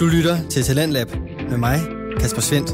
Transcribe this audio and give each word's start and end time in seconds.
Du 0.00 0.06
lytter 0.06 0.48
til 0.48 0.62
Talentlab 0.62 1.08
med 1.50 1.56
mig, 1.56 1.78
Kasper 2.20 2.40
Svendt. 2.40 2.70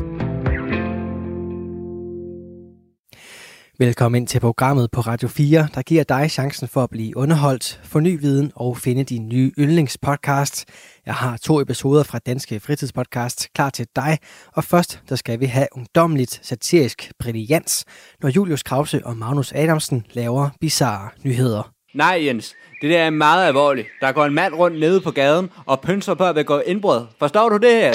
Velkommen 3.79 4.23
ind 4.23 4.29
til 4.29 4.41
programmet 4.41 4.91
på 4.91 5.01
Radio 5.01 5.29
4, 5.29 5.69
der 5.75 5.83
giver 5.83 6.05
dig 6.05 6.31
chancen 6.31 6.69
for 6.69 6.83
at 6.83 6.91
blive 6.91 7.17
underholdt, 7.17 7.81
få 7.85 8.01
ny 8.01 8.21
viden 8.21 8.53
og 8.55 8.77
finde 8.79 9.05
din 9.05 9.29
nye 9.29 9.53
yndlingspodcast. 9.59 10.65
Jeg 11.07 11.15
har 11.15 11.37
to 11.37 11.61
episoder 11.61 12.03
fra 12.03 12.19
Danske 12.19 12.61
Fritidspodcast 12.61 13.49
klar 13.55 13.71
til 13.71 13.87
dig, 13.97 14.19
og 14.53 14.65
først 14.65 15.01
der 15.09 15.17
skal 15.17 15.41
vi 15.41 15.47
have 15.47 15.67
ungdomligt 15.73 16.41
satirisk 16.43 17.13
brillians, 17.19 17.85
når 18.23 18.29
Julius 18.29 18.63
Krause 18.63 19.01
og 19.05 19.17
Magnus 19.17 19.53
Adamsen 19.53 20.05
laver 20.13 20.51
bizarre 20.61 21.11
nyheder. 21.25 21.76
Nej, 21.97 22.27
Jens. 22.27 22.57
Det 22.81 22.91
der 22.91 22.99
er 22.99 23.11
meget 23.11 23.47
alvorligt. 23.47 23.89
Der 24.01 24.13
går 24.13 24.25
en 24.25 24.35
mand 24.35 24.55
rundt 24.55 24.79
nede 24.81 25.01
på 25.01 25.11
gaden 25.11 25.51
og 25.67 25.81
pynser 25.81 26.15
på 26.15 26.25
at 26.25 26.35
begå 26.35 26.61
indbrud. 26.61 27.07
Forstår 27.19 27.49
du 27.49 27.57
det 27.57 27.73
her? 27.73 27.95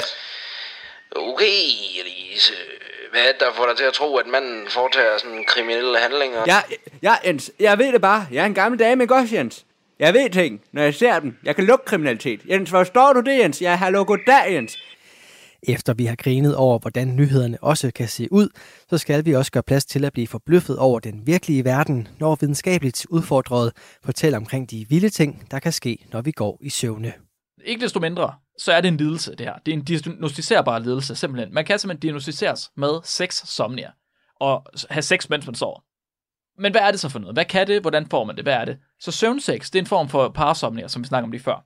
Okay, 1.16 1.45
Elise. 1.99 2.53
Hvad 3.11 3.22
er 3.22 3.31
det, 3.31 3.39
der 3.39 3.45
får 3.55 3.66
dig 3.66 3.77
til 3.77 3.84
at 3.84 3.94
tro, 3.94 4.17
at 4.17 4.27
manden 4.27 4.67
foretager 4.70 5.17
sådan 5.17 5.44
kriminelle 5.48 5.98
handlinger? 5.98 6.44
Ja, 6.48 6.61
ja, 7.03 7.16
Jens. 7.25 7.52
Jeg 7.59 7.77
ved 7.77 7.91
det 7.94 8.02
bare. 8.02 8.27
Jeg 8.31 8.41
er 8.41 8.45
en 8.45 8.53
gammel 8.53 8.80
dame, 8.80 9.03
ikke 9.03 9.16
også, 9.16 9.35
Jens? 9.35 9.66
Jeg 9.99 10.13
ved 10.13 10.30
ting, 10.30 10.61
når 10.72 10.81
jeg 10.81 10.94
ser 10.95 11.20
dem. 11.20 11.38
Jeg 11.44 11.55
kan 11.55 11.66
lukke 11.66 11.86
kriminalitet. 11.86 12.41
Jens, 12.49 12.70
forstår 12.70 13.13
du 13.13 13.20
det, 13.22 13.39
Jens? 13.39 13.61
Jeg 13.61 13.80
har 13.80 13.89
lukket 13.89 14.20
dag, 14.27 14.53
Jens. 14.53 14.77
Efter 15.63 15.93
vi 15.93 16.05
har 16.05 16.15
grinet 16.15 16.55
over, 16.55 16.79
hvordan 16.79 17.15
nyhederne 17.15 17.57
også 17.63 17.91
kan 17.95 18.07
se 18.07 18.27
ud, 18.31 18.49
så 18.89 18.97
skal 18.97 19.25
vi 19.25 19.35
også 19.35 19.52
gøre 19.52 19.63
plads 19.63 19.85
til 19.85 20.05
at 20.05 20.13
blive 20.13 20.27
forbløffet 20.27 20.77
over 20.77 20.99
den 20.99 21.27
virkelige 21.27 21.65
verden, 21.65 22.07
når 22.19 22.38
videnskabeligt 22.41 23.05
udfordret 23.09 23.71
fortæller 24.03 24.38
omkring 24.38 24.71
de 24.71 24.85
vilde 24.89 25.09
ting, 25.09 25.47
der 25.52 25.59
kan 25.59 25.71
ske, 25.71 26.05
når 26.13 26.21
vi 26.21 26.31
går 26.31 26.57
i 26.61 26.69
søvne. 26.69 27.13
Ikke 27.66 27.81
desto 27.81 27.99
mindre, 27.99 28.33
så 28.57 28.71
er 28.71 28.81
det 28.81 28.88
en 28.88 28.97
lidelse, 28.97 29.31
det 29.31 29.45
her. 29.45 29.53
Det 29.66 29.73
er 29.73 29.77
en 29.77 29.83
diagnostiserbar 29.83 30.80
lidelse, 30.80 31.16
simpelthen. 31.16 31.53
Man 31.53 31.66
kan 31.66 31.80
simpelthen 31.80 32.02
diagnostiseres 32.02 32.71
med 32.77 32.99
sex 33.03 33.33
somnia, 33.33 33.91
og 34.39 34.66
have 34.89 35.02
sex, 35.02 35.30
mens 35.30 35.45
man 35.45 35.55
sover. 35.55 35.80
Men 36.61 36.71
hvad 36.71 36.81
er 36.81 36.91
det 36.91 36.99
så 36.99 37.09
for 37.09 37.19
noget? 37.19 37.36
Hvad 37.36 37.45
kan 37.45 37.67
det? 37.67 37.81
Hvordan 37.81 38.08
får 38.09 38.23
man 38.23 38.36
det? 38.36 38.45
Hvad 38.45 38.53
er 38.53 38.66
det? 38.66 38.77
Så 38.99 39.11
søvnsex, 39.11 39.71
det 39.71 39.75
er 39.75 39.83
en 39.83 39.88
form 39.88 40.09
for 40.09 40.30
parasomnia, 40.30 40.88
som 40.88 41.03
vi 41.03 41.08
snakker 41.08 41.25
om 41.25 41.31
lige 41.31 41.43
før. 41.43 41.66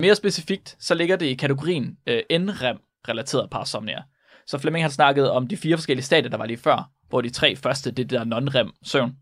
Mere 0.00 0.14
specifikt, 0.14 0.76
så 0.80 0.94
ligger 0.94 1.16
det 1.16 1.26
i 1.26 1.34
kategorien 1.34 1.96
øh, 2.06 2.22
NREM, 2.30 2.78
relateret 3.08 3.50
parasomnia. 3.50 4.02
Så 4.46 4.58
Flemming 4.58 4.84
har 4.84 4.90
snakket 4.90 5.30
om 5.30 5.46
de 5.46 5.56
fire 5.56 5.76
forskellige 5.76 6.04
stadier, 6.04 6.30
der 6.30 6.38
var 6.38 6.46
lige 6.46 6.56
før, 6.56 6.90
hvor 7.08 7.20
de 7.20 7.30
tre 7.30 7.56
første, 7.56 7.90
det 7.90 7.96
det 7.96 8.10
der 8.10 8.24
non-REM 8.24 8.70
søvn. 8.82 9.16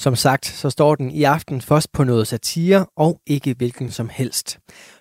Som 0.00 0.16
sagt, 0.16 0.46
så 0.46 0.70
står 0.70 0.94
den 0.94 1.10
i 1.10 1.22
aften 1.22 1.60
først 1.60 1.92
på 1.92 2.04
noget 2.04 2.26
satire 2.26 2.86
og 2.96 3.20
ikke 3.26 3.54
hvilken 3.58 3.90
som 3.90 4.08
helst. 4.12 4.58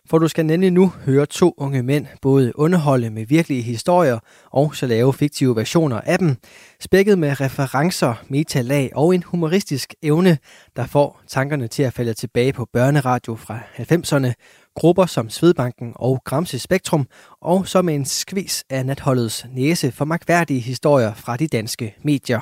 For 0.09 0.17
du 0.17 0.27
skal 0.27 0.45
nemlig 0.45 0.71
nu 0.71 0.93
høre 1.05 1.25
to 1.25 1.53
unge 1.57 1.83
mænd 1.83 2.07
både 2.21 2.59
underholde 2.59 3.09
med 3.09 3.25
virkelige 3.25 3.61
historier 3.61 4.19
og 4.51 4.75
så 4.75 4.87
lave 4.87 5.13
fiktive 5.13 5.55
versioner 5.55 6.01
af 6.01 6.19
dem, 6.19 6.35
spækket 6.79 7.19
med 7.19 7.41
referencer, 7.41 8.13
metalag 8.27 8.91
og 8.95 9.15
en 9.15 9.23
humoristisk 9.23 9.93
evne, 10.03 10.37
der 10.75 10.85
får 10.85 11.21
tankerne 11.27 11.67
til 11.67 11.83
at 11.83 11.93
falde 11.93 12.13
tilbage 12.13 12.53
på 12.53 12.67
børneradio 12.73 13.35
fra 13.35 13.59
90'erne, 13.77 14.33
grupper 14.75 15.05
som 15.05 15.29
Svedbanken 15.29 15.93
og 15.95 16.21
Gramse 16.25 16.59
Spektrum, 16.59 17.07
og 17.41 17.67
som 17.67 17.89
en 17.89 18.05
skvis 18.05 18.63
af 18.69 18.85
natholdets 18.85 19.45
næse 19.55 19.91
for 19.91 20.05
magværdige 20.05 20.59
historier 20.59 21.13
fra 21.13 21.37
de 21.37 21.47
danske 21.47 21.95
medier. 22.03 22.39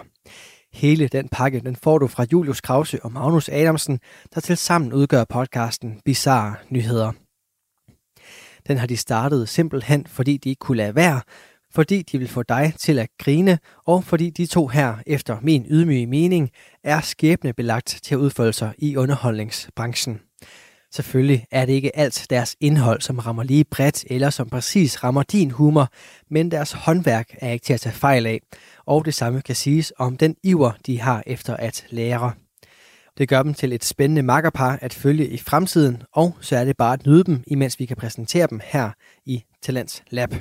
Hele 0.74 1.08
den 1.08 1.30
pakke, 1.30 1.60
den 1.60 1.76
får 1.76 1.98
du 1.98 2.08
fra 2.08 2.26
Julius 2.32 2.62
Krause 2.62 3.04
og 3.04 3.12
Magnus 3.12 3.50
Adamsen, 3.50 4.00
der 4.36 4.42
til 4.42 4.58
sammen 4.58 4.94
udgør 4.94 5.24
podcasten 5.24 6.02
Bizarre 6.06 6.56
Nyheder. 6.70 7.12
Den 8.68 8.78
har 8.78 8.88
de 8.88 8.98
startet 8.98 9.50
simpelthen, 9.50 10.08
fordi 10.08 10.38
de 10.38 10.50
ikke 10.50 10.60
kunne 10.60 10.78
lade 10.78 10.96
være, 10.96 11.22
fordi 11.72 12.02
de 12.02 12.18
vil 12.18 12.28
få 12.28 12.44
dig 12.44 12.74
til 12.78 13.00
at 13.00 13.10
grine, 13.20 13.60
og 13.86 14.04
fordi 14.04 14.30
de 14.30 14.46
to 14.46 14.68
her, 14.68 14.96
efter 15.08 15.38
min 15.42 15.66
ydmyge 15.70 16.08
mening, 16.08 16.50
er 16.84 17.02
skæbnebelagt 17.02 18.00
til 18.04 18.16
at 18.16 18.20
udfolde 18.20 18.54
sig 18.54 18.74
i 18.78 18.96
underholdningsbranchen. 18.96 20.27
Selvfølgelig 20.94 21.46
er 21.52 21.66
det 21.66 21.74
ikke 21.74 21.98
alt 21.98 22.26
deres 22.30 22.56
indhold, 22.60 23.02
som 23.02 23.20
rammer 23.20 23.44
lige 23.44 23.64
bredt, 23.64 24.06
eller 24.10 24.30
som 24.30 24.50
præcis 24.50 25.04
rammer 25.04 25.24
din 25.24 25.52
humor, 25.52 25.88
men 26.30 26.52
deres 26.52 26.72
håndværk 26.72 27.30
er 27.38 27.52
ikke 27.52 27.66
til 27.66 27.74
at 27.74 27.82
tage 27.82 27.96
fejl 27.96 28.26
af, 28.26 28.40
og 28.86 29.06
det 29.06 29.14
samme 29.14 29.42
kan 29.42 29.56
siges 29.56 29.94
om 29.98 30.18
den 30.18 30.36
iver, 30.44 30.72
de 30.86 31.00
har 31.00 31.24
efter 31.26 31.56
at 31.56 31.86
lære. 31.90 32.32
Det 33.18 33.30
gør 33.30 33.44
dem 33.44 33.54
til 33.54 33.74
et 33.74 33.86
spændende 33.86 34.24
makkerpar 34.24 34.80
at 34.82 34.94
følge 34.94 35.28
i 35.28 35.38
fremtiden, 35.38 36.04
og 36.14 36.38
så 36.42 36.58
er 36.58 36.66
det 36.66 36.78
bare 36.78 36.94
at 36.94 37.06
nyde 37.06 37.24
dem, 37.24 37.44
imens 37.48 37.80
vi 37.80 37.86
kan 37.86 37.98
præsentere 37.98 38.48
dem 38.48 38.60
her 38.64 38.92
i 39.26 39.44
Talents 39.64 40.04
Lab. 40.10 40.36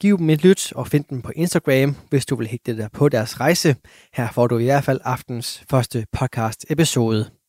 Giv 0.00 0.18
dem 0.18 0.30
et 0.30 0.42
lyt 0.42 0.72
og 0.72 0.86
find 0.86 1.04
dem 1.10 1.22
på 1.22 1.32
Instagram, 1.36 1.96
hvis 2.10 2.26
du 2.26 2.36
vil 2.36 2.46
hægte 2.46 2.76
dig 2.76 2.88
på 2.92 3.08
deres 3.08 3.40
rejse. 3.40 3.76
Her 4.14 4.28
får 4.32 4.46
du 4.46 4.58
i 4.58 4.64
hvert 4.64 4.84
fald 4.84 5.00
aftens 5.04 5.64
første 5.70 6.06
podcast-episode. 6.12 7.39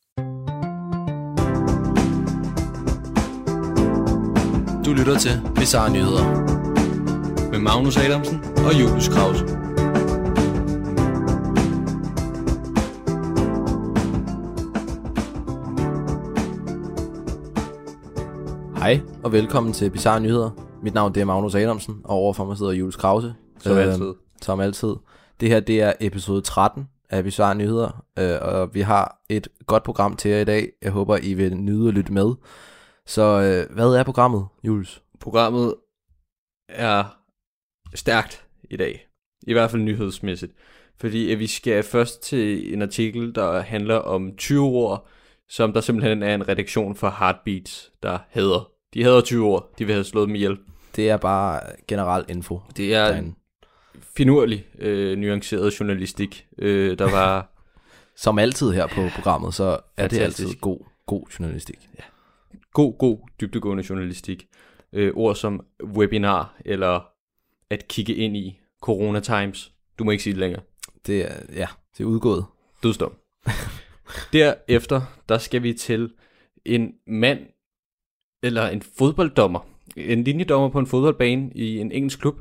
Du 4.91 4.95
lytter 4.95 5.17
til 5.17 5.41
Bizarre 5.55 5.91
Nyheder 5.91 6.23
med 7.51 7.59
Magnus 7.59 7.97
Adamsen 7.97 8.43
og 8.57 8.79
Julius 8.79 9.07
Krause. 9.07 9.45
Hej 18.77 19.01
og 19.23 19.31
velkommen 19.31 19.73
til 19.73 19.89
Bizarre 19.89 20.19
Nyheder. 20.19 20.49
Mit 20.83 20.93
navn 20.93 21.13
det 21.13 21.21
er 21.21 21.25
Magnus 21.25 21.55
Adamsen, 21.55 22.01
og 22.03 22.15
overfor 22.15 22.45
mig 22.45 22.57
sidder 22.57 22.71
Julius 22.71 22.95
Krause. 22.95 23.33
Som 23.59 23.71
øhm, 23.71 23.89
altid. 23.89 24.13
Som 24.41 24.59
altid. 24.59 24.95
Det 25.39 25.49
her 25.49 25.59
det 25.59 25.81
er 25.81 25.93
episode 25.99 26.41
13 26.41 26.87
af 27.09 27.23
Bizarre 27.23 27.55
Nyheder, 27.55 28.03
øh, 28.19 28.37
og 28.41 28.73
vi 28.73 28.81
har 28.81 29.21
et 29.29 29.47
godt 29.65 29.83
program 29.83 30.15
til 30.15 30.31
jer 30.31 30.39
i 30.39 30.45
dag. 30.45 30.69
Jeg 30.81 30.91
håber, 30.91 31.17
I 31.17 31.33
vil 31.33 31.57
nyde 31.57 31.87
at 31.87 31.93
lytte 31.93 32.13
med. 32.13 32.33
Så 33.07 33.21
øh, 33.21 33.75
hvad 33.75 33.95
er 33.95 34.03
programmet, 34.03 34.47
Julius? 34.63 35.03
Programmet 35.19 35.75
er 36.69 37.17
stærkt 37.95 38.45
i 38.63 38.77
dag. 38.77 39.07
I 39.47 39.53
hvert 39.53 39.71
fald 39.71 39.81
nyhedsmæssigt. 39.81 40.53
Fordi 40.99 41.31
at 41.31 41.39
vi 41.39 41.47
skal 41.47 41.83
først 41.83 42.23
til 42.23 42.73
en 42.73 42.81
artikel, 42.81 43.35
der 43.35 43.61
handler 43.61 43.95
om 43.95 44.35
20 44.37 44.63
ord, 44.63 45.07
som 45.49 45.73
der 45.73 45.81
simpelthen 45.81 46.23
er 46.23 46.35
en 46.35 46.47
redaktion 46.47 46.95
for 46.95 47.15
Heartbeats, 47.19 47.91
der 48.03 48.19
hedder. 48.29 48.69
De 48.93 49.03
hedder 49.03 49.21
20 49.21 49.45
ord, 49.45 49.69
de 49.79 49.85
vil 49.85 49.93
have 49.93 50.03
slået 50.03 50.27
dem 50.27 50.35
ihjel. 50.35 50.57
Det 50.95 51.09
er 51.09 51.17
bare 51.17 51.61
generel 51.87 52.25
info. 52.29 52.61
Det 52.77 52.95
er 52.95 53.07
derinde. 53.07 53.33
finurlig, 54.17 54.65
øh, 54.79 55.17
nuanceret 55.17 55.79
journalistik, 55.79 56.47
øh, 56.57 56.97
der 56.97 57.11
var... 57.11 57.47
Som 58.15 58.39
altid 58.39 58.71
her 58.71 58.87
på 58.87 59.07
programmet, 59.15 59.53
så 59.53 59.79
er 59.97 60.07
det 60.07 60.19
altid 60.19 60.55
god, 60.61 60.79
god 61.05 61.23
journalistik. 61.39 61.89
Ja. 61.99 62.03
God, 62.73 62.97
god, 62.97 63.17
dybdegående 63.41 63.83
journalistik. 63.89 64.47
Øh, 64.93 65.11
ord 65.15 65.35
som 65.35 65.65
webinar, 65.83 66.57
eller 66.65 67.01
at 67.69 67.87
kigge 67.87 68.15
ind 68.15 68.37
i 68.37 68.59
Corona 68.81 69.19
Times. 69.19 69.71
Du 69.99 70.03
må 70.03 70.11
ikke 70.11 70.23
sige 70.23 70.33
det 70.33 70.39
længere. 70.39 70.61
Det 71.07 71.21
er, 71.21 71.35
ja, 71.55 71.67
det 71.97 72.03
er 72.03 72.07
udgået. 72.07 72.45
Dødsdom. 72.83 73.13
Derefter, 74.33 75.01
der 75.29 75.37
skal 75.37 75.63
vi 75.63 75.73
til 75.73 76.13
en 76.65 76.93
mand, 77.07 77.39
eller 78.43 78.67
en 78.67 78.81
fodbolddommer, 78.81 79.59
en 79.97 80.23
linjedommer 80.23 80.69
på 80.69 80.79
en 80.79 80.87
fodboldbane 80.87 81.51
i 81.55 81.79
en 81.79 81.91
engelsk 81.91 82.19
klub, 82.19 82.39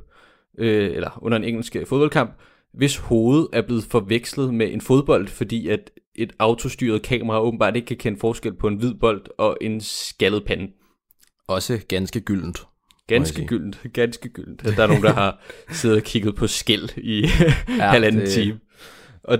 øh, 0.59 0.97
eller 0.97 1.19
under 1.23 1.39
en 1.39 1.45
engelsk 1.45 1.77
fodboldkamp, 1.87 2.31
hvis 2.73 2.97
hoved 2.97 3.47
er 3.53 3.63
blevet 3.63 3.85
forvekslet 3.85 4.55
med 4.55 4.73
en 4.73 4.81
fodbold, 4.81 5.29
fordi 5.29 5.69
at 5.69 5.91
et 6.21 6.33
autostyret 6.39 7.03
kamera 7.03 7.41
åbenbart 7.41 7.77
ikke 7.77 7.87
kan 7.87 7.97
kende 7.97 8.19
forskel 8.19 8.55
på 8.55 8.69
en 8.69 8.77
hvid 8.77 8.95
bold 8.95 9.25
og 9.39 9.57
en 9.61 9.81
skaldet 9.81 10.45
pande. 10.45 10.73
Også 11.49 11.81
ganske 11.89 12.21
gyldent. 12.21 12.67
Ganske 13.07 13.47
gyldent, 13.47 13.81
ganske 13.93 14.29
gyldent. 14.29 14.63
Der 14.65 14.83
er 14.83 14.87
nogen, 14.87 15.03
der 15.03 15.13
har 15.13 15.43
siddet 15.71 15.97
og 15.97 16.03
kigget 16.03 16.37
på 16.37 16.47
skæld 16.47 16.89
i 16.97 17.21
ja, 17.69 17.89
halvanden 17.93 18.21
det... 18.21 18.31
time. 18.31 18.61
Og 19.25 19.39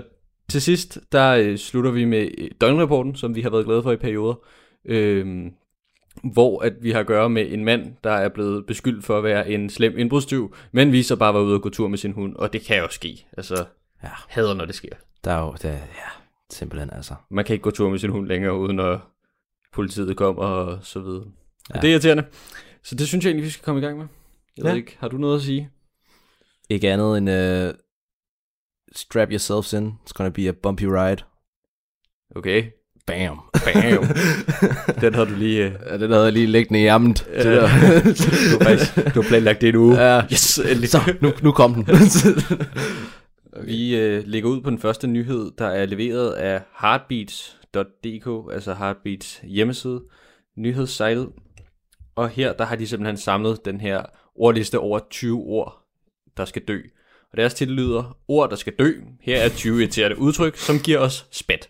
til 0.49 0.61
sidst, 0.61 0.99
der 1.11 1.29
øh, 1.31 1.57
slutter 1.57 1.91
vi 1.91 2.05
med 2.05 2.29
øh, 2.37 2.49
døgnrapporten, 2.61 3.15
som 3.15 3.35
vi 3.35 3.41
har 3.41 3.49
været 3.49 3.65
glade 3.65 3.83
for 3.83 3.91
i 3.91 3.97
perioder. 3.97 4.35
Øh, 4.85 5.51
hvor 6.23 6.61
at 6.61 6.73
vi 6.81 6.91
har 6.91 6.99
at 6.99 7.07
gøre 7.07 7.29
med 7.29 7.51
en 7.51 7.65
mand, 7.65 7.93
der 8.03 8.11
er 8.11 8.29
blevet 8.29 8.65
beskyldt 8.65 9.05
for 9.05 9.17
at 9.17 9.23
være 9.23 9.49
en 9.49 9.69
slem 9.69 9.97
indbrudstyv, 9.97 10.55
men 10.71 10.91
viser 10.91 11.15
bare 11.15 11.29
at 11.29 11.35
være 11.35 11.43
ude 11.43 11.55
og 11.55 11.61
gå 11.61 11.69
tur 11.69 11.87
med 11.87 11.97
sin 11.97 12.11
hund, 12.11 12.35
og 12.35 12.53
det 12.53 12.61
kan 12.61 12.77
jo 12.77 12.87
ske. 12.89 13.25
Altså, 13.37 13.65
ja. 14.03 14.09
hader, 14.27 14.53
når 14.53 14.65
det 14.65 14.75
sker. 14.75 14.93
Der 15.23 15.31
er 15.31 15.41
jo, 15.41 15.51
det, 15.51 15.63
ja, 15.63 16.20
simpelthen 16.53 16.89
altså. 16.93 17.15
Man 17.29 17.45
kan 17.45 17.53
ikke 17.53 17.63
gå 17.63 17.71
tur 17.71 17.89
med 17.89 17.99
sin 17.99 18.09
hund 18.09 18.27
længere, 18.27 18.57
uden 18.57 18.79
at 18.79 18.99
politiet 19.73 20.17
kommer 20.17 20.43
og 20.43 20.79
så 20.81 20.99
videre. 20.99 21.25
Ja. 21.69 21.75
Og 21.75 21.81
det 21.81 21.87
er 21.87 21.91
irriterende. 21.91 22.23
Så 22.83 22.95
det 22.95 23.07
synes 23.07 23.25
jeg 23.25 23.29
egentlig, 23.29 23.45
vi 23.45 23.49
skal 23.49 23.63
komme 23.63 23.81
i 23.81 23.83
gang 23.83 23.97
med. 23.97 24.05
Jeg 24.57 24.65
ja. 24.65 24.69
ved 24.69 24.77
ikke, 24.77 24.97
har 24.99 25.07
du 25.07 25.17
noget 25.17 25.35
at 25.35 25.41
sige? 25.41 25.69
Ikke 26.69 26.91
andet 26.91 27.17
end 27.17 27.29
uh, 27.29 27.73
strap 28.95 29.29
yourselves 29.31 29.73
in. 29.73 29.87
It's 29.87 30.13
gonna 30.13 30.29
be 30.29 30.47
a 30.47 30.51
bumpy 30.51 30.83
ride. 30.83 31.23
Okay. 32.35 32.63
Bam. 33.07 33.39
Bam. 33.65 34.05
den 35.01 35.15
har 35.15 35.25
du 35.25 35.35
lige... 35.35 35.67
Uh... 35.67 35.73
Ja, 35.87 35.97
den 35.97 36.11
havde 36.11 36.23
jeg 36.23 36.33
lige 36.33 36.47
liggende 36.47 36.81
i 36.81 36.85
ærmet. 36.85 37.27
Ja. 37.33 37.55
du, 37.55 37.61
har 37.61 37.67
faktisk, 38.63 38.95
du 39.15 39.21
har 39.21 39.27
planlagt 39.27 39.61
det 39.61 39.69
en 39.69 39.75
uge. 39.75 40.01
Ja. 40.01 40.23
Yes, 40.31 40.57
endelig. 40.57 40.89
Så, 40.89 41.13
nu, 41.21 41.31
nu 41.41 41.51
kom 41.51 41.73
den. 41.73 41.85
Vi 43.65 43.97
øh, 43.97 44.23
lægger 44.27 44.49
ud 44.49 44.61
på 44.61 44.69
den 44.69 44.79
første 44.79 45.07
nyhed, 45.07 45.51
der 45.57 45.65
er 45.65 45.85
leveret 45.85 46.31
af 46.33 46.61
heartbeats.dk, 46.81 48.53
altså 48.53 48.73
Heartbeats 48.73 49.41
hjemmeside, 49.43 50.03
nyhedssejlet. 50.57 51.29
Og 52.15 52.29
her, 52.29 52.53
der 52.53 52.65
har 52.65 52.75
de 52.75 52.87
simpelthen 52.87 53.17
samlet 53.17 53.65
den 53.65 53.81
her 53.81 54.03
ordliste 54.35 54.79
over 54.79 54.99
20 55.09 55.37
ord, 55.37 55.85
der 56.37 56.45
skal 56.45 56.61
dø. 56.61 56.81
Og 57.31 57.37
deres 57.37 57.53
titel 57.53 57.75
lyder, 57.75 58.17
ord 58.27 58.49
der 58.49 58.55
skal 58.55 58.73
dø. 58.79 58.93
Her 59.21 59.37
er 59.37 59.49
20 59.49 59.79
irriterende 59.79 60.17
udtryk, 60.17 60.57
som 60.57 60.79
giver 60.79 60.99
os 60.99 61.27
spat. 61.31 61.69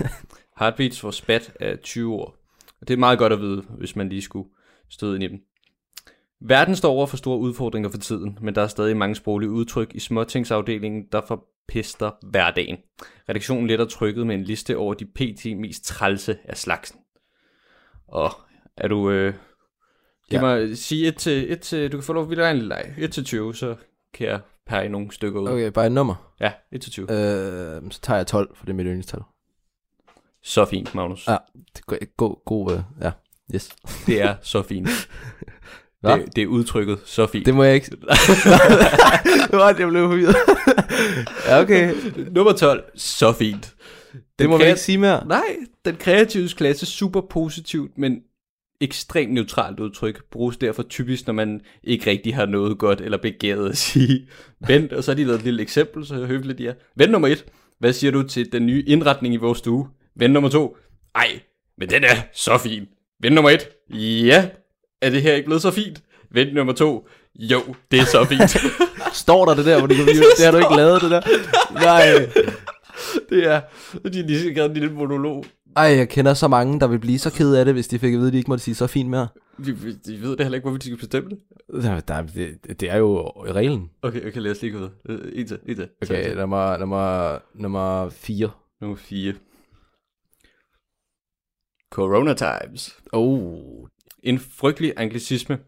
Heartbeats 0.58 1.00
for 1.00 1.10
spat 1.10 1.52
er 1.60 1.76
20 1.76 2.14
ord. 2.14 2.34
Og 2.80 2.88
det 2.88 2.94
er 2.94 2.98
meget 2.98 3.18
godt 3.18 3.32
at 3.32 3.40
vide, 3.40 3.62
hvis 3.78 3.96
man 3.96 4.08
lige 4.08 4.22
skulle 4.22 4.48
støde 4.90 5.14
ind 5.14 5.24
i 5.24 5.28
dem. 5.28 5.40
Verden 6.44 6.76
står 6.76 6.92
over 6.92 7.06
for 7.06 7.16
store 7.16 7.38
udfordringer 7.38 7.88
for 7.90 7.98
tiden, 7.98 8.38
men 8.40 8.54
der 8.54 8.62
er 8.62 8.66
stadig 8.66 8.96
mange 8.96 9.14
sproglige 9.14 9.50
udtryk 9.50 9.94
i 9.94 10.00
småtingsafdelingen, 10.00 11.04
der 11.12 11.20
forpester 11.28 12.10
hverdagen. 12.30 12.76
Redaktionen 13.28 13.66
letter 13.66 13.84
trykket 13.84 14.26
med 14.26 14.34
en 14.34 14.42
liste 14.42 14.76
over 14.76 14.94
de 14.94 15.04
pt. 15.06 15.44
mest 15.56 15.84
trælse 15.84 16.38
af 16.44 16.56
slagsen. 16.56 16.98
Og 18.08 18.30
er 18.76 18.88
du... 18.88 19.10
Øh, 19.10 19.34
giv 20.30 20.36
Ja. 20.36 20.40
mig, 20.40 20.78
sige 20.78 21.08
et 21.08 21.16
til, 21.16 21.52
et 21.52 21.60
til... 21.60 21.92
Du 21.92 21.96
kan 21.96 22.04
få 22.04 22.12
lov 22.12 22.22
at 22.24 22.30
vide 22.30 22.50
en 22.50 22.56
leg. 22.58 22.94
1 22.98 23.12
til 23.12 23.24
20, 23.24 23.54
så 23.54 23.76
kan 24.14 24.26
jeg 24.26 24.40
pege 24.66 24.88
nogle 24.88 25.12
stykker 25.12 25.40
ud. 25.40 25.48
Okay, 25.48 25.66
bare 25.68 25.86
et 25.86 25.92
nummer. 25.92 26.32
Ja, 26.40 26.52
1 26.72 26.80
til 26.80 26.92
20. 26.92 27.04
Øh, 27.12 27.82
så 27.90 28.00
tager 28.02 28.16
jeg 28.16 28.26
12, 28.26 28.56
for 28.56 28.64
det 28.64 28.72
er 28.72 28.76
mit 28.76 28.84
yndlingstal. 28.86 29.20
Så 30.42 30.64
fint, 30.64 30.94
Magnus. 30.94 31.28
Ja. 31.28 31.36
Det 31.54 31.82
er 31.90 32.06
god, 32.16 32.44
god, 32.44 32.72
øh, 32.72 32.80
ja. 33.00 33.12
Yes. 33.54 33.76
Det 34.06 34.22
er 34.22 34.34
så 34.42 34.62
fint. 34.62 34.88
Hva? 36.02 36.16
Det, 36.16 36.36
det 36.36 36.42
er 36.42 36.46
udtrykket 36.46 36.98
så 37.04 37.26
fint. 37.26 37.46
Det 37.46 37.54
må 37.54 37.62
jeg 37.62 37.74
ikke. 37.74 37.90
det 39.50 39.58
var, 39.58 39.66
jeg 39.78 39.88
blev 39.88 40.08
forvirret. 40.08 40.36
ja, 41.46 41.60
okay. 41.60 41.94
Nummer 42.30 42.52
12. 42.52 42.84
Så 42.94 43.32
fint. 43.32 43.74
Det 44.38 44.48
må 44.48 44.56
kreat- 44.58 44.64
vi 44.64 44.68
ikke 44.68 44.80
sige 44.80 44.98
mere. 44.98 45.26
Nej, 45.26 45.56
den 45.84 45.96
kreative 45.96 46.48
klasse 46.48 46.86
super 46.86 47.20
positivt, 47.30 47.98
men 47.98 48.20
ekstremt 48.80 49.32
neutralt 49.32 49.80
udtryk 49.80 50.22
bruges 50.30 50.56
derfor 50.56 50.82
typisk, 50.82 51.26
når 51.26 51.34
man 51.34 51.60
ikke 51.84 52.10
rigtig 52.10 52.34
har 52.34 52.46
noget 52.46 52.78
godt 52.78 53.00
eller 53.00 53.18
begæret 53.18 53.68
at 53.70 53.76
sige. 53.76 54.28
Vent, 54.66 54.92
og 54.92 55.04
så 55.04 55.10
har 55.10 55.16
de 55.16 55.24
lavet 55.24 55.38
et 55.38 55.44
lille 55.44 55.62
eksempel, 55.62 56.06
så 56.06 56.14
høfligt 56.26 56.58
de 56.58 56.68
er. 56.68 56.74
Ven 56.96 57.10
nummer 57.10 57.28
et. 57.28 57.44
Hvad 57.78 57.92
siger 57.92 58.10
du 58.10 58.22
til 58.22 58.52
den 58.52 58.66
nye 58.66 58.84
indretning 58.86 59.34
i 59.34 59.36
vores 59.36 59.58
stue? 59.58 59.88
Ven 60.16 60.30
nummer 60.30 60.50
to. 60.50 60.76
Ej, 61.14 61.40
men 61.78 61.90
den 61.90 62.04
er 62.04 62.16
så 62.34 62.58
fin. 62.58 62.84
Ven 63.22 63.32
nummer 63.32 63.50
et. 63.50 63.68
Ja, 64.00 64.48
er 65.02 65.10
det 65.10 65.22
her 65.22 65.34
ikke 65.34 65.46
blevet 65.46 65.62
så 65.62 65.70
fint? 65.70 66.02
Ven 66.30 66.54
nummer 66.54 66.72
to. 66.72 67.08
Jo, 67.38 67.60
det 67.90 68.00
er 68.00 68.04
så 68.04 68.24
fint. 68.32 68.56
Står 69.16 69.44
der 69.44 69.54
det 69.54 69.66
der, 69.66 69.78
hvor 69.78 69.86
du 69.86 69.94
kan 69.94 70.06
Det 70.38 70.44
har 70.44 70.50
du 70.50 70.58
ikke 70.58 70.76
lavet, 70.76 71.02
det 71.02 71.10
der. 71.10 71.20
Nej. 71.72 72.02
det 73.28 73.44
er, 73.46 73.60
de 74.08 74.18
har 74.18 74.26
lige 74.26 74.52
skrevet 74.52 74.68
en 74.70 74.74
lille 74.76 74.90
monolog. 74.94 75.44
Ej, 75.76 75.84
jeg 75.84 76.08
kender 76.08 76.34
så 76.34 76.48
mange, 76.48 76.80
der 76.80 76.86
vil 76.86 76.98
blive 76.98 77.18
så 77.18 77.30
ked 77.32 77.54
af 77.54 77.64
det, 77.64 77.74
hvis 77.74 77.88
de 77.88 77.98
fik 77.98 78.12
at 78.14 78.18
vide, 78.18 78.26
at 78.26 78.32
de 78.32 78.38
ikke 78.38 78.50
måtte 78.50 78.64
sige 78.64 78.74
så 78.74 78.86
fint 78.86 79.10
mere. 79.10 79.28
De, 79.66 79.96
de 80.06 80.20
ved 80.22 80.30
det 80.30 80.40
heller 80.40 80.54
ikke, 80.56 80.64
hvorfor 80.64 80.78
de 80.78 80.84
skal 80.84 80.96
bestemme 80.96 81.30
det. 81.30 81.38
Der, 81.82 82.00
der, 82.00 82.22
det, 82.22 82.80
det 82.80 82.90
er 82.90 82.96
jo 82.96 83.28
reglen. 83.30 83.90
Okay, 84.02 84.26
okay, 84.28 84.40
lad 84.40 84.50
os 84.50 84.62
lige 84.62 84.72
gå 84.72 84.78
videre. 84.78 84.92
Øh, 85.08 85.18
En 85.34 85.46
til, 85.46 85.58
en 85.66 85.76
til. 85.76 85.88
Okay, 86.02 86.34
nummer, 86.36 86.76
nummer, 86.76 87.38
nummer 87.54 88.10
4. 88.10 88.50
Nummer 88.80 88.96
4. 88.96 89.34
Corona 91.90 92.34
Times. 92.34 92.96
Oh, 93.12 93.86
En 94.22 94.38
frygtelig 94.38 94.92
anglicisme. 94.96 95.58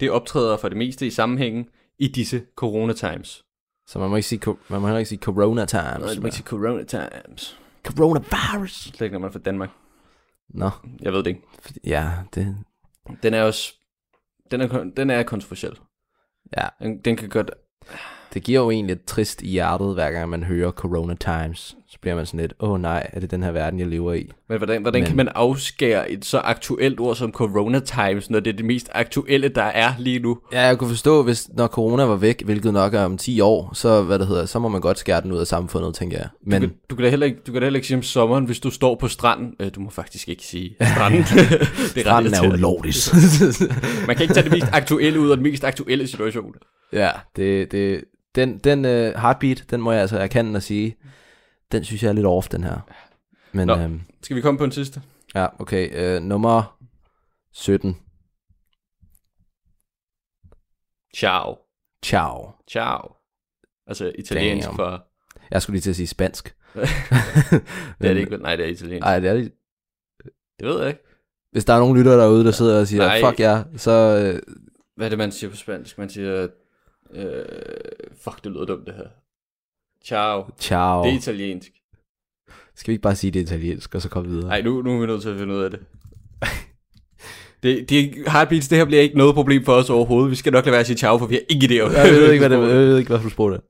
Det 0.00 0.10
optræder 0.10 0.56
for 0.56 0.68
det 0.68 0.78
meste 0.78 1.06
i 1.06 1.10
sammenhængen 1.10 1.68
i 1.98 2.08
disse 2.08 2.42
Corona 2.56 2.92
Times. 2.92 3.42
så 3.86 3.98
man 3.98 4.10
må 4.10 4.16
ikke 4.16 4.28
sige, 4.28 4.56
man 4.68 4.80
må 4.80 4.86
heller 4.86 4.98
ikke 4.98 5.08
sige 5.08 5.18
corona 5.18 5.64
times. 5.66 5.98
Nej, 5.98 6.08
det 6.10 6.20
må 6.20 6.26
ikke 6.26 6.36
sige 6.36 6.46
Corona 6.46 6.84
Times. 6.84 7.58
Coronavirus. 7.86 8.72
Slet 8.72 9.00
ikke, 9.00 9.12
når 9.12 9.18
man 9.20 9.28
er 9.28 9.32
fra 9.32 9.38
Danmark. 9.38 9.70
Nå, 10.48 10.70
Jeg 11.02 11.12
ved 11.12 11.18
det 11.18 11.26
ikke. 11.26 11.42
ja, 11.84 12.10
det, 12.34 12.56
Den 13.22 13.34
er 13.34 13.42
også... 13.42 13.74
Den 14.50 14.60
er, 14.60 14.84
den 14.96 15.10
er 15.10 15.22
kontroversiel. 15.22 15.78
ja, 16.58 16.68
Den, 16.82 16.98
den 17.00 17.16
kan 17.16 17.28
godt... 17.28 17.50
det 18.34 18.42
giver 18.42 18.60
jo 18.60 18.70
egentlig 18.70 18.92
et 18.92 19.04
trist 19.04 19.42
i 19.42 19.48
hjertet, 19.48 19.94
hver 19.94 20.10
gang 20.10 20.30
man 20.30 20.44
hører 20.44 20.70
corona 20.70 21.14
times. 21.14 21.76
Så 21.92 21.98
bliver 22.00 22.14
man 22.16 22.26
sådan 22.26 22.40
lidt, 22.40 22.52
åh 22.60 22.70
oh, 22.70 22.80
nej, 22.80 23.10
er 23.12 23.20
det 23.20 23.30
den 23.30 23.42
her 23.42 23.50
verden, 23.52 23.78
jeg 23.80 23.86
lever 23.88 24.12
i? 24.12 24.30
Men 24.48 24.58
hvordan, 24.58 24.82
hvordan 24.82 25.00
Men- 25.00 25.06
kan 25.06 25.16
man 25.16 25.28
afskære 25.28 26.10
et 26.10 26.24
så 26.24 26.38
aktuelt 26.38 27.00
ord 27.00 27.16
som 27.16 27.32
Corona 27.32 27.78
Times, 27.80 28.30
når 28.30 28.40
det 28.40 28.52
er 28.52 28.56
det 28.56 28.64
mest 28.64 28.88
aktuelle, 28.92 29.48
der 29.48 29.62
er 29.62 29.92
lige 29.98 30.18
nu? 30.18 30.38
Ja, 30.52 30.60
jeg 30.60 30.78
kunne 30.78 30.90
forstå, 30.90 31.22
hvis 31.22 31.48
når 31.56 31.66
corona 31.66 32.04
var 32.04 32.16
væk, 32.16 32.42
hvilket 32.44 32.72
nok 32.72 32.94
er 32.94 33.02
om 33.04 33.18
10 33.18 33.40
år, 33.40 33.70
så, 33.74 34.02
hvad 34.02 34.18
det 34.18 34.26
hedder, 34.26 34.46
så 34.46 34.58
må 34.58 34.68
man 34.68 34.80
godt 34.80 34.98
skære 34.98 35.20
den 35.20 35.32
ud 35.32 35.38
af 35.38 35.46
samfundet, 35.46 35.94
tænker 35.94 36.18
jeg. 36.18 36.28
Men 36.46 36.62
Du, 36.62 36.68
kan, 36.68 36.76
du, 36.90 36.94
kan 36.96 37.02
da 37.04 37.10
heller 37.10 37.26
ikke, 37.26 37.38
du 37.46 37.52
kan 37.52 37.60
da 37.60 37.66
heller 37.66 37.78
ikke 37.78 37.86
sige 37.86 37.96
om 37.96 38.02
sommeren, 38.02 38.44
hvis 38.44 38.60
du 38.60 38.70
står 38.70 38.94
på 38.94 39.08
stranden. 39.08 39.54
Øh, 39.60 39.70
du 39.74 39.80
må 39.80 39.90
faktisk 39.90 40.28
ikke 40.28 40.42
sige 40.42 40.76
stranden. 40.94 41.22
det 41.94 41.96
er 41.96 42.00
stranden 42.00 42.34
er 42.34 42.52
ulovligt. 42.52 43.12
Man 44.06 44.16
kan 44.16 44.22
ikke 44.22 44.34
tage 44.34 44.44
det 44.44 44.52
mest 44.52 44.66
aktuelle 44.72 45.20
ud 45.20 45.30
af 45.30 45.36
den 45.36 45.42
mest 45.44 45.64
aktuelle 45.64 46.06
situation. 46.06 46.54
ja, 46.92 47.10
det, 47.36 47.72
det, 47.72 48.04
den, 48.34 48.58
den 48.58 48.84
uh, 48.84 48.90
heartbeat, 49.20 49.64
den 49.70 49.80
må 49.80 49.92
jeg 49.92 50.00
altså 50.00 50.18
erkende 50.18 50.56
og 50.56 50.62
sige, 50.62 50.96
den 51.72 51.84
synes 51.84 52.02
jeg 52.02 52.08
er 52.08 52.12
lidt 52.12 52.26
off, 52.26 52.48
den 52.48 52.64
her. 52.64 52.80
Men 53.52 53.66
Nå. 53.66 53.76
øhm, 53.78 54.00
Skal 54.22 54.36
vi 54.36 54.40
komme 54.40 54.58
på 54.58 54.64
en 54.64 54.72
sidste? 54.72 55.02
ja, 55.34 55.46
okay, 55.60 56.16
uh, 56.16 56.22
nummer 56.22 56.78
17. 57.52 57.96
Ciao. 61.16 61.56
Ciao. 62.04 62.52
Ciao. 62.70 63.12
Altså 63.86 64.12
italiensk 64.18 64.66
Damn. 64.66 64.76
for... 64.76 65.06
Jeg 65.50 65.62
skulle 65.62 65.74
lige 65.74 65.82
til 65.82 65.90
at 65.90 65.96
sige 65.96 66.06
spansk. 66.06 66.44
Det 68.00 68.10
er 68.10 68.14
det 68.14 68.16
ikke. 68.16 68.36
Nej, 68.36 68.56
det 68.56 68.64
er 68.64 68.70
italiensk. 68.70 69.04
Nej, 69.04 69.20
det 69.20 69.30
er 69.30 69.34
det. 69.34 69.52
Det 70.60 70.68
ved 70.68 70.78
jeg 70.80 70.88
ikke. 70.88 71.00
Hvis 71.52 71.64
der 71.64 71.74
er 71.74 71.78
nogen 71.78 71.96
lyttere 71.96 72.18
derude, 72.18 72.44
der 72.44 72.50
sidder 72.50 72.80
og 72.80 72.86
siger, 72.86 73.02
Nej. 73.02 73.20
fuck 73.24 73.40
ja, 73.40 73.62
så... 73.76 73.90
Øh, 73.90 74.42
Hvad 74.96 75.06
er 75.06 75.08
det, 75.08 75.18
man 75.18 75.32
siger 75.32 75.50
på 75.50 75.56
spansk? 75.56 75.98
Man 75.98 76.10
siger... 76.10 76.48
Øh, 77.10 77.44
fuck, 78.16 78.44
det 78.44 78.52
lyder 78.52 78.64
dumt, 78.64 78.86
det 78.86 78.94
her. 78.94 79.08
Ciao. 80.04 80.44
ciao. 80.60 81.04
Det 81.04 81.12
er 81.12 81.16
italiensk. 81.16 81.70
Skal 82.74 82.88
vi 82.88 82.92
ikke 82.92 83.02
bare 83.02 83.16
sige 83.16 83.30
det 83.30 83.38
er 83.38 83.42
italiensk, 83.42 83.94
og 83.94 84.02
så 84.02 84.08
komme 84.08 84.28
videre? 84.28 84.48
Nej, 84.48 84.62
nu, 84.62 84.82
nu 84.82 84.96
er 84.96 85.00
vi 85.00 85.06
nødt 85.06 85.22
til 85.22 85.28
at 85.28 85.38
finde 85.38 85.54
ud 85.54 85.62
af 85.62 85.70
det. 85.70 85.80
Det, 87.62 87.90
det, 87.90 88.14
heartbeats, 88.28 88.68
det 88.68 88.78
her 88.78 88.84
bliver 88.84 89.02
ikke 89.02 89.18
noget 89.18 89.34
problem 89.34 89.64
for 89.64 89.72
os 89.72 89.90
overhovedet. 89.90 90.30
Vi 90.30 90.36
skal 90.36 90.52
nok 90.52 90.64
lade 90.64 90.72
være 90.72 90.80
at 90.80 90.86
sige 90.86 90.96
ciao, 90.96 91.18
for 91.18 91.26
vi 91.26 91.34
har 91.34 91.42
ingen 91.48 91.70
idé 91.70 91.80
om 91.80 91.92
Jeg 91.92 92.12
ved 92.12 92.32
ikke, 92.32 92.48
hvad, 92.48 92.58
det, 92.58 92.68
jeg 92.68 92.76
ved 92.76 92.98
ikke, 92.98 93.08
hvad 93.08 93.18
du 93.18 93.28
spurgte. 93.28 93.60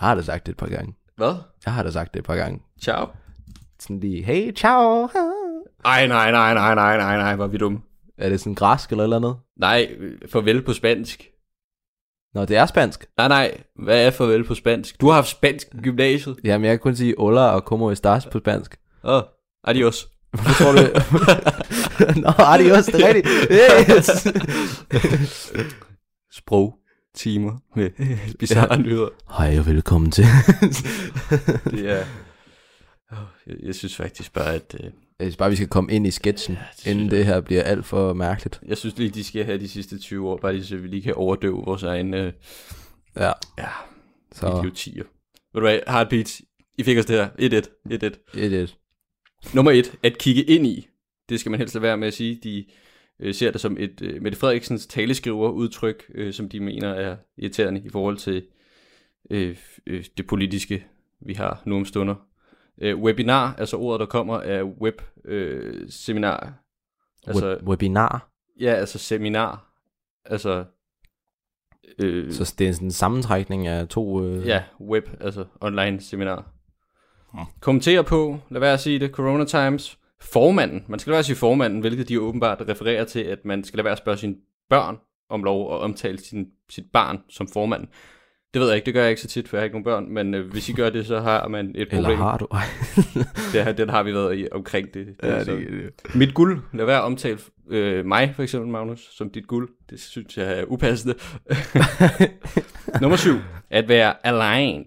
Jeg 0.00 0.08
har 0.08 0.14
da 0.14 0.22
sagt 0.22 0.46
det 0.46 0.52
et 0.52 0.56
par 0.58 0.66
gange. 0.68 0.94
Hvad? 1.16 1.34
Jeg 1.64 1.74
har 1.74 1.82
da 1.82 1.90
sagt 1.90 2.14
det 2.14 2.20
et 2.20 2.24
par 2.26 2.36
gange. 2.36 2.60
Ciao? 2.82 3.06
Sådan 3.80 4.00
lige, 4.00 4.22
hey, 4.22 4.52
ciao. 4.52 5.08
Ej, 5.84 6.06
nej, 6.06 6.30
nej, 6.30 6.54
nej, 6.54 6.74
nej, 6.74 6.96
nej, 6.96 7.16
nej, 7.16 7.34
hvor 7.36 7.44
er 7.44 7.48
vi 7.48 7.58
dumme. 7.58 7.78
Er 8.18 8.28
det 8.28 8.40
sådan 8.40 8.54
græsk 8.54 8.90
eller 8.90 9.04
eller 9.04 9.16
andet? 9.16 9.36
Nej, 9.56 9.88
farvel 10.28 10.62
på 10.62 10.72
spansk. 10.72 11.30
Nå, 12.34 12.44
det 12.44 12.56
er 12.56 12.66
spansk. 12.66 13.06
Nej, 13.16 13.28
nej, 13.28 13.58
hvad 13.76 14.06
er 14.06 14.10
farvel 14.10 14.44
på 14.44 14.54
spansk? 14.54 15.00
Du 15.00 15.06
har 15.06 15.14
haft 15.14 15.28
spansk 15.28 15.68
i 15.74 15.76
gymnasiet. 15.76 16.36
Jamen, 16.44 16.64
jeg 16.64 16.72
kan 16.72 16.78
kun 16.78 16.96
sige 16.96 17.14
hola 17.18 17.40
og 17.40 17.60
como 17.60 17.92
estás 17.92 18.30
på 18.30 18.38
spansk. 18.38 18.76
Åh, 19.04 19.14
oh, 19.14 19.22
adios. 19.64 20.08
Hvad 20.30 20.54
tror 20.58 20.72
du? 20.72 20.80
Nå, 22.22 22.32
adios, 22.38 22.86
det 22.86 23.00
er 23.00 23.14
rigtigt. 23.14 23.28
Yes. 23.96 24.26
Sprog 26.38 26.78
timer 27.14 27.58
med 27.76 27.90
bizarre 28.38 28.78
nyheder. 28.80 29.08
Hej 29.38 29.58
og 29.58 29.66
velkommen 29.66 30.10
til. 30.10 30.24
Det 31.70 31.90
er... 31.90 32.04
Jeg, 33.46 33.56
jeg 33.62 33.74
synes 33.74 33.96
faktisk 33.96 34.32
bare, 34.32 34.54
at... 34.54 34.76
Øh, 34.84 34.90
Jeg 35.24 35.30
synes 35.30 35.36
bare, 35.36 35.50
vi 35.50 35.56
skal 35.56 35.68
komme 35.68 35.92
ind 35.92 36.06
i 36.06 36.10
sketchen, 36.10 36.56
det 36.56 36.62
ja, 36.62 36.66
synes 36.76 36.94
inden 36.94 37.04
jeg. 37.10 37.16
det 37.18 37.26
her 37.26 37.40
bliver 37.40 37.62
alt 37.62 37.84
for 37.84 38.12
mærkeligt. 38.12 38.60
jeg 38.66 38.76
synes 38.78 38.98
lige, 38.98 39.10
de 39.10 39.24
skal 39.24 39.44
have 39.44 39.58
de 39.58 39.68
sidste 39.68 39.98
20 39.98 40.28
år, 40.28 40.36
bare 40.36 40.52
lige 40.52 40.64
så 40.64 40.76
vi 40.76 40.88
lige 40.88 41.02
kan 41.02 41.14
overdøve 41.14 41.64
vores 41.64 41.82
egen 41.82 42.14
øh, 42.14 42.32
Ja, 43.16 43.32
ja, 43.58 43.68
så 44.32 44.58
idiotier. 44.58 45.04
Ved 45.52 45.60
du 45.60 45.66
hvad, 45.66 45.80
Heartbeats, 45.88 46.42
I 46.78 46.82
fik 46.82 46.98
os 46.98 47.06
det 47.06 47.16
her. 47.16 47.28
1-1. 47.28 47.32
1-1. 47.92 48.38
et, 48.38 48.52
et. 48.52 48.76
Nummer 49.54 49.70
1. 49.72 49.94
At 50.02 50.18
kigge 50.18 50.42
ind 50.42 50.66
i. 50.66 50.88
Det 51.28 51.40
skal 51.40 51.50
man 51.50 51.60
helst 51.60 51.74
lade 51.74 51.82
være 51.82 51.96
med 51.96 52.08
at 52.08 52.14
sige. 52.14 52.40
De 52.44 52.64
øh, 53.20 53.34
ser 53.34 53.50
det 53.50 53.60
som 53.60 53.76
et 53.80 54.02
øh, 54.02 54.22
Mette 54.22 54.38
Frederiksens 54.38 54.86
taleskriver 54.86 55.50
udtryk, 55.50 56.04
øh, 56.14 56.32
som 56.32 56.48
de 56.48 56.60
mener 56.60 56.88
er 56.88 57.16
irriterende 57.38 57.82
i 57.84 57.88
forhold 57.88 58.16
til 58.16 58.42
øh, 59.30 59.56
øh, 59.86 60.04
det 60.16 60.26
politiske, 60.26 60.84
vi 61.20 61.34
har 61.34 61.62
nu 61.66 61.76
om 61.76 61.84
stunder. 61.84 62.14
Øh, 62.80 62.98
webinar, 62.98 63.54
altså 63.58 63.76
ordet, 63.76 64.00
der 64.00 64.06
kommer, 64.06 64.36
er 64.38 64.62
web 64.64 65.02
øh, 65.24 65.86
seminar. 65.90 66.52
Altså, 67.26 67.52
Web- 67.54 67.68
webinar. 67.68 68.28
ja, 68.60 68.72
altså 68.72 68.98
seminar. 68.98 69.70
Altså, 70.24 70.64
øh, 71.98 72.32
Så 72.32 72.54
det 72.58 72.68
er 72.68 72.72
sådan 72.72 72.86
en 72.86 72.90
sammentrækning 72.92 73.66
af 73.66 73.88
to... 73.88 74.24
Øh... 74.24 74.46
Ja, 74.46 74.62
web, 74.80 75.08
altså 75.20 75.44
online 75.60 76.00
seminar. 76.00 76.50
Kommentere 77.60 78.04
på, 78.04 78.38
lad 78.50 78.60
være 78.60 78.72
at 78.72 78.80
sige 78.80 78.98
det, 78.98 79.10
Corona 79.10 79.44
Times. 79.44 79.98
formanden. 80.20 80.84
Man 80.88 80.98
skal 80.98 81.10
lade 81.10 81.14
være 81.14 81.18
at 81.18 81.24
sige 81.24 81.36
formanden, 81.36 81.80
hvilket 81.80 82.08
de 82.08 82.20
åbenbart 82.20 82.60
refererer 82.68 83.04
til, 83.04 83.20
at 83.20 83.44
man 83.44 83.64
skal 83.64 83.76
lade 83.76 83.84
være 83.84 83.92
at 83.92 83.98
spørge 83.98 84.18
sine 84.18 84.36
børn 84.70 84.98
om 85.30 85.44
lov 85.44 85.74
at 85.74 85.80
omtale 85.80 86.18
sin, 86.18 86.46
sit 86.70 86.84
barn 86.92 87.18
som 87.28 87.48
formand. 87.48 87.86
Det 88.54 88.60
ved 88.60 88.68
jeg 88.68 88.76
ikke, 88.76 88.86
det 88.86 88.94
gør 88.94 89.00
jeg 89.02 89.10
ikke 89.10 89.22
så 89.22 89.28
tit, 89.28 89.48
for 89.48 89.56
jeg 89.56 89.60
har 89.60 89.64
ikke 89.64 89.74
nogen 89.74 89.84
børn, 89.84 90.10
men 90.14 90.34
øh, 90.34 90.50
hvis 90.50 90.68
I 90.68 90.72
gør 90.72 90.90
det, 90.90 91.06
så 91.06 91.20
har 91.20 91.48
man 91.48 91.72
et 91.74 91.88
problem. 91.88 92.04
Eller 92.10 92.16
har 92.24 92.38
du? 92.38 92.46
det, 93.52 93.64
her, 93.64 93.72
den 93.72 93.88
har 93.88 94.02
vi 94.02 94.14
været 94.14 94.38
i, 94.38 94.46
omkring 94.52 94.94
det. 94.94 95.06
det, 95.06 95.28
Ja, 95.28 95.38
det- 95.44 95.92
det- 96.06 96.14
Mit 96.14 96.34
guld, 96.34 96.60
lad 96.72 96.84
være 96.86 96.98
at 96.98 97.04
omtale 97.04 97.38
øh, 97.70 98.04
mig, 98.06 98.32
for 98.36 98.42
eksempel, 98.42 98.70
Magnus, 98.70 99.08
som 99.12 99.30
dit 99.30 99.46
guld. 99.46 99.68
Det 99.90 100.00
synes 100.00 100.36
jeg 100.38 100.60
er 100.60 100.64
upassende. 100.68 101.14
Nummer 103.00 103.16
syv. 103.16 103.34
At 103.70 103.88
være 103.88 104.14
aligned. 104.26 104.84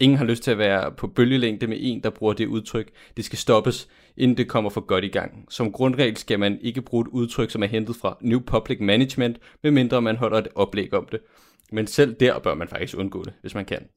Ingen 0.00 0.18
har 0.18 0.24
lyst 0.24 0.42
til 0.42 0.50
at 0.50 0.58
være 0.58 0.92
på 0.92 1.06
bølgelængde 1.06 1.66
med 1.66 1.76
en, 1.80 2.02
der 2.02 2.10
bruger 2.10 2.32
det 2.32 2.46
udtryk. 2.46 2.88
Det 3.16 3.24
skal 3.24 3.38
stoppes, 3.38 3.88
inden 4.16 4.36
det 4.36 4.48
kommer 4.48 4.70
for 4.70 4.80
godt 4.80 5.04
i 5.04 5.08
gang. 5.08 5.44
Som 5.50 5.72
grundregel 5.72 6.16
skal 6.16 6.38
man 6.38 6.58
ikke 6.62 6.82
bruge 6.82 7.02
et 7.02 7.08
udtryk, 7.08 7.50
som 7.50 7.62
er 7.62 7.66
hentet 7.66 7.96
fra 7.96 8.16
New 8.20 8.40
Public 8.40 8.78
Management, 8.80 9.38
medmindre 9.62 10.02
man 10.02 10.16
holder 10.16 10.38
et 10.38 10.48
oplæg 10.54 10.94
om 10.94 11.08
det. 11.12 11.20
Men 11.72 11.86
selv 11.86 12.16
der 12.20 12.38
bør 12.38 12.54
man 12.54 12.68
faktisk 12.68 12.98
undgå 12.98 13.24
det, 13.24 13.32
hvis 13.40 13.54
man 13.54 13.64
kan. 13.64 13.88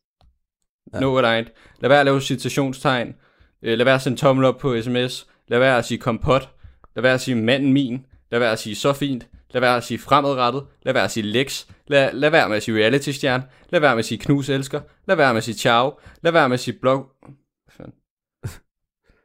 Ja. 0.93 0.99
No 0.99 1.17
aligned. 1.17 1.51
Lad 1.79 1.89
være 1.89 1.99
at 1.99 2.05
lave 2.05 2.21
citationstegn. 2.21 3.15
Øh, 3.61 3.77
Lad 3.77 3.85
være 3.85 3.95
at 3.95 4.01
sende 4.01 4.17
tommel 4.17 4.45
op 4.45 4.57
på 4.57 4.81
sms. 4.81 5.27
Lad 5.47 5.59
være 5.59 5.77
at 5.77 5.85
sige 5.85 5.97
kompot. 5.97 6.49
Lad 6.95 7.01
være 7.01 7.13
at 7.13 7.21
sige 7.21 7.35
manden 7.35 7.73
min. 7.73 8.05
Lad 8.31 8.39
være 8.39 8.51
at 8.51 8.59
sige 8.59 8.75
så 8.75 8.93
fint. 8.93 9.27
Lad 9.51 9.61
være 9.61 9.77
at 9.77 9.83
sige 9.83 9.99
fremadrettet. 9.99 10.65
Lad 10.83 10.93
være 10.93 11.03
at 11.03 11.11
sige 11.11 11.23
lex. 11.23 11.67
Lad, 11.87 12.13
lad 12.13 12.29
være 12.29 12.49
med 12.49 12.57
at 12.57 12.63
sige 12.63 12.77
reality 12.77 13.09
stjerne. 13.09 13.43
Lad 13.69 13.79
være 13.79 13.95
med 13.95 13.99
at 13.99 14.05
sige 14.05 14.17
knus 14.17 14.49
elsker. 14.49 14.81
Lad 15.07 15.15
være 15.15 15.33
med 15.33 15.37
at 15.37 15.43
sige 15.43 15.55
ciao. 15.55 15.99
Lad 16.21 16.31
være 16.31 16.49
med 16.49 16.53
at 16.53 16.59
sige 16.59 16.79
blog... 16.79 17.11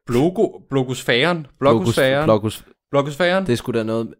Blogo, 0.06 0.58
blogosfæren. 0.70 1.46
Blogosfæren. 1.58 2.26
Blogus. 2.26 2.64
Blogosfæren. 2.90 3.46
Det 3.46 3.58
sgu 3.58 3.72
da 3.72 3.82
noget... 3.82 4.14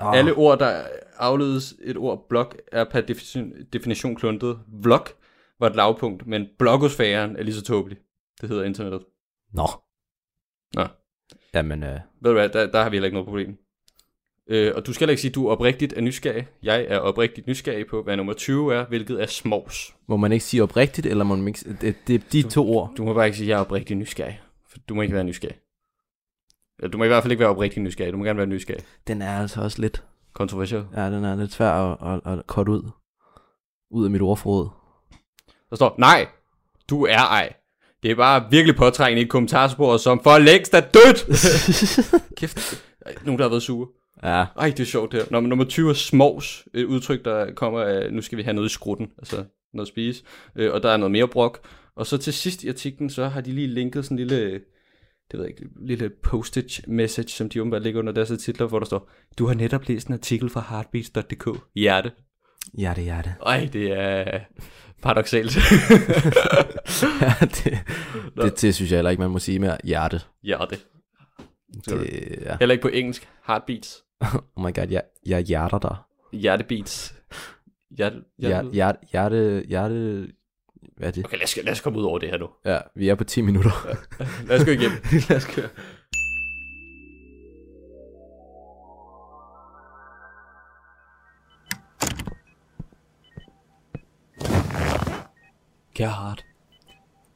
Oh, 0.00 0.16
Alle 0.18 0.32
ord, 0.34 0.58
der 0.58 0.82
afledes 1.16 1.74
et 1.84 1.96
ord 1.96 2.26
blog, 2.28 2.52
er 2.72 2.84
per 2.84 3.00
definition, 3.00 3.52
definition 3.72 4.16
kluntet. 4.16 4.58
Vlog 4.82 5.06
var 5.60 5.66
et 5.66 5.76
lavpunkt, 5.76 6.26
men 6.26 6.46
blogosfæren 6.58 7.36
er 7.36 7.42
lige 7.42 7.54
så 7.54 7.62
tåbelig. 7.62 7.98
Det 8.40 8.48
hedder 8.48 8.64
internettet. 8.64 9.02
Nå. 9.52 9.66
Nå. 10.74 10.84
Jamen, 11.54 11.82
øh, 11.82 12.00
Ved 12.22 12.30
du 12.30 12.32
hvad, 12.32 12.48
der, 12.48 12.66
der 12.66 12.82
har 12.82 12.90
vi 12.90 12.96
heller 12.96 13.06
ikke 13.06 13.14
noget 13.14 13.26
problem. 13.26 13.56
Øh, 14.48 14.72
og 14.76 14.86
du 14.86 14.92
skal 14.92 15.04
heller 15.04 15.10
ikke 15.12 15.20
sige, 15.20 15.30
at 15.30 15.34
du 15.34 15.46
er 15.46 15.52
oprigtigt 15.52 15.92
er 15.92 16.00
nysgerrig. 16.00 16.46
Jeg 16.62 16.86
er 16.88 16.98
oprigtigt 16.98 17.46
nysgerrig 17.46 17.86
på, 17.86 18.02
hvad 18.02 18.16
nummer 18.16 18.32
20 18.32 18.74
er, 18.74 18.86
hvilket 18.86 19.22
er 19.22 19.26
smås. 19.26 19.94
må 20.06 20.16
man 20.16 20.32
ikke 20.32 20.44
sige 20.44 20.62
oprigtigt, 20.62 21.06
eller 21.06 21.24
må 21.24 21.36
man 21.36 21.48
ikke... 21.48 21.76
Det, 21.80 21.96
det 22.06 22.14
er 22.14 22.18
de 22.32 22.42
to 22.42 22.70
ord. 22.70 22.92
Du 22.96 23.04
må 23.04 23.14
bare 23.14 23.26
ikke 23.26 23.36
sige, 23.38 23.46
at 23.46 23.48
jeg 23.48 23.56
er 23.56 23.60
oprigtigt 23.60 23.98
nysgerrig. 23.98 24.40
For 24.68 24.78
du 24.88 24.94
må 24.94 25.02
ikke 25.02 25.14
være 25.14 25.24
nysgerrig. 25.24 25.56
Du 26.92 26.98
må 26.98 27.04
i 27.04 27.06
hvert 27.06 27.22
fald 27.22 27.32
ikke 27.32 27.40
være 27.40 27.50
oprigtigt 27.50 27.84
nysgerrig. 27.84 28.12
Du 28.12 28.18
må 28.18 28.24
gerne 28.24 28.36
være 28.36 28.46
nysgerrig. 28.46 28.82
Den 29.06 29.22
er 29.22 29.40
altså 29.40 29.60
også 29.60 29.80
lidt... 29.80 30.02
Kontroversiel. 30.34 30.84
Ja, 30.96 31.10
den 31.10 31.24
er 31.24 31.36
lidt 31.36 31.52
svær 31.52 31.70
at, 31.70 32.20
at, 32.26 32.32
at 32.32 32.46
korte 32.46 32.72
ud. 32.72 32.90
Ud 33.90 34.04
af 34.04 34.10
mit 34.10 34.22
ordforråd. 34.22 34.68
Der 35.70 35.76
står, 35.76 35.94
nej, 35.98 36.26
du 36.90 37.04
er 37.04 37.18
ej. 37.18 37.52
Det 38.02 38.10
er 38.10 38.14
bare 38.14 38.44
virkelig 38.50 38.76
påtrængende 38.76 39.20
i 39.20 39.24
et 39.24 39.30
kommentarspor, 39.30 39.96
som 39.96 40.22
for 40.22 40.38
længst 40.38 40.74
er 40.74 40.80
dødt. 40.80 41.26
Kæft, 42.38 42.84
Ej, 43.06 43.14
nogen 43.24 43.38
der 43.38 43.44
har 43.44 43.50
været 43.50 43.62
sure. 43.62 43.88
Ja. 44.22 44.44
Ej, 44.58 44.66
det 44.70 44.80
er 44.80 44.84
sjovt 44.84 45.12
det 45.12 45.20
her. 45.20 45.26
Nå, 45.30 45.40
men 45.40 45.48
nummer 45.48 45.64
20 45.64 45.90
er 45.90 45.94
smås. 45.94 46.64
Et 46.74 46.84
udtryk, 46.84 47.24
der 47.24 47.54
kommer 47.54 47.80
af, 47.80 48.12
nu 48.12 48.22
skal 48.22 48.38
vi 48.38 48.42
have 48.42 48.54
noget 48.54 48.70
i 48.70 48.72
skrutten. 48.72 49.08
Altså 49.18 49.44
noget 49.74 49.86
at 49.86 49.88
spise. 49.88 50.24
Øh, 50.56 50.72
og 50.72 50.82
der 50.82 50.90
er 50.90 50.96
noget 50.96 51.12
mere 51.12 51.28
brok. 51.28 51.60
Og 51.96 52.06
så 52.06 52.18
til 52.18 52.32
sidst 52.32 52.64
i 52.64 52.68
artiklen, 52.68 53.10
så 53.10 53.28
har 53.28 53.40
de 53.40 53.52
lige 53.52 53.66
linket 53.66 54.04
sådan 54.04 54.18
en 54.18 54.26
lille, 54.26 54.60
det 55.30 55.38
ved 55.38 55.46
jeg 55.46 55.50
ikke, 55.50 55.68
lille 55.80 56.10
postage 56.22 56.82
message, 56.86 57.28
som 57.28 57.48
de 57.48 57.60
åbenbart 57.60 57.82
ligger 57.82 58.00
under 58.00 58.12
deres 58.12 58.28
titler, 58.28 58.66
hvor 58.66 58.78
der 58.78 58.86
står, 58.86 59.10
du 59.38 59.46
har 59.46 59.54
netop 59.54 59.88
læst 59.88 60.08
en 60.08 60.14
artikel 60.14 60.50
fra 60.50 60.64
heartbeats.dk. 60.68 61.48
Hjerte. 61.74 62.12
Ja, 62.78 62.92
det 62.96 63.08
er 63.08 63.22
det. 63.22 63.34
Ej, 63.46 63.68
det 63.72 63.92
er 63.92 64.40
paradoxalt. 65.02 65.56
ja, 67.22 67.34
det, 67.40 67.78
det, 68.36 68.60
det, 68.60 68.74
synes 68.74 68.90
jeg 68.90 68.96
heller 68.96 69.10
ikke, 69.10 69.20
man 69.20 69.30
må 69.30 69.38
sige 69.38 69.58
mere. 69.58 69.76
Hjerte. 69.84 70.20
Hjerte. 70.42 70.76
Det, 71.84 72.38
ja. 72.44 72.56
Heller 72.60 72.72
ikke 72.72 72.82
på 72.82 72.88
engelsk. 72.88 73.28
Heartbeats. 73.46 74.02
Oh 74.56 74.64
my 74.64 74.74
god, 74.74 74.88
jeg, 74.90 75.02
jeg 75.26 75.42
hjerter 75.42 75.78
dig. 75.78 75.96
Hjertebeats. 76.32 77.14
Hjerte, 77.96 78.16
hjerte. 78.38 78.70
Hjerte, 78.70 78.98
hjerte, 79.12 79.36
hjerte, 79.38 79.64
hjerte, 79.68 80.32
hvad 80.96 81.08
er 81.08 81.12
det? 81.12 81.24
Okay, 81.24 81.36
lad 81.36 81.44
os, 81.44 81.56
lad 81.56 81.72
os 81.72 81.80
komme 81.80 81.98
ud 81.98 82.04
over 82.04 82.18
det 82.18 82.30
her 82.30 82.38
nu. 82.38 82.48
Ja, 82.64 82.78
vi 82.94 83.08
er 83.08 83.14
på 83.14 83.24
10 83.24 83.40
minutter. 83.40 83.70
Lad 84.46 84.58
os 84.58 84.64
gå 84.64 84.70
igennem. 84.70 84.98
Lad 85.28 85.36
os 85.36 85.44
køre. 85.44 85.68
Gerhard, 95.94 96.44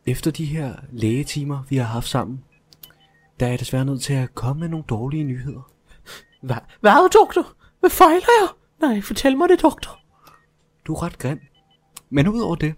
efter 0.07 0.31
de 0.31 0.45
her 0.45 0.75
lægetimer, 0.93 1.63
vi 1.69 1.77
har 1.77 1.85
haft 1.85 2.09
sammen, 2.09 2.45
der 3.41 3.47
er 3.47 3.51
jeg 3.51 3.61
desværre 3.61 3.85
nødt 3.85 4.03
til 4.03 4.13
at 4.13 4.35
komme 4.35 4.61
med 4.61 4.69
nogle 4.69 4.85
dårlige 4.89 5.25
nyheder. 5.25 5.71
Hvad, 6.43 6.57
hvad, 6.81 7.11
doktor? 7.11 7.53
Hvad 7.81 7.91
fejler 7.91 8.27
jeg? 8.41 8.49
Nej, 8.81 9.01
fortæl 9.01 9.37
mig 9.37 9.49
det, 9.49 9.63
doktor. 9.63 10.01
Du 10.87 10.95
er 10.95 11.03
ret 11.03 11.19
grim. 11.19 11.41
Men 12.11 12.29
udover 12.29 12.55
det, 12.55 12.75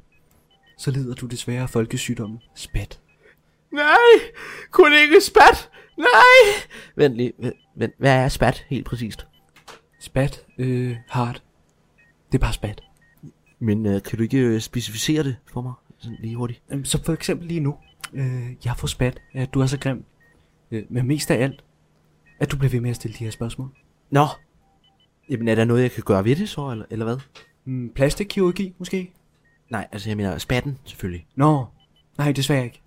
så 0.83 0.91
lider 0.91 1.15
du 1.15 1.27
desværre 1.27 1.63
af 1.63 1.71
folkesygdommen 1.71 2.39
spat. 2.55 3.01
Nej, 3.73 4.33
kun 4.71 4.93
ikke 4.93 5.21
spat. 5.21 5.71
Nej. 5.99 6.69
Vent 6.97 7.17
lige, 7.17 7.33
vent, 7.77 7.95
hvad 7.99 8.13
er 8.13 8.29
spat 8.29 8.65
helt 8.69 8.87
præcist? 8.87 9.27
Spat, 10.01 10.47
øh, 10.59 10.97
hard. 11.09 11.43
Det 12.33 12.39
er 12.39 12.43
bare 12.43 12.53
spat. 12.53 12.83
Men 13.59 13.87
øh, 13.87 14.03
kan 14.03 14.17
du 14.17 14.23
ikke 14.23 14.39
øh, 14.39 14.61
specificere 14.61 15.25
det 15.25 15.37
for 15.53 15.61
mig? 15.61 15.73
Sådan 15.99 16.19
lige 16.21 16.37
hurtigt. 16.37 16.63
Så 16.85 17.05
for 17.05 17.13
eksempel 17.13 17.49
lige 17.49 17.61
nu, 17.61 17.77
øh, 18.13 18.51
jeg 18.65 18.77
får 18.77 18.87
spat, 18.87 19.21
at 19.33 19.55
du 19.55 19.61
er 19.61 19.67
så 19.67 19.79
grim. 19.79 20.05
Øh, 20.71 20.83
men 20.91 21.07
mest 21.07 21.31
af 21.31 21.43
alt, 21.43 21.65
at 22.41 22.53
du 22.53 22.57
bliver 22.57 22.71
ved 22.71 22.81
med 22.81 22.91
at 22.91 22.97
stille 22.97 23.17
de 23.19 23.25
her 23.25 23.31
spørgsmål. 23.31 23.69
Nå. 24.11 24.27
Jamen 25.31 25.49
er 25.49 25.55
der 25.55 25.65
noget, 25.65 25.83
jeg 25.83 25.91
kan 25.91 26.03
gøre 26.03 26.25
ved 26.25 26.37
det 26.37 26.49
så, 26.49 26.71
eller, 26.71 26.85
eller 26.91 27.05
hvad? 27.05 27.17
Mm, 27.65 27.93
plastikkirurgi, 27.95 28.75
måske? 28.79 29.13
Nej, 29.73 29.89
altså 29.93 30.11
jeg 30.11 30.17
mener 30.17 30.39
spatten 30.39 30.79
selvfølgelig. 30.85 31.27
Nå, 31.35 31.65
nej, 32.19 32.33
desværre 32.33 32.65
ikke. 32.65 32.83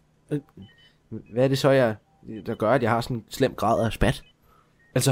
Hvad 1.09 1.43
er 1.43 1.47
det 1.47 1.57
så, 1.57 1.69
jeg, 1.69 1.95
der 2.45 2.55
gør, 2.55 2.71
at 2.71 2.83
jeg 2.83 2.91
har 2.91 3.01
sådan 3.01 3.17
en 3.17 3.23
slem 3.29 3.53
grad 3.55 3.85
af 3.85 3.93
spat? 3.93 4.23
Altså, 4.95 5.11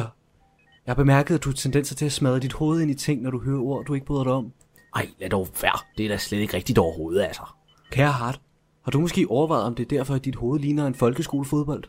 jeg 0.86 0.90
har 0.90 0.96
bemærket, 0.96 1.36
at 1.36 1.44
du 1.44 1.50
har 1.50 1.54
tendenser 1.54 1.96
til 1.96 2.06
at 2.06 2.12
smadre 2.12 2.40
dit 2.40 2.54
hoved 2.54 2.82
ind 2.82 2.92
i 2.92 2.94
ting, 2.94 3.22
når 3.22 3.32
du 3.32 3.40
hører 3.40 3.62
ord, 3.62 3.86
du 3.86 3.94
ikke 3.94 4.06
bryder 4.06 4.24
dig 4.24 4.34
om. 4.34 4.54
Ej, 4.96 5.08
lad 5.20 5.30
dog 5.30 5.48
være. 5.62 5.80
Det 5.98 6.06
er 6.06 6.10
da 6.10 6.18
slet 6.18 6.40
ikke 6.40 6.58
rigtigt 6.58 6.80
overhovedet, 6.80 7.24
altså. 7.24 7.44
Kære 7.92 8.12
Hart, 8.12 8.42
har 8.84 8.92
du 8.92 9.00
måske 9.00 9.28
overvejet, 9.30 9.64
om 9.64 9.76
det 9.76 9.84
er 9.84 9.98
derfor, 9.98 10.16
at 10.16 10.26
dit 10.26 10.36
hoved 10.36 10.60
ligner 10.60 10.88
en 10.88 10.96
folkeskolefodbold? 10.96 11.84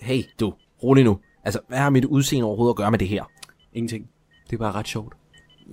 Hey, 0.00 0.22
du, 0.40 0.54
rolig 0.82 1.04
nu. 1.04 1.18
Altså, 1.44 1.60
hvad 1.68 1.78
har 1.78 1.90
mit 1.90 2.04
udseende 2.04 2.46
overhovedet 2.46 2.72
at 2.72 2.76
gøre 2.76 2.90
med 2.90 2.98
det 2.98 3.08
her? 3.08 3.24
Ingenting. 3.72 4.08
Det 4.50 4.52
er 4.52 4.58
bare 4.58 4.72
ret 4.72 4.88
sjovt. 4.88 5.14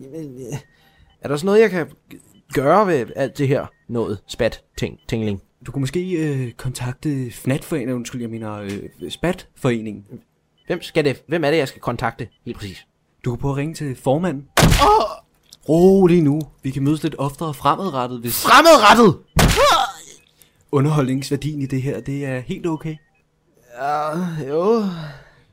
Jamen, 0.01 0.35
øh, 0.35 0.57
er 1.21 1.27
der 1.27 1.37
sådan 1.37 1.45
noget, 1.45 1.61
jeg 1.61 1.69
kan 1.69 1.87
gøre 2.53 2.87
ved 2.87 3.05
alt 3.15 3.37
det 3.37 3.47
her? 3.47 3.65
Noget 3.87 4.21
spat, 4.27 4.63
ting, 4.77 4.99
tingling. 5.07 5.41
Du 5.65 5.71
kunne 5.71 5.79
måske 5.79 6.11
øh, 6.11 6.51
kontakte 6.51 7.31
FNAT-foreningen, 7.31 7.95
undskyld, 7.95 8.21
jeg 8.21 8.29
mener 8.29 8.53
øh, 8.53 9.09
SPAT-foreningen. 9.09 10.05
Hvem, 10.67 10.81
skal 10.81 11.05
det, 11.05 11.23
hvem 11.27 11.43
er 11.43 11.51
det, 11.51 11.57
jeg 11.57 11.67
skal 11.67 11.81
kontakte? 11.81 12.27
Helt 12.45 12.57
præcis. 12.57 12.85
Du 13.25 13.31
kan 13.31 13.39
prøve 13.39 13.51
at 13.51 13.57
ringe 13.57 13.73
til 13.73 13.95
formanden. 13.95 14.47
Oh! 14.57 15.21
Rolig 15.69 16.23
nu. 16.23 16.41
Vi 16.63 16.71
kan 16.71 16.83
mødes 16.83 17.03
lidt 17.03 17.15
oftere 17.17 17.53
fremadrettet, 17.53 18.19
hvis 18.19 18.43
Fremadrettet! 18.43 19.17
underholdningsværdien 20.71 21.61
i 21.61 21.65
det 21.65 21.81
her, 21.81 21.99
det 21.99 22.25
er 22.25 22.39
helt 22.39 22.67
okay. 22.67 22.95
Ja, 23.79 24.09
jo. 24.49 24.83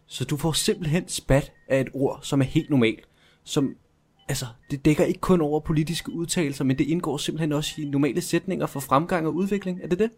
Så 0.07 0.25
du 0.25 0.37
får 0.37 0.53
simpelthen 0.53 1.09
spat 1.09 1.53
af 1.69 1.81
et 1.81 1.89
ord, 1.95 2.19
som 2.23 2.41
er 2.41 2.45
helt 2.45 2.71
normalt. 2.71 3.05
Som, 3.45 3.75
altså, 4.29 4.47
det 4.71 4.85
dækker 4.85 5.05
ikke 5.05 5.21
kun 5.21 5.41
over 5.41 5.61
politiske 5.61 6.13
udtalelser, 6.13 6.65
men 6.65 6.79
det 6.79 6.85
indgår 6.87 7.17
simpelthen 7.17 7.53
også 7.53 7.75
i 7.81 7.85
normale 7.85 8.21
sætninger 8.21 8.67
for 8.67 8.81
fremgang 8.81 9.27
og 9.27 9.35
udvikling. 9.35 9.81
Er 9.83 9.89
det 9.89 9.99
det? 9.99 10.11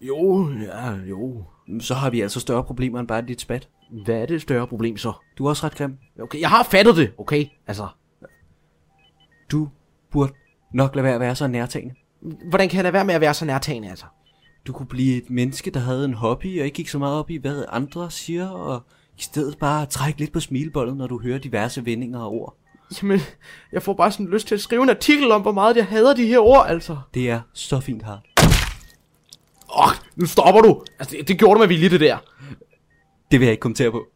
Jo, 0.00 0.50
ja, 0.62 0.90
jo. 0.92 1.44
Så 1.80 1.94
har 1.94 2.10
vi 2.10 2.20
altså 2.20 2.40
større 2.40 2.64
problemer 2.64 3.00
end 3.00 3.08
bare 3.08 3.22
dit 3.22 3.40
spat. 3.40 3.68
Hvad 4.04 4.14
er 4.14 4.26
det 4.26 4.42
større 4.42 4.66
problem 4.66 4.96
så? 4.96 5.12
Du 5.38 5.44
er 5.44 5.48
også 5.48 5.66
ret 5.66 5.74
grim. 5.74 5.96
Okay, 6.20 6.40
jeg 6.40 6.48
har 6.48 6.62
fattet 6.62 6.96
det, 6.96 7.12
okay? 7.18 7.46
Altså, 7.66 7.88
Du 9.50 9.68
burde 10.10 10.32
nok 10.74 10.94
lade 10.94 11.04
være 11.04 11.14
at 11.14 11.20
være 11.20 11.34
så 11.34 11.46
nærtagende. 11.46 11.94
hvordan 12.48 12.68
kan 12.68 12.76
jeg 12.76 12.82
lade 12.82 12.92
være 12.92 13.04
med 13.04 13.14
at 13.14 13.20
være 13.20 13.34
så 13.34 13.44
nærtagende, 13.44 13.88
altså? 13.90 14.04
Du 14.66 14.72
kunne 14.72 14.86
blive 14.86 15.16
et 15.16 15.30
menneske, 15.30 15.70
der 15.70 15.80
havde 15.80 16.04
en 16.04 16.14
hobby, 16.14 16.60
og 16.60 16.64
ikke 16.64 16.76
gik 16.76 16.88
så 16.88 16.98
meget 16.98 17.18
op 17.18 17.30
i, 17.30 17.36
hvad 17.36 17.64
andre 17.68 18.10
siger, 18.10 18.48
og 18.48 18.82
i 19.18 19.22
stedet 19.22 19.58
bare 19.58 19.86
trække 19.86 20.18
lidt 20.18 20.32
på 20.32 20.40
smilbollet, 20.40 20.96
når 20.96 21.06
du 21.06 21.20
hører 21.22 21.38
diverse 21.38 21.84
vendinger 21.86 22.18
og 22.18 22.32
ord. 22.32 22.56
Jamen, 23.02 23.20
jeg 23.72 23.82
får 23.82 23.94
bare 23.94 24.12
sådan 24.12 24.26
lyst 24.26 24.48
til 24.48 24.54
at 24.54 24.60
skrive 24.60 24.82
en 24.82 24.90
artikel 24.90 25.32
om, 25.32 25.42
hvor 25.42 25.52
meget 25.52 25.76
jeg 25.76 25.86
hader 25.86 26.14
de 26.14 26.26
her 26.26 26.38
ord, 26.38 26.66
altså. 26.68 26.98
Det 27.14 27.30
er 27.30 27.40
så 27.54 27.80
fint, 27.80 28.02
Hart. 28.02 28.20
Åh, 29.78 29.92
nu 30.16 30.26
stopper 30.26 30.60
du! 30.60 30.84
Altså, 30.98 31.16
det, 31.16 31.28
det 31.28 31.38
gjorde 31.38 31.54
du 31.54 31.58
med 31.58 31.68
vilje, 31.68 31.88
det 31.88 32.00
der. 32.00 32.18
Det 33.30 33.40
vil 33.40 33.46
jeg 33.46 33.52
ikke 33.52 33.60
kommentere 33.60 33.90
på. 33.90 34.06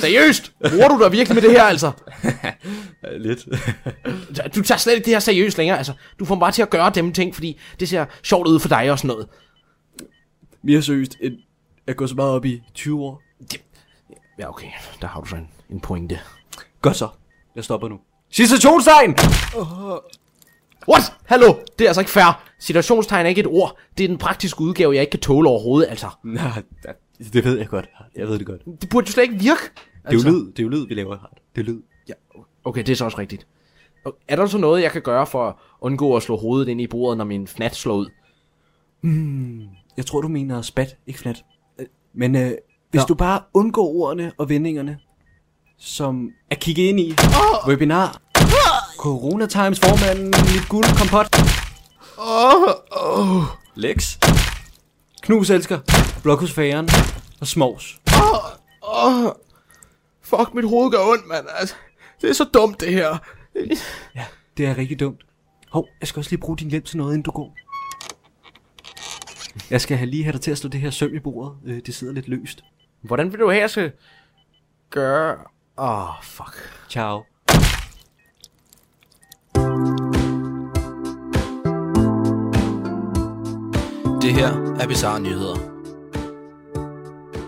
Seriøst? 0.00 0.52
Bruger 0.68 0.88
du 0.88 1.02
dig 1.04 1.12
virkelig 1.12 1.34
med 1.34 1.42
det 1.42 1.50
her, 1.50 1.62
altså? 1.62 1.92
Lidt. 3.26 3.46
Du 4.54 4.62
tager 4.62 4.78
slet 4.78 4.94
ikke 4.94 5.04
det 5.04 5.12
her 5.12 5.20
seriøst 5.20 5.58
længere, 5.58 5.78
altså. 5.78 5.92
Du 6.18 6.24
får 6.24 6.34
mig 6.34 6.40
bare 6.40 6.52
til 6.52 6.62
at 6.62 6.70
gøre 6.70 6.90
dem 6.90 7.12
ting, 7.12 7.34
fordi 7.34 7.60
det 7.80 7.88
ser 7.88 8.06
sjovt 8.22 8.48
ud 8.48 8.60
for 8.60 8.68
dig 8.68 8.90
og 8.90 8.98
sådan 8.98 9.08
noget. 9.08 9.28
Mere 10.62 10.82
seriøst 10.82 11.16
end 11.20 11.34
at 11.86 11.96
gå 11.96 12.06
så 12.06 12.14
meget 12.14 12.32
op 12.32 12.44
i 12.44 12.62
20 12.74 13.00
år. 13.02 13.22
Ja, 14.38 14.48
okay. 14.48 14.68
Der 15.00 15.06
har 15.06 15.20
du 15.20 15.26
så 15.26 15.36
en, 15.36 15.48
en 15.70 15.80
pointe. 15.80 16.20
Godt 16.86 16.96
så. 16.96 17.08
Jeg 17.56 17.64
stopper 17.64 17.88
nu. 17.88 17.98
Situationstegn! 18.30 19.14
What? 20.88 21.02
Hallo? 21.24 21.54
Det 21.78 21.84
er 21.84 21.88
altså 21.88 22.00
ikke 22.00 22.10
fair. 22.10 22.44
Situationstegn 22.58 23.26
er 23.26 23.28
ikke 23.28 23.40
et 23.40 23.46
ord. 23.46 23.76
Det 23.98 24.04
er 24.04 24.08
den 24.08 24.18
praktiske 24.18 24.60
udgave, 24.60 24.94
jeg 24.94 25.00
ikke 25.00 25.10
kan 25.10 25.20
tåle 25.20 25.48
overhovedet, 25.48 25.90
altså. 25.90 26.06
Nej, 26.24 26.62
det 27.32 27.44
ved 27.44 27.58
jeg 27.58 27.68
godt. 27.68 27.88
Jeg 28.16 28.28
ved 28.28 28.38
det 28.38 28.46
godt. 28.46 28.62
Det 28.82 28.88
burde 28.90 29.06
jo 29.08 29.12
slet 29.12 29.22
ikke 29.22 29.34
virke. 29.34 29.60
Det 29.62 29.80
er 30.04 30.10
Altså. 30.10 30.28
jo 30.28 30.34
lyd, 30.34 30.46
det 30.52 30.58
er 30.58 30.62
jo 30.62 30.68
lyd, 30.68 30.86
vi 30.86 30.94
laver. 30.94 31.16
Det 31.56 31.60
er 31.60 31.64
lyd. 31.64 31.82
Ja, 32.08 32.12
okay, 32.64 32.80
det 32.82 32.88
er 32.92 32.96
så 32.96 33.04
også 33.04 33.18
rigtigt. 33.18 33.46
Er 34.28 34.36
der 34.36 34.46
så 34.46 34.58
noget, 34.58 34.82
jeg 34.82 34.92
kan 34.92 35.02
gøre 35.02 35.26
for 35.26 35.48
at 35.48 35.54
undgå 35.80 36.16
at 36.16 36.22
slå 36.22 36.36
hovedet 36.36 36.68
ind 36.68 36.80
i 36.80 36.86
bordet, 36.86 37.18
når 37.18 37.24
min 37.24 37.46
fnat 37.46 37.74
slår 37.74 37.94
ud? 37.96 38.06
Jeg 39.96 40.06
tror, 40.06 40.20
du 40.20 40.28
mener 40.28 40.62
spat, 40.62 40.96
ikke 41.06 41.20
fnat. 41.20 41.44
Øh, 41.80 41.86
Men 42.14 42.36
øh, 42.36 42.50
hvis 42.90 43.00
Nå. 43.00 43.06
du 43.08 43.14
bare 43.14 43.40
undgår 43.54 43.88
ordene 43.94 44.32
og 44.38 44.48
vendingerne, 44.48 44.98
som 45.78 46.30
at 46.50 46.60
kigge 46.60 46.88
ind 46.88 47.00
i 47.00 47.16
webinar, 47.68 48.20
Corona 48.98 49.46
Times 49.46 49.80
formand, 49.80 50.24
mit 50.24 50.68
guld 50.68 50.84
kompot, 50.98 51.36
Lex, 53.74 54.18
Knus 55.22 55.50
elsker, 55.50 55.78
Blokhusfæren 56.22 56.88
og 57.40 57.46
Smovs. 57.46 58.00
Fuck, 60.22 60.54
mit 60.54 60.68
hoved 60.68 60.90
gør 60.90 60.98
ondt, 61.12 61.26
mand. 61.28 61.46
Altså, 61.58 61.74
det 62.22 62.30
er 62.30 62.34
så 62.34 62.44
dumt, 62.44 62.80
det 62.80 62.92
her. 62.92 63.18
Ja, 64.14 64.24
det 64.56 64.66
er 64.66 64.76
rigtig 64.78 65.00
dumt. 65.00 65.20
Hov, 65.70 65.88
jeg 66.00 66.08
skal 66.08 66.20
også 66.20 66.30
lige 66.30 66.40
bruge 66.40 66.56
din 66.58 66.70
hjælp 66.70 66.84
til 66.84 66.96
noget, 66.96 67.12
inden 67.12 67.22
du 67.22 67.30
går. 67.30 67.56
Jeg 69.70 69.80
skal 69.80 69.96
have 69.96 70.10
lige 70.10 70.24
have 70.24 70.32
dig 70.32 70.40
til 70.40 70.50
at 70.50 70.58
slå 70.58 70.70
det 70.70 70.80
her 70.80 70.90
søm 70.90 71.14
i 71.14 71.18
bordet. 71.18 71.56
Øh, 71.66 71.80
Det 71.86 71.94
sidder 71.94 72.12
lidt 72.12 72.28
løst. 72.28 72.62
Hvordan 73.02 73.32
vil 73.32 73.40
du 73.40 73.50
have, 73.50 73.60
jeg 73.60 73.70
skal 73.70 73.92
gøre... 74.90 75.36
Åh, 75.78 76.08
oh, 76.08 76.22
fuck. 76.22 76.56
Ciao. 76.88 77.24
Det 84.22 84.34
her 84.34 84.76
er 84.80 84.88
Bizarre 84.88 85.20
Nyheder. 85.20 85.56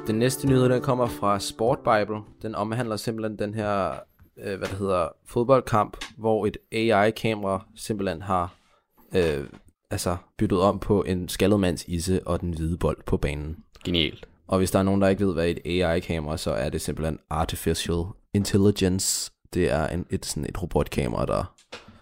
Den 0.07 0.15
næste 0.19 0.47
nyhed, 0.47 0.69
den 0.69 0.83
kommer 0.83 1.07
fra 1.07 1.39
Sport 1.39 1.79
Bible. 1.79 2.21
Den 2.43 2.55
omhandler 2.55 2.97
simpelthen 2.97 3.39
den 3.39 3.55
her, 3.55 3.91
øh, 4.39 4.59
hvad 4.59 4.69
det 4.69 4.79
hedder, 4.79 5.09
fodboldkamp, 5.27 5.97
hvor 6.17 6.47
et 6.47 6.57
AI-kamera 6.73 7.67
simpelthen 7.77 8.23
har 8.23 8.55
øh, 9.15 9.47
altså 9.91 10.17
byttet 10.39 10.61
om 10.61 10.79
på 10.79 11.03
en 11.03 11.29
skaldet 11.29 11.61
mands 11.61 11.85
isse 11.85 12.27
og 12.27 12.41
den 12.41 12.51
hvide 12.51 12.79
bold 12.79 12.99
på 13.07 13.17
banen. 13.17 13.57
Genialt. 13.85 14.29
Og 14.47 14.59
hvis 14.59 14.71
der 14.71 14.79
er 14.79 14.83
nogen, 14.83 15.03
der 15.03 15.09
ikke 15.09 15.27
ved, 15.27 15.35
hvad 15.35 15.49
et 15.49 15.83
AI-kamera, 15.83 16.37
så 16.37 16.51
er 16.51 16.69
det 16.69 16.81
simpelthen 16.81 17.19
Artificial 17.31 18.05
Intelligence. 18.35 19.33
Det 19.55 19.71
er 19.71 19.87
en, 19.89 20.07
et, 20.11 20.27
sådan 20.27 20.47
et 20.49 20.63
robotkamera, 20.63 21.27
der... 21.27 21.55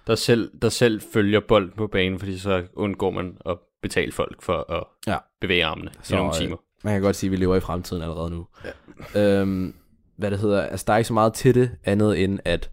Der 0.07 0.15
selv, 0.15 0.51
der 0.63 0.69
selv 0.69 1.01
følger 1.13 1.41
bolden 1.49 1.73
på 1.77 1.87
banen, 1.87 2.19
fordi 2.19 2.39
så 2.39 2.67
undgår 2.75 3.11
man 3.11 3.37
at 3.47 3.59
betale 3.83 4.13
folk 4.13 4.43
for 4.43 4.73
at 4.73 4.85
Ja. 5.13 5.19
bevæge 5.41 5.65
armene 5.65 5.91
så, 6.03 6.15
i 6.15 6.17
nogle 6.19 6.33
øh, 6.35 6.41
timer. 6.41 6.57
Man 6.85 6.95
kan 6.95 7.03
godt 7.03 7.17
sige, 7.17 7.29
at 7.29 7.33
vi 7.33 7.37
lever 7.37 7.57
i 7.57 7.61
fremtiden 7.61 8.03
allerede 8.03 8.31
nu. 8.31 8.47
Ja. 9.15 9.41
Øhm, 9.41 9.75
hvad 10.17 10.31
det 10.31 10.39
hedder, 10.39 10.63
altså 10.63 10.85
der 10.87 10.93
er 10.93 10.97
ikke 10.97 11.09
så 11.09 11.15
meget 11.15 11.35
til 11.35 11.55
det, 11.55 11.71
andet 11.85 12.25
end 12.25 12.39
at 12.45 12.71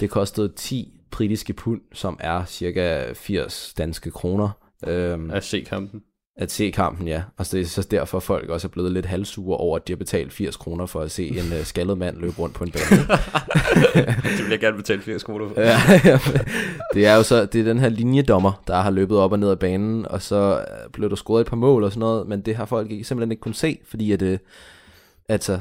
det 0.00 0.10
kostede 0.10 0.48
10 0.48 1.00
britiske 1.10 1.52
pund, 1.52 1.80
som 1.92 2.16
er 2.20 2.44
cirka 2.44 3.12
80 3.12 3.74
danske 3.78 4.10
kroner. 4.10 4.50
Øhm, 4.86 5.30
At 5.30 5.44
se 5.44 5.60
kampen. 5.60 6.02
At 6.36 6.52
se 6.52 6.70
kampen, 6.70 7.08
ja. 7.08 7.22
Og 7.36 7.46
så 7.46 7.56
det 7.56 7.62
er 7.62 7.68
så 7.68 7.88
derfor, 7.90 8.20
folk 8.20 8.48
også 8.48 8.68
er 8.68 8.70
blevet 8.70 8.92
lidt 8.92 9.06
halvsure 9.06 9.56
over, 9.56 9.76
at 9.76 9.88
de 9.88 9.92
har 9.92 9.96
betalt 9.96 10.32
80 10.32 10.56
kroner 10.56 10.86
for 10.86 11.00
at 11.00 11.10
se 11.10 11.28
en 11.28 11.52
uh, 11.52 11.64
skaldet 11.64 11.98
mand 11.98 12.16
løbe 12.16 12.38
rundt 12.38 12.54
på 12.54 12.64
en 12.64 12.70
bane. 12.70 13.00
det 14.36 14.42
vil 14.42 14.50
jeg 14.50 14.60
gerne 14.60 14.76
betale 14.76 15.02
80 15.02 15.22
kroner 15.22 15.48
for. 15.48 15.60
ja, 15.60 15.78
det 16.94 17.06
er 17.06 17.14
jo 17.16 17.22
så, 17.22 17.46
det 17.46 17.60
er 17.60 17.64
den 17.64 17.78
her 17.78 17.88
linjedommer, 17.88 18.62
der 18.66 18.76
har 18.76 18.90
løbet 18.90 19.18
op 19.18 19.32
og 19.32 19.38
ned 19.38 19.50
af 19.50 19.58
banen, 19.58 20.06
og 20.06 20.22
så 20.22 20.58
øh, 20.58 20.90
blev 20.92 21.10
der 21.10 21.16
scoret 21.16 21.40
et 21.40 21.46
par 21.46 21.56
mål 21.56 21.84
og 21.84 21.90
sådan 21.90 22.00
noget, 22.00 22.28
men 22.28 22.40
det 22.40 22.56
har 22.56 22.64
folk 22.64 22.90
ikke, 22.90 23.04
simpelthen 23.04 23.32
ikke 23.32 23.40
kunnet 23.40 23.56
se, 23.56 23.78
fordi 23.88 24.12
at, 24.12 24.22
øh, 24.22 24.38
altså, 25.28 25.60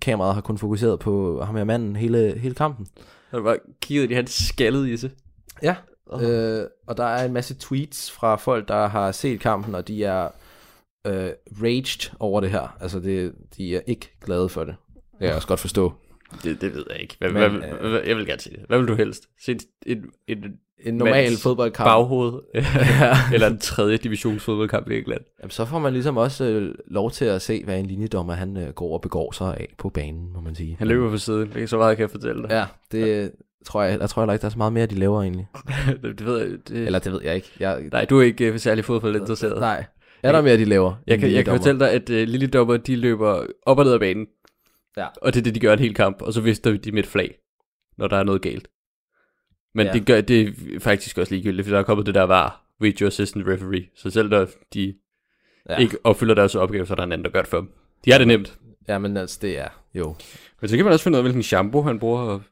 kameraet 0.00 0.34
har 0.34 0.40
kun 0.40 0.58
fokuseret 0.58 0.98
på 0.98 1.42
ham 1.44 1.56
her 1.56 1.64
manden 1.64 1.96
hele, 1.96 2.38
hele 2.38 2.54
kampen. 2.54 2.86
Har 3.30 3.38
du 3.38 3.44
bare 3.44 3.58
kigget 3.82 4.10
i 4.10 4.14
hans 4.14 4.30
skaldede 4.30 4.92
isse? 4.92 5.10
Ja. 5.62 5.74
Øh, 6.12 6.64
og 6.86 6.96
der 6.96 7.04
er 7.04 7.24
en 7.24 7.32
masse 7.32 7.54
tweets 7.60 8.10
fra 8.10 8.36
folk, 8.36 8.68
der 8.68 8.86
har 8.88 9.12
set 9.12 9.40
kampen, 9.40 9.74
og 9.74 9.88
de 9.88 10.04
er 10.04 10.28
øh, 11.06 11.30
raged 11.62 12.10
over 12.20 12.40
det 12.40 12.50
her. 12.50 12.76
Altså, 12.80 13.00
det, 13.00 13.32
de 13.56 13.76
er 13.76 13.80
ikke 13.86 14.10
glade 14.24 14.48
for 14.48 14.64
det. 14.64 14.74
Det 14.94 15.18
kan 15.18 15.26
jeg 15.28 15.36
også 15.36 15.48
godt 15.48 15.60
forstå. 15.60 15.92
Det, 16.44 16.60
det 16.60 16.74
ved 16.74 16.84
jeg 16.90 17.00
ikke. 17.00 17.16
Hvad, 17.18 17.30
Men, 17.30 17.50
hvad, 17.56 17.70
øh, 17.70 17.90
hvad, 17.90 18.00
jeg 18.06 18.16
vil 18.16 18.26
gerne 18.26 18.40
se 18.40 18.50
det. 18.50 18.60
Hvad 18.68 18.78
vil 18.78 18.88
du 18.88 18.94
helst? 18.94 19.28
Se 19.44 19.52
et, 19.52 19.62
et, 19.86 20.02
et 20.28 20.38
En 20.80 20.94
normal 20.94 21.36
fodboldkamp. 21.42 21.88
baghoved? 21.88 22.32
eller 23.34 23.46
en 23.46 23.58
tredje 23.58 23.96
divisions 23.96 24.42
fodboldkamp 24.42 24.90
i 24.90 24.98
England? 24.98 25.20
Jamen, 25.40 25.50
så 25.50 25.64
får 25.64 25.78
man 25.78 25.92
ligesom 25.92 26.16
også 26.16 26.44
øh, 26.44 26.74
lov 26.86 27.10
til 27.10 27.24
at 27.24 27.42
se, 27.42 27.64
hvad 27.64 27.78
en 27.78 27.86
linjedommer 27.86 28.32
han 28.34 28.56
øh, 28.56 28.68
går 28.72 28.92
og 28.94 29.00
begår 29.00 29.32
sig 29.32 29.56
af 29.56 29.74
på 29.78 29.88
banen, 29.88 30.32
må 30.32 30.40
man 30.40 30.54
sige. 30.54 30.76
Han 30.78 30.88
løber 30.88 31.10
på 31.10 31.18
siden. 31.18 31.52
Det 31.54 31.62
er 31.62 31.66
så 31.66 31.78
meget, 31.78 31.96
kan 31.96 32.02
jeg 32.02 32.10
fortælle 32.10 32.42
dig. 32.42 32.50
Ja, 32.50 32.64
det 32.92 33.32
tror 33.66 33.82
jeg, 33.82 34.00
jeg 34.00 34.10
tror 34.10 34.22
heller 34.22 34.32
ikke, 34.32 34.40
der 34.42 34.46
er 34.46 34.50
så 34.50 34.58
meget 34.58 34.72
mere, 34.72 34.86
de 34.86 34.94
laver 34.94 35.22
egentlig. 35.22 35.46
det, 36.02 36.24
ved 36.26 36.38
jeg. 36.38 36.48
Det, 36.68 36.86
Eller 36.86 36.98
det 36.98 37.12
ved 37.12 37.22
jeg 37.22 37.34
ikke. 37.34 37.50
Jeg, 37.60 37.82
Nej, 37.92 38.04
du 38.04 38.18
er 38.18 38.22
ikke 38.22 38.52
uh, 38.52 38.58
særlig 38.58 38.84
fodboldinteresseret. 38.84 39.60
Nej. 39.60 39.84
Er 40.22 40.32
der 40.32 40.42
mere, 40.42 40.56
de 40.56 40.64
laver? 40.64 40.94
Jeg 41.06 41.18
kan, 41.18 41.32
jeg 41.32 41.44
kan 41.44 41.56
fortælle 41.56 41.80
dig, 41.80 41.90
at 41.90 42.10
uh, 42.10 42.16
lille 42.16 42.46
dommer, 42.46 42.76
de 42.76 42.96
løber 42.96 43.46
op 43.66 43.78
og 43.78 43.84
ned 43.84 43.92
af 43.92 44.00
banen. 44.00 44.26
Ja. 44.96 45.06
Og 45.22 45.34
det 45.34 45.40
er 45.40 45.44
det, 45.44 45.54
de 45.54 45.60
gør 45.60 45.72
en 45.72 45.78
hel 45.78 45.94
kamp. 45.94 46.22
Og 46.22 46.32
så 46.32 46.40
vister 46.40 46.76
de 46.76 46.92
med 46.92 46.98
et 47.02 47.06
flag, 47.08 47.34
når 47.98 48.08
der 48.08 48.16
er 48.16 48.22
noget 48.22 48.42
galt. 48.42 48.68
Men 49.74 49.86
Ja. 49.86 49.92
det, 49.92 50.06
gør, 50.06 50.20
det 50.20 50.40
er 50.48 50.80
faktisk 50.80 51.18
også 51.18 51.34
ligegyldigt, 51.34 51.66
for 51.68 51.74
der 51.74 51.80
er 51.80 51.84
kommet 51.84 52.06
det 52.06 52.14
der 52.14 52.22
var 52.22 52.64
video 52.80 53.06
assistant 53.06 53.46
referee. 53.48 53.84
Så 53.96 54.10
selv 54.10 54.28
når 54.28 54.46
de 54.74 54.94
ja. 55.68 55.76
ikke 55.76 55.96
opfylder 56.04 56.34
deres 56.34 56.54
opgave, 56.54 56.86
så 56.86 56.94
er 56.94 56.96
der 56.96 57.02
en 57.02 57.12
anden, 57.12 57.24
der 57.24 57.30
gør 57.30 57.40
det 57.40 57.48
for 57.50 57.56
dem. 57.56 57.70
De 58.04 58.10
har 58.10 58.18
det 58.18 58.26
nemt. 58.26 58.58
Ja, 58.88 58.98
men 58.98 59.16
altså, 59.16 59.38
det 59.42 59.58
er 59.58 59.68
jo... 59.94 60.14
Men 60.60 60.68
så 60.68 60.76
kan 60.76 60.84
man 60.84 60.92
også 60.92 61.02
finde 61.02 61.16
ud 61.16 61.18
af, 61.18 61.24
hvilken 61.24 61.42
shampoo 61.42 61.82
han 61.82 61.98
bruger. 61.98 62.20
Og 62.20 62.42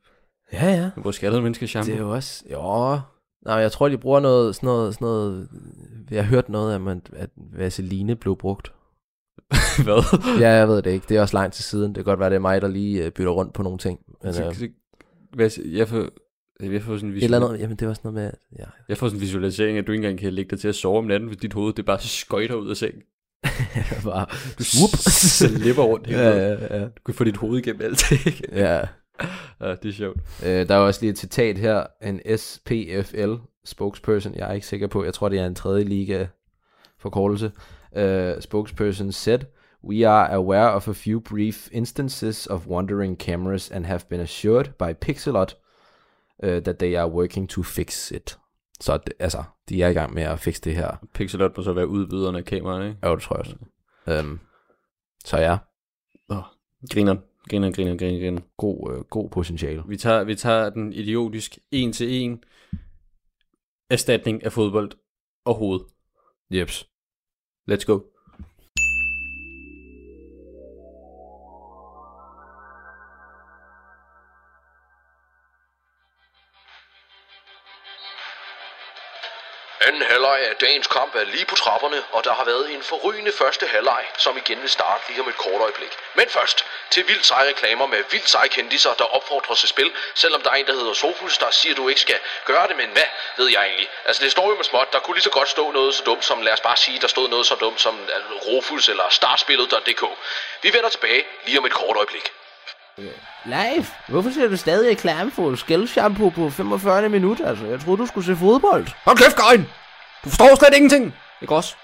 Ja, 0.53 0.67
ja. 0.67 0.81
han 0.81 1.03
bruger 1.03 1.13
skattede 1.13 1.43
mennesker 1.43 1.67
shampoo. 1.67 1.93
Det 1.93 1.99
er 1.99 2.03
jo 2.03 2.11
også... 2.11 2.45
Jo... 2.53 2.99
Nej, 3.45 3.55
jeg 3.55 3.73
tror, 3.73 3.89
de 3.89 3.99
bruger 3.99 4.21
noget, 4.21 4.55
sådan 4.55 4.67
noget, 4.67 4.95
sådan 4.95 5.07
noget... 5.07 5.49
Jeg 6.11 6.25
har 6.25 6.31
hørt 6.31 6.49
noget 6.49 6.75
at, 6.75 7.11
at 7.13 7.31
Vaseline 7.37 8.17
blev 8.17 8.37
brugt. 8.37 8.73
Hvad? 9.85 10.21
Ja, 10.41 10.51
jeg 10.51 10.69
ved 10.69 10.83
det 10.83 10.91
ikke. 10.91 11.07
Det 11.09 11.17
er 11.17 11.21
også 11.21 11.37
langt 11.37 11.55
til 11.55 11.65
siden. 11.65 11.89
Det 11.89 11.95
kan 11.95 12.05
godt 12.05 12.21
være, 12.21 12.31
det 12.31 12.37
er 12.37 12.41
mig, 12.41 12.63
der 12.63 12.69
lige 12.69 13.05
øh, 13.05 13.11
bytter 13.11 13.33
rundt 13.33 13.55
på 13.55 13.63
nogle 13.63 13.79
ting. 13.79 13.99
Men, 14.23 14.35
så, 14.35 14.47
øh, 14.47 14.55
så, 15.51 15.63
jeg 15.65 15.89
får, 15.89 16.09
jeg 16.61 16.83
får 16.83 16.97
sådan 16.97 17.09
en 17.11 17.17
et 17.17 17.25
eller 17.25 17.39
visual, 17.39 17.51
andet... 17.51 17.61
Jamen, 17.61 17.77
det 17.77 17.89
var 17.89 17.95
sådan 17.95 18.13
noget 18.13 18.25
med... 18.25 18.59
Ja, 18.59 18.65
jeg 18.89 18.97
får 18.97 19.07
sådan 19.09 19.17
en 19.17 19.21
visualisering, 19.21 19.79
at 19.79 19.87
du 19.87 19.93
ikke 19.93 20.05
engang 20.05 20.19
kan 20.19 20.33
ligge 20.33 20.51
dig 20.51 20.61
til 20.61 20.69
at 20.69 20.75
sove 20.75 20.99
om 20.99 21.05
natten, 21.05 21.29
fordi 21.29 21.41
dit 21.41 21.53
hoved 21.53 21.73
det 21.73 21.85
bare 21.85 21.99
skøjter 22.01 22.55
ud 22.55 22.71
af 22.71 22.77
sengen. 22.77 23.03
bare... 24.05 24.27
Du 24.59 24.65
slipper 24.65 25.83
rundt 25.83 26.07
hele 26.11 26.21
ja, 26.21 26.53
ja, 26.53 26.79
ja. 26.79 26.85
Du 26.85 27.03
kan 27.07 27.15
få 27.15 27.25
dit 27.25 27.37
hoved 27.37 27.59
igennem 27.59 27.83
alt. 27.83 28.13
ja. 28.53 28.81
ja, 29.61 29.75
det 29.75 29.89
er 29.89 29.93
sjovt. 29.93 30.19
Øh, 30.45 30.69
der 30.69 30.75
er 30.75 30.79
også 30.79 31.01
lige 31.01 31.11
et 31.11 31.19
citat 31.19 31.59
her. 31.59 31.87
En 32.03 32.21
SPFL 32.37 33.35
spokesperson. 33.65 34.35
Jeg 34.35 34.49
er 34.49 34.53
ikke 34.53 34.67
sikker 34.67 34.87
på. 34.87 35.05
Jeg 35.05 35.15
tror, 35.15 35.29
det 35.29 35.39
er 35.39 35.47
en 35.47 35.55
tredje 35.55 35.85
liga 35.85 36.27
forkortelse. 36.99 37.53
Uh, 37.97 38.41
spokesperson 38.41 39.13
said, 39.13 39.41
We 39.85 40.09
are 40.09 40.33
aware 40.33 40.73
of 40.73 40.89
a 40.89 40.93
few 40.93 41.21
brief 41.21 41.69
instances 41.73 42.47
of 42.47 42.67
wandering 42.67 43.21
cameras 43.21 43.71
and 43.71 43.87
have 43.87 44.01
been 44.09 44.21
assured 44.21 44.67
by 44.79 44.93
Pixelot 45.07 45.57
uh, 46.43 46.59
that 46.59 46.79
they 46.79 46.97
are 46.97 47.09
working 47.09 47.49
to 47.49 47.63
fix 47.63 48.11
it. 48.11 48.39
Så 48.81 48.97
det, 48.97 49.13
altså, 49.19 49.43
de 49.69 49.83
er 49.83 49.89
i 49.89 49.93
gang 49.93 50.15
med 50.15 50.23
at 50.23 50.41
fikse 50.41 50.63
det 50.63 50.77
her. 50.77 50.97
Pixelot 51.15 51.57
må 51.57 51.63
så 51.63 51.73
være 51.73 51.89
udbyderne 51.89 52.39
af 52.39 52.45
kameraerne, 52.45 52.89
ikke? 52.89 52.99
Ja, 53.03 53.15
det 53.15 53.23
tror 53.23 53.37
jeg 53.37 53.41
også. 53.41 53.57
Um, 54.21 54.41
så 55.25 55.39
ja, 55.39 55.59
Griner, 56.93 57.17
griner, 57.49 57.73
griner, 57.73 57.97
griner, 57.97 58.21
griner. 58.21 58.41
god, 58.57 58.91
uh, 58.91 59.05
god 59.05 59.31
potentiale. 59.31 59.83
Vi 59.89 59.97
tager, 59.97 60.25
vi 60.25 60.35
tager 60.35 60.71
den 60.71 60.93
idiotisk 60.93 61.59
en 61.71 61.93
til 61.93 62.13
en 62.13 62.45
erstatning 63.91 64.45
af 64.45 64.53
fodbold 64.53 64.91
og 65.45 65.55
hoved. 65.55 65.81
Jeps. 66.51 66.89
Let's 67.71 67.85
go. 67.85 68.01
Anden 79.87 80.03
halvleg 80.03 80.39
af 80.51 80.57
dagens 80.57 80.87
kamp 80.87 81.15
er 81.15 81.25
lige 81.25 81.45
på 81.45 81.55
trapperne, 81.55 82.03
og 82.13 82.25
der 82.25 82.35
har 82.35 82.45
været 82.45 82.75
en 82.75 82.83
forrygende 82.83 83.33
første 83.33 83.67
halvleg, 83.67 84.05
som 84.19 84.37
igen 84.37 84.63
vil 84.63 84.71
starte 84.71 85.05
lige 85.09 85.21
om 85.21 85.29
et 85.29 85.37
kort 85.37 85.61
øjeblik. 85.61 85.93
Men 86.15 86.29
først 86.29 86.65
til 86.91 87.09
vildt 87.09 87.27
seje 87.27 87.49
reklamer 87.49 87.87
med 87.87 88.05
vildt 88.11 88.29
seje 88.29 88.49
kendiser, 88.49 88.95
der 88.95 89.05
opfordrer 89.05 89.55
til 89.55 89.69
spil, 89.69 89.93
selvom 90.15 90.43
der 90.43 90.51
er 90.51 90.55
en, 90.55 90.67
der 90.67 90.73
hedder 90.73 90.93
Sofus, 90.93 91.39
der 91.39 91.51
siger, 91.51 91.73
at 91.73 91.77
du 91.77 91.89
ikke 91.89 92.01
skal 92.01 92.19
gøre 92.45 92.69
det, 92.69 92.77
men 92.77 92.91
hvad 92.91 93.03
ved 93.37 93.49
jeg 93.49 93.67
egentlig? 93.67 93.89
Altså 94.05 94.23
det 94.23 94.33
står 94.33 94.49
jo 94.49 94.57
med 94.57 94.65
småt, 94.65 94.93
der 94.93 94.99
kunne 94.99 95.15
lige 95.15 95.23
så 95.23 95.31
godt 95.31 95.49
stå 95.49 95.71
noget 95.71 95.95
så 95.95 96.03
dumt 96.03 96.25
som, 96.25 96.43
lad 96.43 96.53
os 96.53 96.61
bare 96.61 96.77
sige, 96.77 97.01
der 97.01 97.09
stod 97.09 97.29
noget 97.29 97.47
så 97.47 97.55
dumt 97.55 97.81
som 97.81 98.01
altså, 98.01 98.29
Rofus 98.47 98.89
eller 98.89 99.09
startspillet.dk. 99.09 100.05
Vi 100.63 100.73
vender 100.73 100.89
tilbage 100.89 101.25
lige 101.45 101.59
om 101.59 101.67
et 101.67 101.73
kort 101.73 101.97
øjeblik. 101.97 102.33
Leif, 103.47 103.93
hvorfor 104.09 104.31
ser 104.31 104.49
du 104.49 104.57
stadig 104.57 104.91
reklame 104.91 105.31
for 105.31 105.55
skældshampoo 105.55 106.29
på 106.29 106.51
45 106.51 107.09
minutter? 107.09 107.49
Altså, 107.49 107.67
jeg 107.67 107.81
troede, 107.81 108.01
du 108.01 108.07
skulle 108.07 108.27
se 108.27 108.37
fodbold. 108.37 108.87
Hold 109.05 109.17
kæft, 109.17 109.37
Karin! 109.37 109.61
Du 110.25 110.29
forstår 110.29 110.55
slet 110.55 110.75
ingenting, 110.77 111.15
ikke 111.43 111.55
også? 111.55 111.75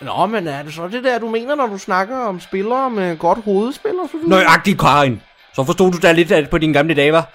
Nå, 0.00 0.26
men 0.26 0.48
er 0.48 0.62
det 0.62 0.74
så 0.74 0.88
det 0.88 1.04
der, 1.04 1.18
du 1.18 1.28
mener, 1.28 1.54
når 1.54 1.66
du 1.66 1.78
snakker 1.78 2.16
om 2.16 2.40
spillere 2.40 2.90
med 2.90 3.16
godt 3.16 3.38
hovedspil 3.44 3.90
og 4.02 4.08
så 4.12 4.16
videre? 4.16 4.28
Nøjagtigt, 4.28 4.80
Karin. 4.80 5.22
Så 5.54 5.64
forstod 5.64 5.92
du 5.92 5.98
da 5.98 6.12
lidt 6.12 6.32
af 6.32 6.42
det 6.42 6.50
på 6.50 6.58
dine 6.58 6.72
gamle 6.72 6.94
dage, 6.94 7.12
var? 7.12 7.28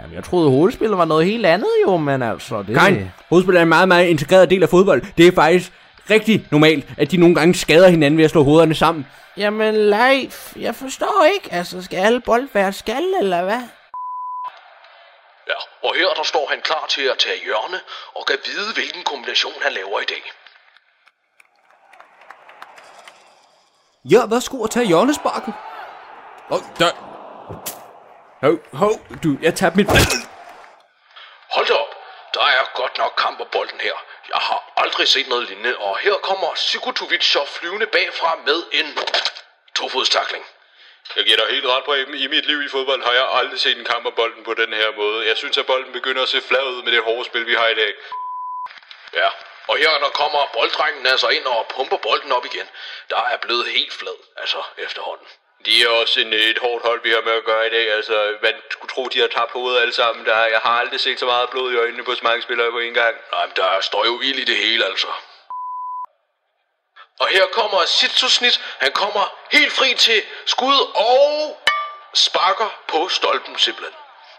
Jamen, 0.00 0.14
jeg 0.14 0.24
troede, 0.24 0.50
hovedspil 0.50 0.88
var 0.88 1.04
noget 1.04 1.26
helt 1.26 1.46
andet 1.46 1.70
jo, 1.86 1.96
men 1.96 2.22
altså... 2.22 2.62
Det... 2.62 2.76
Karin, 2.76 3.10
hovedspil 3.28 3.56
er 3.56 3.62
en 3.62 3.68
meget, 3.68 3.88
meget 3.88 4.06
integreret 4.06 4.50
del 4.50 4.62
af 4.62 4.68
fodbold. 4.68 5.02
Det 5.16 5.26
er 5.26 5.32
faktisk 5.32 5.72
rigtig 6.10 6.46
normalt, 6.50 6.86
at 6.98 7.10
de 7.10 7.16
nogle 7.16 7.34
gange 7.34 7.54
skader 7.54 7.88
hinanden 7.88 8.18
ved 8.18 8.24
at 8.24 8.30
slå 8.30 8.42
hovederne 8.42 8.74
sammen. 8.74 9.06
Jamen, 9.36 9.74
Leif, 9.74 10.56
jeg 10.56 10.74
forstår 10.74 11.24
ikke. 11.34 11.52
Altså, 11.52 11.82
skal 11.82 11.96
alle 11.96 12.20
bold 12.20 12.48
være 12.52 12.72
skal, 12.72 13.04
eller 13.20 13.42
hvad? 13.44 13.62
Ja, 15.48 15.88
og 15.88 15.94
her 15.96 16.14
der 16.16 16.22
står 16.22 16.46
han 16.50 16.60
klar 16.60 16.86
til 16.88 17.02
at 17.02 17.18
tage 17.18 17.40
hjørne 17.44 17.80
og 18.14 18.26
kan 18.26 18.36
vide, 18.46 18.74
hvilken 18.74 19.02
kombination 19.04 19.52
han 19.62 19.72
laver 19.72 20.00
i 20.00 20.08
dag. 20.08 20.22
Ja, 24.04 24.26
værsgo 24.26 24.64
at 24.64 24.70
tage 24.70 24.86
hjørnesparket. 24.86 25.54
Åh, 26.50 26.56
oh, 26.56 26.62
der... 26.78 26.90
Hov, 28.42 28.54
hov, 28.72 28.92
du, 29.22 29.36
jeg 29.42 29.54
tabte 29.54 29.76
mit... 29.76 29.88
Hold 31.54 31.66
da 31.66 31.74
op, 31.74 31.92
der 32.34 32.40
er 32.40 32.64
godt 32.80 32.98
nok 32.98 33.12
kamp 33.24 33.40
om 33.40 33.46
bolden 33.52 33.80
her. 33.80 33.96
Jeg 34.28 34.40
har 34.40 34.72
aldrig 34.76 35.08
set 35.08 35.28
noget 35.28 35.48
lignende, 35.48 35.76
og 35.78 35.98
her 35.98 36.14
kommer 36.14 36.54
Sikutovic 36.54 37.24
så 37.24 37.44
flyvende 37.44 37.86
bagfra 37.86 38.38
med 38.46 38.62
en 38.72 38.98
tofodstakling. 39.74 40.44
Jeg 41.16 41.24
giver 41.24 41.36
dig 41.36 41.46
helt 41.46 41.66
ret 41.66 41.84
på, 41.84 41.94
i 41.94 42.26
mit 42.26 42.46
liv 42.46 42.62
i 42.62 42.68
fodbold 42.68 43.02
har 43.04 43.12
jeg 43.12 43.28
aldrig 43.30 43.60
set 43.60 43.78
en 43.78 43.84
kamp 43.84 44.06
om 44.06 44.12
bolden 44.16 44.44
på 44.44 44.54
den 44.54 44.72
her 44.72 44.92
måde. 44.92 45.26
Jeg 45.26 45.36
synes, 45.36 45.58
at 45.58 45.66
bolden 45.66 45.92
begynder 45.92 46.22
at 46.22 46.28
se 46.28 46.40
flad 46.40 46.64
ud 46.64 46.82
med 46.82 46.92
det 46.92 47.02
hårde 47.02 47.24
spil, 47.24 47.46
vi 47.46 47.54
har 47.54 47.68
i 47.68 47.74
dag. 47.74 47.94
Ja, 49.14 49.28
og 49.66 49.76
her 49.76 49.98
der 49.98 50.08
kommer 50.08 50.50
bolddrengen 50.52 51.06
altså 51.06 51.28
ind 51.28 51.44
og 51.44 51.66
pumper 51.68 51.96
bolden 51.96 52.32
op 52.32 52.44
igen. 52.44 52.68
Der 53.10 53.22
er 53.32 53.36
blevet 53.36 53.68
helt 53.68 53.92
flad, 53.92 54.18
altså 54.36 54.62
efterhånden. 54.76 55.26
De 55.66 55.82
er 55.84 55.88
også 55.88 56.20
en, 56.20 56.32
et 56.32 56.58
hårdt 56.58 56.84
hold, 56.86 57.00
vi 57.02 57.10
har 57.10 57.22
med 57.28 57.32
at 57.32 57.44
gøre 57.44 57.66
i 57.66 57.70
dag. 57.70 57.92
Altså, 57.92 58.16
man 58.42 58.54
skulle 58.70 58.92
tro, 58.94 59.02
de 59.14 59.18
har 59.20 59.26
tabt 59.36 59.52
hovedet 59.52 59.80
alle 59.80 59.94
sammen. 59.94 60.26
Der, 60.26 60.36
jeg 60.54 60.60
har 60.62 60.74
aldrig 60.82 61.00
set 61.00 61.18
så 61.18 61.26
meget 61.26 61.50
blod 61.50 61.72
i 61.72 61.76
øjnene 61.76 62.04
på 62.04 62.14
så 62.14 62.20
mange 62.24 62.42
spillere 62.42 62.70
på 62.70 62.78
en 62.78 62.94
gang. 62.94 63.14
Nej, 63.32 63.46
men 63.46 63.54
der 63.56 63.80
står 63.80 64.06
jo 64.06 64.20
ild 64.20 64.38
i 64.38 64.44
det 64.44 64.56
hele, 64.56 64.84
altså. 64.84 65.06
Og 67.20 67.28
her 67.28 67.44
kommer 67.52 67.78
Sitsusnit. 67.86 68.60
Han 68.78 68.92
kommer 68.92 69.34
helt 69.52 69.72
fri 69.72 69.94
til 69.94 70.22
skud 70.46 70.78
og 70.94 71.58
sparker 72.14 72.70
på 72.88 73.08
stolpen 73.08 73.58
simpelthen. 73.58 73.94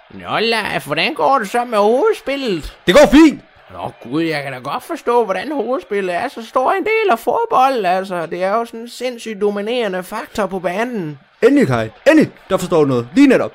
Nå, 0.10 0.39
Leif, 0.39 0.86
hvordan 0.86 1.13
går 1.13 1.39
det 1.39 1.49
så 1.51 1.63
med 1.63 1.77
hovedspillet? 1.79 2.77
Det 2.88 2.93
går 2.95 3.08
fint! 3.12 3.43
Nå 3.73 3.91
gud, 4.03 4.21
jeg 4.21 4.43
kan 4.43 4.53
da 4.53 4.60
godt 4.60 4.84
forstå, 4.84 5.25
hvordan 5.25 5.51
hovedspillet 5.51 6.15
er 6.15 6.27
så 6.27 6.45
stor 6.45 6.71
en 6.71 6.84
del 6.84 7.12
af 7.12 7.19
fodbold, 7.19 7.86
altså. 7.86 8.25
Det 8.25 8.43
er 8.43 8.55
jo 8.55 8.65
sådan 8.65 8.79
en 8.79 8.89
sindssygt 8.89 9.41
dominerende 9.41 10.03
faktor 10.03 10.45
på 10.45 10.60
banen. 10.60 11.19
Endelig, 11.43 11.67
Kai. 11.67 11.89
Endelig. 12.08 12.32
Der 12.49 12.58
forstår 12.58 12.79
du 12.79 12.86
noget. 12.86 13.08
Lige 13.15 13.27
netop. 13.27 13.51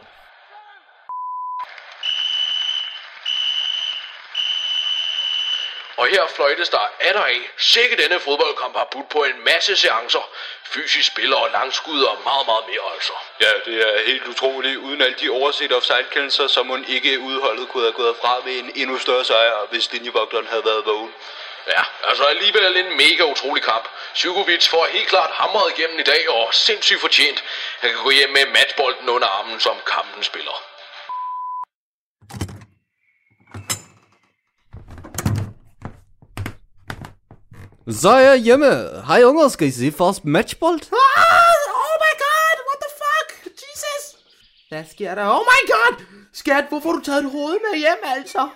Og 5.96 6.06
her 6.06 6.26
fløjtes 6.26 6.68
der 6.68 6.90
atter 7.00 7.24
af. 7.24 7.40
Sikke 7.56 7.96
denne 7.96 8.20
fodboldkamp 8.20 8.76
har 8.76 8.88
budt 8.90 9.08
på 9.08 9.24
en 9.24 9.44
masse 9.44 9.76
seancer. 9.76 10.30
Fysisk 10.64 11.08
spiller 11.08 11.36
og 11.36 11.50
langskud 11.52 12.02
og 12.02 12.18
meget, 12.24 12.46
meget 12.46 12.64
mere 12.68 12.94
altså. 12.94 13.12
Ja, 13.40 13.50
det 13.66 13.88
er 13.88 14.06
helt 14.06 14.26
utroligt. 14.26 14.76
Uden 14.76 15.02
alle 15.02 15.16
de 15.20 15.30
overset 15.30 15.72
offside-kendelser, 15.72 16.46
så 16.46 16.62
må 16.62 16.78
ikke 16.88 17.18
udholdet 17.18 17.68
kunne 17.68 17.82
have 17.82 17.92
gået 17.92 18.16
fra 18.20 18.40
med 18.44 18.52
en 18.52 18.72
endnu 18.74 18.98
større 18.98 19.24
sejr, 19.24 19.66
hvis 19.70 19.92
linjevogteren 19.92 20.46
havde 20.46 20.64
været 20.64 20.86
vågen. 20.86 21.14
Ja, 21.66 21.82
altså 22.04 22.24
alligevel 22.24 22.76
en 22.76 22.96
mega 22.96 23.22
utrolig 23.22 23.62
kamp. 23.62 23.88
Sjukovic 24.14 24.68
får 24.68 24.86
helt 24.90 25.08
klart 25.08 25.30
hamret 25.30 25.78
igennem 25.78 25.98
i 25.98 26.02
dag, 26.02 26.30
og 26.30 26.54
sindssygt 26.54 27.00
fortjent. 27.00 27.44
Han 27.80 27.90
kan 27.90 28.02
gå 28.02 28.10
hjem 28.10 28.30
med 28.30 28.46
matchbolden 28.46 29.08
under 29.08 29.28
armen, 29.28 29.60
som 29.60 29.76
kampen 29.86 30.22
spiller. 30.22 30.62
Så 37.90 38.08
er 38.08 38.18
jeg 38.20 38.38
hjemme. 38.38 38.66
Hej 39.06 39.22
unger, 39.24 39.48
skal 39.48 39.68
I 39.68 39.70
se 39.70 39.92
først 39.92 40.24
matchbold? 40.24 40.80
Ah, 40.92 41.76
oh 41.82 41.94
my 42.04 42.12
god, 42.24 42.56
what 42.68 42.78
the 42.84 42.90
fuck? 43.02 43.54
Jesus! 43.62 44.04
Hvad 44.68 44.84
sker 44.90 45.14
der? 45.14 45.26
Oh 45.26 45.40
my 45.52 45.70
god! 45.72 46.04
Skat, 46.32 46.64
hvorfor 46.68 46.90
har 46.90 46.96
du 46.98 47.04
taget 47.04 47.24
et 47.24 47.30
hoved 47.30 47.56
med 47.70 47.78
hjem, 47.78 47.98
altså? 48.16 48.48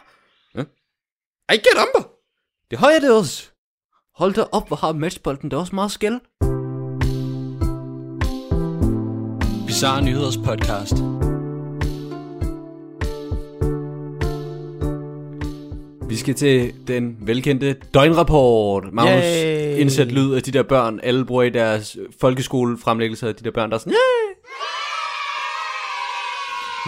I 1.53 1.57
get 1.57 1.77
amber. 1.79 2.09
Det 2.71 2.79
har 2.79 2.91
jeg 2.91 3.03
det 3.03 3.11
også. 3.13 3.45
Hold 4.15 4.35
da 4.35 4.45
op, 4.53 4.69
hvor 4.69 4.77
har 4.77 4.93
matchbolden 4.93 5.51
det 5.51 5.59
også 5.59 5.75
meget 5.75 5.93
skæld. 5.93 6.21
Bizarre 9.67 10.03
Nyheders 10.03 10.37
podcast. 10.37 10.95
Skal 16.19 16.35
til 16.35 16.73
den 16.89 17.17
velkendte 17.21 17.77
døgnrapport. 17.95 18.85
Magnus, 18.93 19.25
Yay! 19.25 19.77
indsæt 19.79 20.13
lyd 20.13 20.33
af 20.35 20.43
de 20.43 20.51
der 20.53 20.63
børn, 20.63 21.01
alle 21.03 21.25
bruger 21.25 21.43
i 21.43 21.51
deres 21.51 21.97
folkeskolefremlæggelser, 22.21 23.33
de 23.33 23.45
der 23.45 23.51
børn, 23.51 23.71
der 23.71 23.75
er 23.77 23.79
sådan, 23.79 23.93
Yay! 23.93 24.35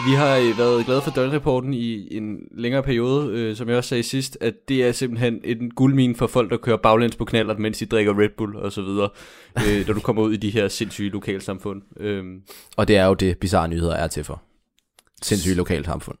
Vi 0.07 0.11
har 0.15 0.37
øh, 0.37 0.57
været 0.57 0.85
glade 0.85 1.01
for 1.01 1.11
døgnrapporten 1.11 1.73
i 1.73 2.17
en 2.17 2.37
længere 2.51 2.83
periode, 2.83 3.33
øh, 3.33 3.55
som 3.55 3.69
jeg 3.69 3.77
også 3.77 3.87
sagde 3.87 4.03
sidst, 4.03 4.37
at 4.41 4.53
det 4.69 4.83
er 4.83 4.91
simpelthen 4.91 5.41
en 5.43 5.71
guldmine 5.71 6.15
for 6.15 6.27
folk, 6.27 6.49
der 6.51 6.57
kører 6.57 6.77
baglæns 6.77 7.15
på 7.15 7.25
knallert, 7.25 7.59
mens 7.59 7.77
de 7.77 7.85
drikker 7.85 8.19
Red 8.19 8.29
Bull 8.37 8.55
og 8.55 8.71
så 8.71 8.81
videre, 8.81 9.09
øh, 9.57 9.83
når 9.87 9.93
du 9.93 9.99
kommer 9.99 10.21
ud 10.23 10.33
i 10.33 10.37
de 10.37 10.49
her 10.49 10.67
sindssyge 10.67 11.09
lokalsamfund. 11.09 11.81
Øh, 11.99 12.23
Og 12.77 12.87
det 12.87 12.97
er 12.97 13.05
jo 13.05 13.13
det, 13.13 13.37
bizarre 13.37 13.67
nyheder 13.67 13.95
er 13.95 14.07
til 14.07 14.23
for. 14.23 14.41
Sindssygt 15.21 15.57
lokalt 15.57 15.85
samfund. 15.85 16.17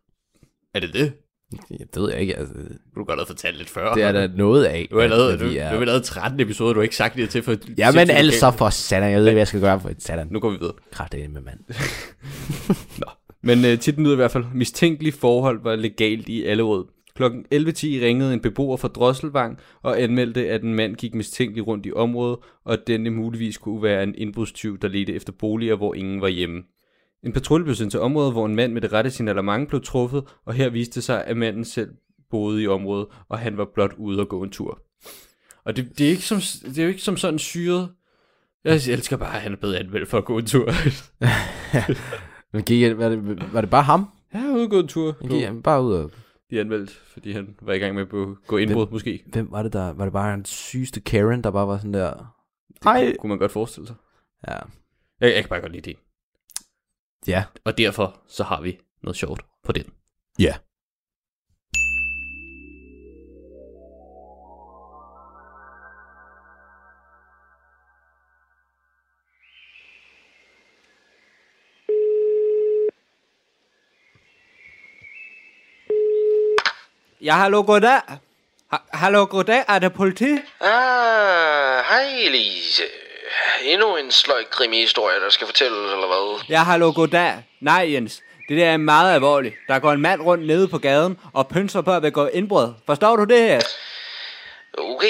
er 0.73 0.79
det 0.79 0.93
det? 0.93 1.13
Det 1.51 1.87
ved 1.95 2.11
jeg 2.11 2.21
ikke. 2.21 2.37
Altså, 2.37 2.53
Du 2.53 2.69
kunne 2.95 3.05
godt 3.05 3.19
have 3.19 3.25
fortalt 3.25 3.57
lidt 3.57 3.69
før. 3.69 3.93
det 3.93 4.03
er 4.03 4.11
der 4.11 4.27
noget 4.35 4.65
af. 4.65 4.87
Du 4.91 4.99
har 4.99 5.07
lavet, 5.07 5.39
du, 5.39 5.45
vi 5.45 5.53
du 5.53 5.59
er- 5.59 5.63
har 5.65 5.85
lavet 5.85 6.03
13 6.03 6.39
episoder, 6.39 6.73
du 6.73 6.79
har 6.79 6.83
ikke 6.83 6.95
sagt 6.95 7.15
det 7.15 7.29
til 7.29 7.43
for... 7.43 7.55
Ja, 7.77 7.91
men 7.91 8.09
altså 8.09 8.51
for 8.51 8.69
satan. 8.69 9.11
Jeg 9.11 9.19
ved 9.19 9.25
ikke, 9.27 9.33
hvad 9.33 9.39
jeg 9.39 9.47
skal 9.47 9.61
gøre 9.61 9.79
for 9.79 9.89
et 9.89 10.03
satan. 10.03 10.27
Nu 10.31 10.39
går 10.39 10.49
vi 10.49 10.57
videre. 10.59 10.75
Kræfte 10.91 11.17
med 11.27 11.41
mand. 11.41 11.59
Men 13.43 13.65
øh, 13.65 13.79
titlen 13.79 14.03
lyder 14.05 14.15
i 14.15 14.21
hvert 14.21 14.31
fald, 14.31 14.43
mistænkelig 14.53 15.13
forhold 15.13 15.59
var 15.63 15.75
legalt 15.75 16.29
i 16.29 16.43
Allerød. 16.45 16.85
Klokken 17.15 17.45
11.10 17.53 17.57
ringede 17.85 18.33
en 18.33 18.39
beboer 18.39 18.77
fra 18.77 18.87
Drosselvang 18.87 19.57
og 19.81 20.01
anmeldte, 20.01 20.49
at 20.49 20.61
en 20.63 20.73
mand 20.75 20.95
gik 20.95 21.15
mistænkelig 21.15 21.67
rundt 21.67 21.85
i 21.85 21.93
området, 21.93 22.39
og 22.65 22.73
at 22.73 22.79
denne 22.87 23.09
muligvis 23.09 23.57
kunne 23.57 23.83
være 23.83 24.03
en 24.03 24.15
indbrudstyv, 24.17 24.79
der 24.79 24.87
ledte 24.87 25.13
efter 25.13 25.33
boliger, 25.39 25.75
hvor 25.75 25.93
ingen 25.95 26.21
var 26.21 26.27
hjemme. 26.27 26.61
En 27.23 27.33
patrulje 27.33 27.63
blev 27.63 27.75
sendt 27.75 27.91
til 27.91 27.99
området, 27.99 28.33
hvor 28.33 28.45
en 28.45 28.55
mand 28.55 28.73
med 28.73 28.81
det 28.81 28.93
rette 28.93 29.11
signalement 29.11 29.69
blev 29.69 29.81
truffet, 29.83 30.23
og 30.45 30.53
her 30.53 30.69
viste 30.69 30.95
det 30.95 31.03
sig, 31.03 31.25
at 31.25 31.37
manden 31.37 31.65
selv 31.65 31.89
boede 32.29 32.63
i 32.63 32.67
området, 32.67 33.07
og 33.29 33.39
han 33.39 33.57
var 33.57 33.67
blot 33.73 33.93
ude 33.97 34.21
at 34.21 34.27
gå 34.27 34.43
en 34.43 34.49
tur. 34.49 34.81
Og 35.63 35.75
det, 35.75 35.97
det, 35.97 36.05
er, 36.05 36.09
ikke 36.09 36.21
som, 36.21 36.39
det 36.65 36.77
er 36.77 36.83
jo 36.83 36.89
ikke 36.89 37.01
som 37.01 37.17
sådan 37.17 37.39
syret. 37.39 37.89
Jeg 38.63 38.73
elsker 38.73 39.17
bare, 39.17 39.35
at 39.35 39.41
han 39.41 39.51
er 39.51 39.57
blevet 39.57 39.75
anmeldt 39.75 40.09
for 40.09 40.17
at 40.17 40.25
gå 40.25 40.37
en 40.37 40.45
tur. 40.45 40.71
Men 42.53 42.63
gik, 42.63 42.97
var, 42.97 43.09
det, 43.09 43.53
var 43.53 43.61
det 43.61 43.69
bare 43.69 43.83
ham? 43.83 44.07
ja, 44.33 44.53
ude 44.53 44.63
at 44.63 44.69
gå 44.69 44.79
en 44.79 44.87
tur. 44.87 45.15
Han 45.21 45.29
gik 45.29 45.43
han 45.43 45.61
bare 45.61 45.83
ud 45.83 45.93
og... 45.93 46.11
De 46.49 46.59
anmeldt, 46.59 46.91
fordi 46.91 47.31
han 47.31 47.55
var 47.61 47.73
i 47.73 47.77
gang 47.77 47.95
med 47.95 48.01
at 48.01 48.09
gå 48.47 48.57
indbrud, 48.57 48.87
måske. 48.91 49.23
Hvem 49.27 49.47
var 49.51 49.63
det 49.63 49.73
der? 49.73 49.93
Var 49.93 50.05
det 50.05 50.13
bare 50.13 50.33
en 50.33 50.45
sygeste 50.45 50.99
Karen, 51.01 51.43
der 51.43 51.51
bare 51.51 51.67
var 51.67 51.77
sådan 51.77 51.93
der... 51.93 52.35
Det 52.73 52.85
Ej. 52.85 53.15
kunne 53.19 53.29
man 53.29 53.37
godt 53.37 53.51
forestille 53.51 53.87
sig. 53.87 53.95
Ja. 54.47 54.53
Jeg, 54.53 55.33
jeg 55.35 55.43
kan 55.43 55.49
bare 55.49 55.61
godt 55.61 55.71
lide 55.71 55.89
det. 55.89 55.97
Ja. 57.27 57.43
Og 57.65 57.77
derfor 57.77 58.21
så 58.27 58.43
har 58.43 58.61
vi 58.61 58.79
noget 59.03 59.17
sjovt 59.17 59.41
på 59.63 59.71
den. 59.71 59.93
Ja. 60.39 60.55
Ja, 77.21 77.33
hallo, 77.33 77.61
goddag. 77.63 78.01
Ha- 78.71 78.83
Hallo, 78.93 79.25
goddag, 79.29 79.63
er 79.67 79.79
det 79.79 79.93
politi? 79.93 80.31
Ah, 80.61 81.83
hej 81.89 82.25
Elise. 82.27 82.83
Endnu 83.65 83.97
en 83.97 84.11
sløj 84.11 84.43
krimi-historie, 84.51 85.19
der 85.19 85.29
skal 85.29 85.47
fortælles, 85.47 85.91
eller 85.93 86.07
hvad? 86.07 86.43
Ja, 86.49 86.63
hallo, 86.63 86.91
goddag. 86.95 87.33
Nej, 87.59 87.93
Jens. 87.93 88.21
Det 88.49 88.57
der 88.57 88.65
er 88.65 88.77
meget 88.77 89.13
alvorligt. 89.13 89.55
Der 89.67 89.79
går 89.79 89.91
en 89.91 90.01
mand 90.01 90.21
rundt 90.21 90.47
nede 90.47 90.67
på 90.67 90.77
gaden 90.77 91.17
og 91.33 91.47
pynser 91.47 91.81
på 91.81 91.91
at 91.91 92.01
begå 92.01 92.27
indbrud. 92.27 92.73
Forstår 92.85 93.15
du 93.15 93.23
det 93.23 93.39
her? 93.39 93.61
Okay, 94.77 95.07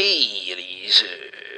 Elise. 0.51 1.05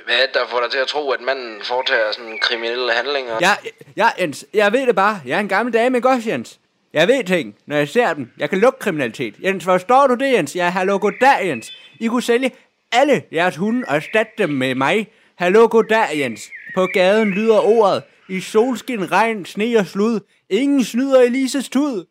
Hvad 0.05 0.15
er 0.15 0.25
det, 0.25 0.33
der 0.33 0.47
får 0.47 0.59
dig 0.61 0.71
til 0.71 0.77
at 0.77 0.87
tro, 0.87 1.11
at 1.11 1.21
manden 1.21 1.61
foretager 1.63 2.11
sådan 2.11 2.39
kriminelle 2.41 2.91
handlinger? 2.91 3.37
Ja, 3.41 3.55
ja, 3.97 4.09
Jens. 4.19 4.45
Jeg 4.53 4.73
ved 4.73 4.87
det 4.87 4.95
bare. 4.95 5.21
Jeg 5.25 5.35
er 5.35 5.39
en 5.39 5.47
gammel 5.47 5.73
dame, 5.73 5.97
ikke 5.97 6.09
også, 6.09 6.29
Jens? 6.29 6.59
Jeg 6.93 7.07
ved 7.07 7.23
ting, 7.23 7.55
når 7.65 7.77
jeg 7.77 7.89
ser 7.89 8.13
dem. 8.13 8.31
Jeg 8.37 8.49
kan 8.49 8.59
lukke 8.59 8.79
kriminalitet. 8.79 9.35
Jens, 9.43 9.63
forstår 9.63 10.07
du 10.07 10.15
det, 10.15 10.33
Jens? 10.33 10.55
Ja, 10.55 10.69
hallo, 10.69 10.97
goddag, 11.01 11.47
Jens. 11.47 11.71
I 11.99 12.07
kunne 12.07 12.23
sælge 12.23 12.51
alle 12.91 13.23
jeres 13.31 13.55
hunde 13.55 13.85
og 13.87 13.95
erstatte 13.95 14.33
dem 14.37 14.49
med 14.49 14.75
mig. 14.75 15.07
Hallo, 15.43 15.67
goddag, 15.67 16.19
Jens. 16.19 16.51
På 16.75 16.85
gaden 16.85 17.31
lyder 17.31 17.59
ordet. 17.59 18.03
I 18.29 18.41
solskin, 18.41 19.11
regn, 19.11 19.45
sne 19.45 19.77
og 19.77 19.85
slud. 19.85 20.19
Ingen 20.49 20.83
snyder 20.83 21.21
Elises 21.21 21.69
tud. 21.69 22.05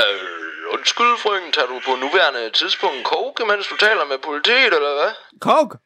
Øh, 0.00 0.74
undskyld, 0.74 1.18
frøken. 1.22 1.52
Tager 1.52 1.66
du 1.66 1.80
på 1.86 1.96
nuværende 2.00 2.50
tidspunkt 2.50 3.02
coke, 3.04 3.44
mens 3.46 3.66
du 3.68 3.76
taler 3.76 4.04
med 4.04 4.18
politiet, 4.24 4.72
eller 4.78 4.94
hvad? 4.98 5.12
Coke? 5.40 5.78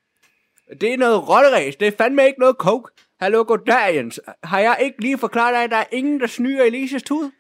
Det 0.81 0.93
er 0.93 0.97
noget 0.97 1.29
rotteræs. 1.29 1.77
Det 1.77 1.89
er 1.89 1.93
fandme 1.99 2.27
ikke 2.27 2.41
noget 2.41 2.57
coke. 2.57 2.93
Hallo, 3.21 3.45
goddag, 3.49 3.95
Jens. 3.95 4.21
Har 4.45 4.61
jeg 4.61 4.79
ikke 4.81 5.01
lige 5.01 5.19
forklaret 5.19 5.55
dig, 5.55 5.65
at 5.65 5.71
der 5.71 5.77
er 5.77 5.91
ingen, 5.93 6.21
der 6.21 6.27
snyder 6.27 6.65
Elises 6.65 7.03
tud? 7.03 7.31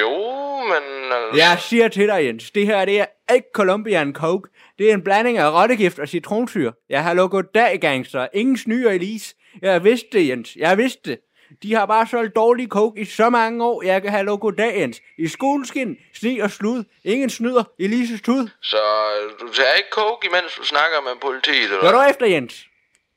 Jo, 0.00 0.43
men 0.62 1.12
altså... 1.12 1.36
Jeg 1.36 1.58
siger 1.60 1.88
til 1.88 2.08
dig, 2.08 2.24
Jens. 2.24 2.50
Det 2.50 2.66
her, 2.66 2.84
det 2.84 3.00
er 3.00 3.34
ikke 3.34 3.48
Colombian 3.54 4.12
Coke. 4.12 4.48
Det 4.78 4.90
er 4.90 4.94
en 4.94 5.04
blanding 5.04 5.38
af 5.38 5.62
rottegift 5.62 5.98
og 5.98 6.08
citronsyre. 6.08 6.72
Jeg 6.88 7.02
har 7.02 7.14
lukket 7.14 7.54
dag, 7.54 7.80
gangster. 7.80 8.28
Ingen 8.34 8.58
snyder 8.58 8.90
Elise. 8.90 9.34
Jeg 9.62 9.84
vidste 9.84 10.08
det, 10.12 10.28
Jens. 10.28 10.56
Jeg 10.56 10.78
vidste 10.78 11.10
det. 11.10 11.18
De 11.62 11.74
har 11.74 11.86
bare 11.86 12.06
solgt 12.06 12.36
dårlig 12.36 12.68
coke 12.68 13.00
i 13.00 13.04
så 13.04 13.30
mange 13.30 13.64
år. 13.64 13.82
Jeg 13.82 14.02
kan 14.02 14.10
have 14.10 14.24
lukket 14.24 14.58
dag, 14.58 14.80
Jens. 14.80 15.00
I 15.18 15.28
skoleskin, 15.28 15.96
sne 16.14 16.42
og 16.42 16.50
slud. 16.50 16.84
Ingen 17.04 17.30
snyder 17.30 17.64
Elises 17.78 18.20
tud. 18.22 18.48
Så 18.62 18.76
øh, 18.76 19.40
du 19.40 19.52
tager 19.52 19.72
ikke 19.72 19.88
coke, 19.92 20.26
imens 20.26 20.54
du 20.54 20.64
snakker 20.64 21.00
med 21.00 21.20
politiet, 21.22 21.64
eller 21.64 21.80
Hør 21.80 21.92
du 21.92 22.10
efter, 22.10 22.26
Jens. 22.26 22.66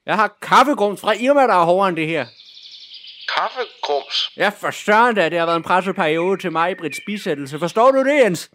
Jeg 0.06 0.15
har 0.15 0.38
kaffegrums 0.41 1.02
fra 1.02 1.13
Irma, 1.13 1.41
der 1.41 1.54
er 1.54 1.65
hårdere 1.65 1.89
end 1.89 1.97
det 1.97 2.08
her. 2.08 2.26
Kaffegrums? 3.35 4.31
Ja, 4.37 4.49
for 4.61 4.71
søren 4.71 5.15
da, 5.15 5.29
det 5.29 5.39
har 5.39 5.45
været 5.45 5.57
en 5.57 5.63
presset 5.63 5.95
periode 5.95 6.41
til 6.41 6.51
mig, 6.51 6.77
Brits 6.77 6.99
bisættelse. 7.05 7.59
Forstår 7.59 7.91
du 7.91 8.03
det, 8.03 8.15
Jens? 8.23 8.49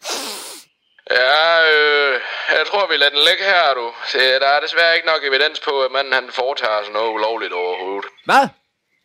Ja, 1.10 1.44
øh, 1.72 2.20
jeg 2.58 2.66
tror, 2.66 2.86
vi 2.90 2.96
lader 2.96 3.10
den 3.10 3.24
ligge 3.28 3.44
her, 3.44 3.74
du. 3.74 3.92
Der 4.12 4.48
er 4.48 4.60
desværre 4.60 4.94
ikke 4.96 5.06
nok 5.06 5.24
evidens 5.24 5.60
på, 5.60 5.82
at 5.82 5.92
manden 5.92 6.12
han 6.12 6.30
foretager 6.32 6.82
sig 6.84 6.92
noget 6.92 7.10
ulovligt 7.12 7.52
overhovedet. 7.52 8.10
Hvad? 8.24 8.48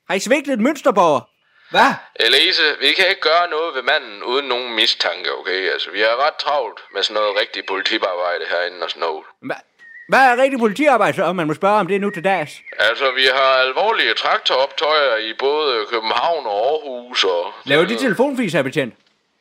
Har 0.07 0.15
I 0.15 0.19
svigtet 0.19 0.53
et 0.53 0.59
mønsterborger? 0.59 1.21
Hvad? 1.69 1.91
Elise, 2.15 2.67
vi 2.79 2.93
kan 2.93 3.09
ikke 3.09 3.21
gøre 3.21 3.47
noget 3.49 3.75
ved 3.75 3.81
manden 3.81 4.23
uden 4.23 4.45
nogen 4.45 4.75
mistanke, 4.75 5.29
okay? 5.39 5.61
Altså, 5.73 5.91
vi 5.91 6.01
er 6.01 6.25
ret 6.25 6.35
travlt 6.35 6.79
med 6.93 7.03
sådan 7.03 7.13
noget 7.21 7.39
rigtigt 7.41 7.67
politiarbejde 7.67 8.45
herinde 8.49 8.83
og 8.83 8.89
sådan 8.89 9.01
noget. 9.01 9.23
Hvad? 9.41 9.61
Hvad 10.07 10.19
er 10.19 10.37
rigtig 10.43 10.59
politiarbejde 10.59 11.15
så, 11.17 11.23
om 11.23 11.35
man 11.35 11.47
må 11.47 11.53
spørge 11.53 11.79
om 11.79 11.87
det 11.87 12.01
nu 12.01 12.09
til 12.09 12.23
dags? 12.23 12.51
Altså, 12.79 13.11
vi 13.15 13.25
har 13.35 13.51
alvorlige 13.65 14.13
traktoroptøjer 14.13 15.17
i 15.17 15.33
både 15.39 15.85
København 15.91 16.45
og 16.45 16.51
Aarhus 16.51 17.23
og... 17.23 17.53
Laver 17.63 17.85
de 17.85 17.97
telefonfis, 17.97 18.53
her 18.53 18.61
betjent? 18.61 18.93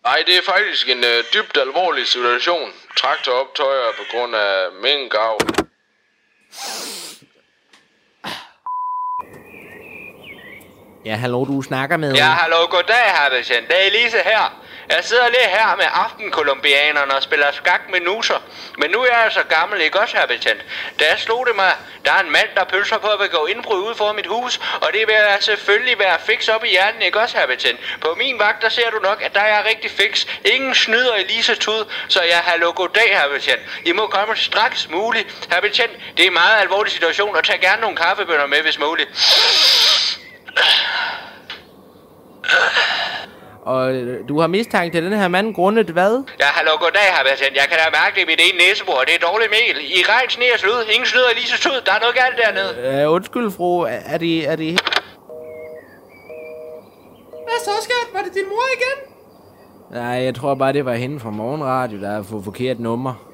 Nej, 0.04 0.22
det 0.26 0.36
er 0.36 0.42
faktisk 0.52 0.88
en 0.88 1.04
øh, 1.04 1.24
dybt 1.34 1.56
alvorlig 1.60 2.06
situation. 2.06 2.70
Traktoroptøjer 2.96 3.88
på 3.98 4.04
grund 4.12 4.34
af 4.34 4.56
minkavl. 4.82 5.40
Ja, 11.04 11.14
hallo, 11.14 11.44
du 11.44 11.62
snakker 11.62 11.96
med... 11.96 12.14
Ja, 12.14 12.30
hallo, 12.42 12.56
goddag, 12.70 13.06
herr 13.16 13.30
betjent. 13.30 13.68
Det 13.68 13.76
er 13.82 13.86
Elise 13.86 14.18
her. 14.24 14.65
Jeg 14.88 15.04
sidder 15.04 15.28
lige 15.28 15.48
her 15.48 15.76
med 15.76 15.84
aftenkolumbianerne 15.92 17.14
og 17.14 17.22
spiller 17.22 17.52
skak 17.52 17.80
med 17.90 18.00
nuser. 18.00 18.42
Men 18.78 18.90
nu 18.90 19.00
er 19.00 19.18
jeg 19.22 19.32
så 19.32 19.42
gammel, 19.42 19.80
ikke 19.80 20.00
også, 20.00 20.16
herr 20.16 20.26
betjent? 20.26 20.64
Da 20.98 21.04
jeg 21.10 21.18
slog 21.18 21.46
det 21.46 21.56
mig, 21.56 21.72
der 22.04 22.12
er 22.12 22.20
en 22.20 22.30
mand, 22.32 22.48
der 22.54 22.64
pølser 22.64 22.98
på 22.98 23.06
at 23.06 23.18
begå 23.18 23.46
indbrud 23.46 23.78
ude 23.78 23.94
for 23.94 24.12
mit 24.12 24.26
hus, 24.26 24.60
og 24.80 24.92
det 24.92 25.06
vil 25.06 25.14
jeg 25.14 25.38
selvfølgelig 25.40 25.98
være 25.98 26.18
fix 26.26 26.48
op 26.48 26.64
i 26.64 26.68
hjernen, 26.68 27.02
ikke 27.02 27.20
også, 27.20 27.38
herr 27.38 27.46
betjent? 27.46 27.80
På 28.00 28.14
min 28.18 28.38
vagt, 28.38 28.62
der 28.62 28.68
ser 28.68 28.90
du 28.90 28.98
nok, 28.98 29.22
at 29.22 29.34
der 29.34 29.40
er 29.40 29.64
rigtig 29.64 29.90
fix. 29.90 30.26
Ingen 30.44 30.74
snyder 30.74 31.14
Elise 31.14 31.54
tud, 31.54 31.84
så 32.08 32.22
jeg 32.22 32.38
hallo, 32.38 32.72
goddag, 32.76 33.18
herr 33.18 33.28
betjent. 33.28 33.60
I 33.84 33.92
må 33.92 34.06
komme 34.06 34.36
straks 34.36 34.88
muligt. 34.88 35.48
Herr 35.50 35.60
betjent, 35.60 35.92
det 36.16 36.22
er 36.22 36.26
en 36.26 36.32
meget 36.32 36.60
alvorlig 36.60 36.92
situation, 36.92 37.36
og 37.36 37.44
tag 37.44 37.60
gerne 37.60 37.80
nogle 37.80 37.96
kaffebønner 37.96 38.46
med, 38.46 38.62
hvis 38.62 38.78
muligt. 38.78 39.10
Og 43.72 43.94
øh, 43.94 44.28
du 44.28 44.40
har 44.40 44.46
mistanke 44.46 44.90
til 44.96 45.02
den 45.04 45.12
her 45.12 45.28
mand 45.28 45.54
grundet 45.54 45.86
hvad? 45.86 46.12
Ja, 46.42 46.48
hallo, 46.58 46.72
goddag, 46.82 47.06
herr 47.14 47.24
betjent. 47.30 47.56
Jeg 47.60 47.66
kan 47.70 47.78
da 47.82 47.86
mærke 48.00 48.14
det 48.16 48.22
i 48.26 48.28
mit 48.32 48.40
ene 48.46 48.58
næsebor. 48.64 48.98
Det 49.08 49.14
er 49.18 49.22
dårligt 49.28 49.50
mel. 49.58 49.76
I 49.98 50.00
regn, 50.12 50.30
sne 50.30 50.44
og 50.54 50.58
slud. 50.58 50.80
Ingen 50.94 51.06
snyder 51.06 51.30
Elise 51.34 51.58
tud. 51.64 51.78
Der 51.86 51.92
er 51.96 52.00
noget 52.04 52.16
galt 52.22 52.36
dernede. 52.42 53.02
Øh, 53.02 53.12
undskyld, 53.16 53.50
fru. 53.50 53.80
Er 53.80 54.00
er 54.12 54.18
det... 54.18 54.48
Er 54.52 54.56
det... 54.56 54.70
Hvad 57.46 57.58
så, 57.64 57.74
skat? 57.86 58.06
Var 58.14 58.22
det 58.26 58.34
din 58.34 58.48
mor 58.48 58.66
igen? 58.78 58.98
Nej, 60.00 60.16
jeg 60.26 60.34
tror 60.34 60.54
bare, 60.54 60.72
det 60.72 60.84
var 60.84 60.94
hende 60.94 61.20
fra 61.20 61.30
morgenradio, 61.30 62.00
der 62.00 62.10
har 62.10 62.22
fået 62.22 62.44
forkert 62.44 62.80
nummer. 62.80 63.25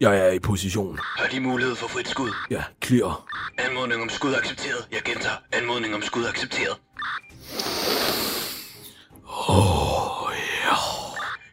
Jeg 0.00 0.18
er 0.18 0.30
i 0.32 0.38
position. 0.38 0.98
Har 1.18 1.28
de 1.28 1.40
mulighed 1.40 1.74
for 1.74 1.88
frit 1.88 2.08
skud? 2.08 2.30
Ja, 2.50 2.62
clear. 2.84 3.24
Anmodning 3.58 4.02
om 4.02 4.08
skud 4.08 4.34
accepteret. 4.34 4.88
Jeg 4.92 5.00
gentager. 5.04 5.36
Anmodning 5.52 5.94
om 5.94 6.02
skud 6.02 6.24
accepteret. 6.26 6.76
Åh, 9.48 10.32
ja. 10.64 10.76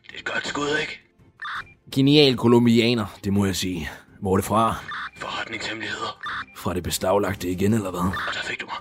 Det 0.08 0.16
er 0.16 0.20
et 0.20 0.26
godt 0.26 0.48
skud, 0.48 0.78
ikke? 0.82 1.02
Genial 1.96 2.38
kolumbianer. 2.38 3.06
Det 3.24 3.34
må 3.34 3.46
jeg 3.46 3.56
sige. 3.56 3.90
Hvor 4.22 4.32
er 4.34 4.38
det 4.38 4.46
fra? 4.46 4.76
Forretningshemmeligheder. 5.18 6.20
Fra 6.58 6.74
det 6.74 6.84
beslaglagte 6.84 7.50
igen, 7.50 7.74
eller 7.74 7.92
hvad? 7.92 8.00
Og 8.02 8.34
der 8.34 8.44
fik 8.44 8.62
du 8.62 8.66
mig. 8.66 8.76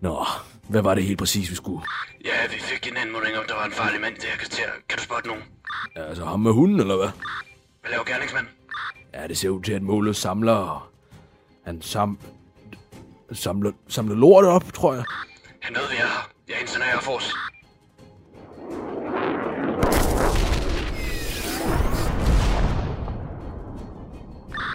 Nå, 0.00 0.26
hvad 0.68 0.82
var 0.82 0.94
det 0.94 1.04
helt 1.04 1.18
præcis, 1.18 1.50
vi 1.50 1.54
skulle? 1.54 1.82
Ja, 2.24 2.46
vi 2.54 2.58
fik 2.60 2.86
en 2.86 2.96
anmodning 2.96 3.36
om, 3.38 3.44
der 3.48 3.54
var 3.54 3.64
en 3.64 3.72
farlig 3.72 4.00
mand 4.00 4.16
til 4.16 4.28
at 4.32 4.38
kvarter. 4.38 4.68
Kan 4.88 4.98
du 4.98 5.04
spotte 5.04 5.28
nogen? 5.28 5.42
Ja, 5.96 6.02
altså 6.02 6.24
ham 6.24 6.40
med 6.40 6.52
hunden, 6.52 6.80
eller 6.80 6.96
hvad? 6.96 7.08
Hvad 7.80 7.90
laver 7.90 8.04
gerningsmanden? 8.04 8.52
Ja, 9.14 9.26
det 9.26 9.38
ser 9.38 9.48
ud 9.48 9.62
til, 9.62 9.72
at 9.72 9.82
målet 9.82 10.16
samler... 10.16 10.90
Han 11.64 11.82
sam... 11.82 12.18
Samler, 13.32 13.72
samler 13.88 14.14
lort 14.14 14.44
op, 14.44 14.72
tror 14.72 14.94
jeg. 14.94 15.04
Han 15.60 15.74
ved, 15.74 15.88
vi 15.90 15.96
er 15.96 16.06
her. 16.06 16.32
Jeg 16.48 16.56
Air 16.92 17.00
Force. 17.00 17.32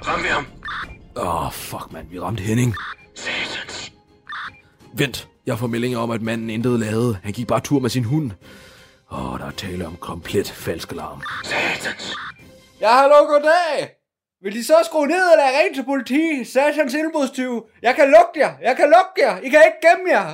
Ram 0.07 0.23
vi 0.23 0.27
ham. 0.27 0.45
Åh, 1.15 1.45
oh, 1.45 1.51
fuck, 1.51 1.91
mand. 1.91 2.09
Vi 2.09 2.19
ramte 2.19 2.43
Henning. 2.43 2.75
Satans. 3.15 3.91
Vent. 4.93 5.29
Jeg 5.45 5.59
får 5.59 5.67
meldinger 5.67 5.99
om, 5.99 6.11
at 6.11 6.21
manden 6.21 6.49
intet 6.49 6.79
lavede. 6.79 7.19
Han 7.23 7.33
gik 7.33 7.47
bare 7.47 7.59
tur 7.59 7.79
med 7.79 7.89
sin 7.89 8.03
hund. 8.03 8.31
Åh, 9.11 9.33
oh, 9.33 9.39
der 9.39 9.45
er 9.45 9.51
tale 9.51 9.87
om 9.87 9.95
komplet 9.95 10.51
falsk 10.51 10.91
alarm. 10.91 11.21
Satans. 11.43 12.15
Ja, 12.81 13.01
hallo, 13.01 13.15
goddag. 13.15 13.96
Vil 14.43 14.53
de 14.53 14.63
så 14.63 14.73
skrue 14.85 15.07
ned 15.07 15.15
eller 15.33 15.45
ringe 15.59 15.75
til 15.77 15.85
politi? 15.85 16.43
Satans 16.43 16.93
indbrudstyve. 16.93 17.63
Jeg 17.81 17.95
kan 17.95 18.05
lukke 18.05 18.39
jer. 18.47 18.53
Jeg 18.61 18.75
kan 18.75 18.85
lukke 18.85 19.17
jer. 19.27 19.37
I 19.37 19.49
kan 19.49 19.61
ikke 19.67 19.81
gemme 19.87 20.09
jer. 20.15 20.27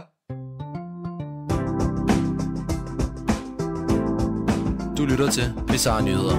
Du 4.98 5.06
lytter 5.06 5.30
til 5.32 5.44
Bizarre 5.68 6.04
Nyheder. 6.04 6.38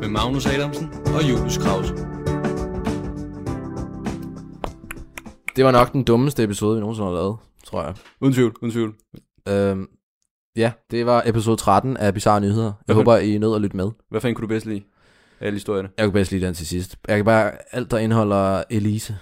Med 0.00 0.08
Magnus 0.08 0.46
Adamsen 0.46 0.88
og 1.16 1.30
Julius 1.30 1.58
Krause. 1.58 1.94
Det 5.56 5.64
var 5.64 5.70
nok 5.70 5.92
den 5.92 6.04
dummeste 6.04 6.42
episode, 6.44 6.74
vi 6.76 6.80
nogensinde 6.80 7.08
har 7.08 7.14
lavet, 7.14 7.36
tror 7.64 7.82
jeg. 7.82 7.94
Uden 8.20 8.34
tvivl, 8.34 8.54
uden 8.62 8.72
tvivl. 8.72 8.94
Øhm, 9.48 9.86
ja, 10.56 10.72
det 10.90 11.06
var 11.06 11.22
episode 11.26 11.56
13 11.56 11.96
af 11.96 12.14
Bizarre 12.14 12.40
Nyheder. 12.40 12.64
Jeg 12.64 12.72
Okay. 12.88 12.94
håber, 12.94 13.16
I 13.16 13.34
er 13.34 13.38
nødt 13.38 13.54
at 13.54 13.60
lytte 13.60 13.76
med. 13.76 13.90
Hvad 14.10 14.20
fanden 14.20 14.34
kunne 14.34 14.42
du 14.42 14.48
bedst 14.48 14.66
lide 14.66 14.82
alle 15.40 15.56
historierne? 15.56 15.88
Jeg 15.96 16.04
kan 16.06 16.12
bedst 16.12 16.30
lide 16.32 16.46
den 16.46 16.54
til 16.54 16.66
sidst. 16.66 16.96
Jeg 17.08 17.16
kan 17.16 17.24
bare, 17.24 17.52
alt 17.72 17.90
der 17.90 17.98
indeholder 17.98 18.62
Elise. 18.70 19.18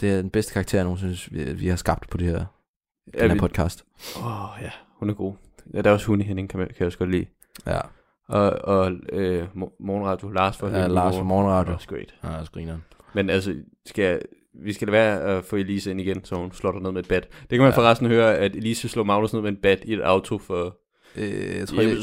Det 0.00 0.10
er 0.12 0.16
den 0.16 0.30
bedste 0.30 0.52
karakter, 0.52 0.78
jeg 0.78 0.84
nogensinde 0.84 1.16
synes, 1.16 1.46
vi, 1.46 1.52
vi 1.52 1.68
har 1.68 1.76
skabt 1.76 2.10
på 2.10 2.16
det 2.18 2.26
her, 2.26 2.44
Ja, 3.14 3.18
den 3.22 3.28
her 3.30 3.34
vi- 3.34 3.40
podcast. 3.40 3.84
Åh, 4.16 4.26
oh, 4.54 4.62
ja. 4.62 4.70
Hun 4.98 5.10
er 5.10 5.14
god. 5.14 5.34
Ja, 5.74 5.80
der 5.82 5.90
er 5.90 5.94
også 5.94 6.06
hun 6.06 6.20
i 6.20 6.24
Henning, 6.24 6.48
kan, 6.50 6.60
kan 6.60 6.74
jeg 6.78 6.86
også 6.86 6.98
godt 6.98 7.10
lide. 7.10 7.26
Ja, 7.66 7.78
Og, 8.28 8.50
og 8.52 8.92
øh, 9.12 9.42
mo- 9.56 9.76
morgenradio, 9.80 10.28
Lars 10.28 10.56
for 10.56 10.68
ja 10.68 10.86
Lars 10.86 11.16
fra 11.16 11.22
Morgenradio. 11.22 11.72
Også 11.74 11.88
great. 11.88 12.14
Ja, 12.24 12.28
også 12.40 12.52
grineren. 12.52 12.84
Men 13.14 13.30
altså, 13.30 13.54
skal 13.86 14.04
jeg, 14.04 14.20
vi 14.64 14.72
skal 14.72 14.88
lade 14.88 14.92
være 14.92 15.20
at 15.20 15.44
få 15.44 15.56
Elise 15.56 15.90
ind 15.90 16.00
igen, 16.00 16.24
så 16.24 16.34
hun 16.34 16.52
slår 16.52 16.72
dig 16.72 16.82
ned 16.82 16.92
med 16.92 17.00
et 17.02 17.08
bat. 17.08 17.22
Det 17.40 17.48
kan 17.48 17.58
man 17.60 17.70
ja. 17.70 17.76
forresten 17.76 18.06
høre, 18.06 18.36
at 18.36 18.56
Elise 18.56 18.88
slår 18.88 19.02
Magnus 19.02 19.32
ned 19.32 19.40
med 19.42 19.50
en 19.50 19.56
bat 19.56 19.80
i 19.84 19.92
et 19.94 20.00
auto 20.00 20.38
for... 20.38 20.76
Øh, 21.16 21.56
jeg 21.58 21.68
tror, 21.68 21.76
det 21.82 21.92
er 21.92 22.02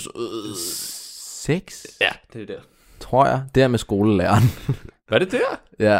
6? 0.55 1.97
Ja, 2.01 2.09
det 2.33 2.41
er 2.41 2.45
der. 2.45 2.59
Tror 2.99 3.25
jeg. 3.25 3.41
Det 3.55 3.63
er 3.63 3.67
med 3.67 3.79
skolelæreren. 3.79 4.43
Var 5.09 5.19
det 5.19 5.31
der? 5.31 5.59
ja. 5.79 5.99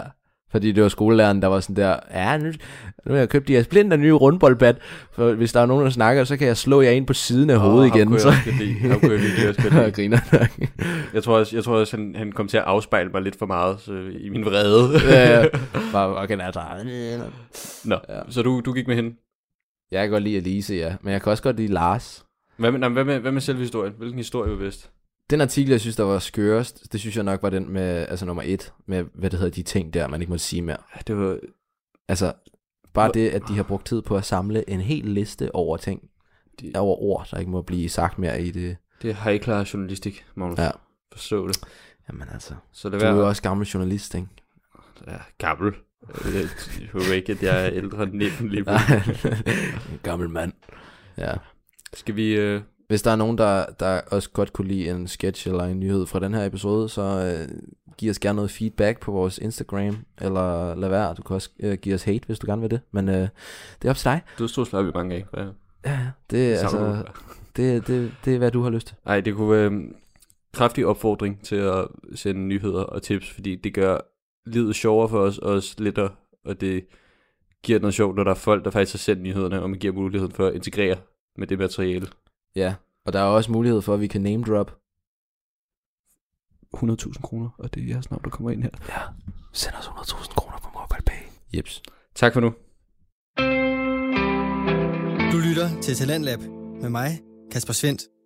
Fordi 0.51 0.71
det 0.71 0.83
var 0.83 0.89
skolelæreren, 0.89 1.41
der 1.41 1.47
var 1.47 1.59
sådan 1.59 1.75
der, 1.75 1.99
ja, 2.11 2.37
nu, 2.37 2.45
nu 3.05 3.11
har 3.13 3.15
jeg 3.15 3.29
købt 3.29 3.47
de 3.47 3.53
her 3.53 3.63
splinter 3.63 3.97
nye 3.97 4.13
rundboldbat, 4.13 4.77
for 5.11 5.33
hvis 5.33 5.53
der 5.53 5.59
er 5.61 5.65
nogen, 5.65 5.83
der 5.83 5.89
snakker, 5.91 6.23
så 6.23 6.37
kan 6.37 6.47
jeg 6.47 6.57
slå 6.57 6.81
jer 6.81 6.91
ind 6.91 7.07
på 7.07 7.13
siden 7.13 7.49
af 7.49 7.59
hovedet 7.59 7.89
ham 7.91 7.97
igen. 7.97 8.07
kunne 8.07 8.19
Så 8.19 8.29
jeg 8.29 8.37
også 8.37 8.51
lide. 8.63 8.73
Ham 8.73 8.99
kunne 8.99 9.11
jeg 9.11 9.21
virkelig 9.21 9.49
også 9.49 9.61
godt 9.61 9.73
lide. 9.73 9.83
jeg 9.83 9.93
griner 9.93 10.17
nok. 10.31 10.69
Jeg 11.13 11.23
tror 11.23 11.37
også, 11.37 11.55
jeg 11.55 11.63
tror 11.63 11.75
også 11.79 11.97
han, 11.97 12.15
han 12.17 12.31
kom 12.31 12.47
til 12.47 12.57
at 12.57 12.63
afspejle 12.63 13.09
mig 13.09 13.21
lidt 13.21 13.35
for 13.39 13.45
meget 13.45 13.79
så, 13.81 13.91
i 14.19 14.29
min 14.29 14.45
vrede. 14.45 14.99
ja, 15.09 15.39
ja. 15.41 15.45
Bare, 15.93 16.17
okay, 16.17 16.39
altså. 16.41 16.61
Nå, 17.85 17.95
Ja. 18.09 18.15
ja. 18.15 18.21
så 18.29 18.41
du, 18.41 18.61
du 18.65 18.73
gik 18.73 18.87
med 18.87 18.95
hende. 18.95 19.15
Jeg 19.91 20.03
kan 20.03 20.11
godt 20.11 20.23
lide 20.23 20.37
Elise, 20.37 20.75
ja. 20.75 20.95
Men 21.01 21.13
jeg 21.13 21.21
kan 21.21 21.31
også 21.31 21.43
godt 21.43 21.57
lide 21.57 21.73
Lars. 21.73 22.25
Hvad 22.57 22.71
med, 22.71 22.79
nej, 22.79 22.89
hvad 22.89 23.03
med, 23.03 23.19
hvad 23.19 23.31
med 23.31 23.41
selve 23.41 23.59
historien? 23.59 23.93
Hvilken 23.97 24.17
historie 24.19 24.51
var 24.51 24.57
bedst? 24.57 24.89
Den 25.29 25.41
artikel, 25.41 25.71
jeg 25.71 25.81
synes, 25.81 25.95
der 25.95 26.03
var 26.03 26.19
skørest, 26.19 26.91
det 26.93 26.99
synes 26.99 27.15
jeg 27.15 27.23
nok 27.23 27.43
var 27.43 27.49
den 27.49 27.69
med, 27.73 28.07
altså 28.09 28.25
nummer 28.25 28.43
et, 28.45 28.73
med, 28.85 29.05
hvad 29.13 29.29
det 29.29 29.39
hedder, 29.39 29.53
de 29.53 29.63
ting 29.63 29.93
der, 29.93 30.07
man 30.07 30.21
ikke 30.21 30.31
må 30.31 30.37
sige 30.37 30.61
mere. 30.61 30.77
Det 31.07 31.17
var, 31.17 31.39
Altså, 32.07 32.33
bare 32.93 33.11
det, 33.13 33.29
at 33.29 33.41
de 33.47 33.55
har 33.55 33.63
brugt 33.63 33.85
tid 33.85 34.01
på 34.01 34.17
at 34.17 34.25
samle 34.25 34.69
en 34.69 34.81
hel 34.81 35.05
liste 35.05 35.55
over 35.55 35.77
ting, 35.77 36.09
de, 36.61 36.71
over 36.75 36.95
ord, 37.01 37.27
der 37.31 37.37
ikke 37.37 37.51
må 37.51 37.61
blive 37.61 37.89
sagt 37.89 38.19
mere 38.19 38.41
i 38.41 38.51
det. 38.51 38.77
det 39.01 39.09
er 39.09 39.13
high 39.29 39.41
class 39.43 39.73
journalistik, 39.73 40.25
Magnus. 40.35 40.59
Ja. 40.59 40.69
Forstå 41.11 41.47
det. 41.47 41.57
Jamen 42.09 42.27
altså, 42.33 42.53
Så 42.71 42.89
det 42.89 43.01
du 43.01 43.05
er 43.05 43.11
jo 43.11 43.27
også 43.27 43.41
gammel 43.41 43.67
journalist, 43.67 44.15
ikke? 44.15 44.27
ja, 45.07 45.17
gammel. 45.37 45.73
Jeg 46.25 46.49
håber 46.93 47.13
ikke, 47.13 47.31
at 47.31 47.43
jeg 47.43 47.65
er 47.65 47.71
ældre 47.73 48.03
end 48.03 48.13
19 48.13 48.49
lige 48.49 48.65
en 49.91 49.99
gammel 50.03 50.29
mand. 50.29 50.53
Ja. 51.17 51.33
Skal 51.93 52.15
vi... 52.15 52.35
Øh, 52.37 52.61
Hvis 52.87 53.01
der 53.01 53.11
er 53.11 53.15
nogen, 53.15 53.37
der, 53.37 53.65
der 53.79 54.01
også 54.11 54.29
godt 54.29 54.53
kunne 54.53 54.67
lide 54.67 54.89
en 54.89 55.07
sketch 55.07 55.47
eller 55.47 55.63
en 55.63 55.79
nyhed 55.79 56.05
fra 56.05 56.19
den 56.19 56.33
her 56.33 56.45
episode, 56.45 56.89
så 56.89 57.01
øh, 57.01 57.57
giv 57.97 58.09
os 58.09 58.19
gerne 58.19 58.35
noget 58.35 58.51
feedback 58.51 58.99
på 58.99 59.11
vores 59.11 59.37
Instagram, 59.37 59.97
eller 60.21 60.75
lad 60.75 60.89
være, 60.89 61.13
du 61.13 61.21
kan 61.21 61.33
også 61.33 61.49
øh, 61.59 61.77
give 61.77 61.95
os 61.95 62.03
hate, 62.03 62.25
hvis 62.25 62.39
du 62.39 62.47
gerne 62.47 62.61
vil 62.61 62.71
det, 62.71 62.79
men 62.91 63.09
øh, 63.09 63.27
det 63.81 63.85
er 63.85 63.89
op 63.89 63.95
til 63.95 64.05
dig. 64.05 64.21
dødstrusler 64.39 64.79
har 64.79 64.85
vi 64.85 64.91
mange 64.95 65.15
af. 65.15 65.25
Ja. 65.37 65.45
Ja, 65.85 65.99
det, 66.29 66.53
er, 66.53 66.59
altså, 66.59 66.77
du? 66.77 67.03
det, 67.55 67.87
det, 67.87 68.13
det 68.25 68.33
er, 68.33 68.37
hvad 68.37 68.51
du 68.51 68.61
har 68.61 68.69
lyst 68.69 68.87
til. 68.87 68.95
Ej, 69.05 69.21
det 69.21 69.35
kunne 69.35 69.51
være 69.51 69.67
en 69.67 69.95
kraftig 70.53 70.85
opfordring 70.85 71.43
til 71.43 71.55
at 71.55 71.87
sende 72.15 72.41
nyheder 72.41 72.83
og 72.83 73.03
tips, 73.03 73.29
fordi 73.31 73.55
det 73.55 73.73
gør 73.73 73.97
livet 74.45 74.75
sjovere 74.75 75.09
for 75.09 75.19
os, 75.19 75.37
og 75.37 75.53
også 75.53 75.75
lettere, 75.77 76.09
og 76.45 76.61
det 76.61 76.85
giver 77.63 77.79
noget 77.79 77.93
sjovt, 77.93 78.15
når 78.15 78.23
der 78.23 78.31
er 78.31 78.35
folk, 78.35 78.65
der 78.65 78.71
faktisk 78.71 78.93
har 78.93 78.97
sendt 78.97 79.21
nyhederne, 79.21 79.61
og 79.61 79.69
man 79.69 79.79
giver 79.79 79.93
muligheden 79.93 80.33
for 80.33 80.47
at 80.47 80.55
integrere 80.55 80.97
med 81.37 81.47
det 81.47 81.59
materiale. 81.59 82.07
Ja, 82.57 82.73
og 83.05 83.13
der 83.13 83.19
er 83.19 83.23
også 83.23 83.51
mulighed 83.51 83.81
for, 83.81 83.93
at 83.93 83.99
vi 84.01 84.07
kan 84.07 84.21
name 84.21 84.43
drop. 84.43 84.77
100.000 86.75 87.21
kroner, 87.21 87.49
og 87.57 87.73
det 87.73 87.83
er 87.83 87.87
jeres 87.87 88.11
navn, 88.11 88.23
der 88.23 88.29
kommer 88.29 88.51
ind 88.51 88.63
her. 88.63 88.69
Ja, 88.89 89.01
send 89.53 89.75
os 89.75 89.87
100.000 89.87 90.35
kroner 90.35 90.57
på 90.57 90.69
MobilePay. 90.73 91.21
Jeps. 91.53 91.81
Tak 92.15 92.33
for 92.33 92.41
nu. 92.41 92.53
Du 95.31 95.37
lytter 95.47 95.81
til 95.81 95.95
Talentlab 95.95 96.39
med 96.81 96.89
mig, 96.89 97.21
Kasper 97.51 97.73
Svendt. 97.73 98.16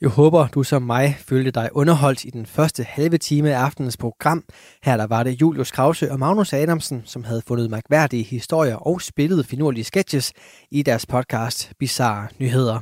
Jeg 0.00 0.10
håber, 0.10 0.48
du 0.48 0.62
som 0.62 0.82
mig 0.82 1.16
følte 1.18 1.50
dig 1.50 1.68
underholdt 1.72 2.24
i 2.24 2.30
den 2.30 2.46
første 2.46 2.82
halve 2.84 3.18
time 3.18 3.54
af 3.54 3.58
aftenens 3.58 3.96
program. 3.96 4.44
Her 4.82 4.96
der 4.96 5.06
var 5.06 5.22
det 5.22 5.40
Julius 5.40 5.70
Krause 5.70 6.12
og 6.12 6.18
Magnus 6.18 6.52
Adamsen, 6.52 7.02
som 7.04 7.24
havde 7.24 7.42
fundet 7.48 7.70
mærkværdige 7.70 8.22
historier 8.22 8.76
og 8.76 9.02
spillet 9.02 9.46
finurlige 9.46 9.84
sketches 9.84 10.32
i 10.70 10.82
deres 10.82 11.06
podcast 11.06 11.72
Bizarre 11.78 12.28
Nyheder. 12.38 12.80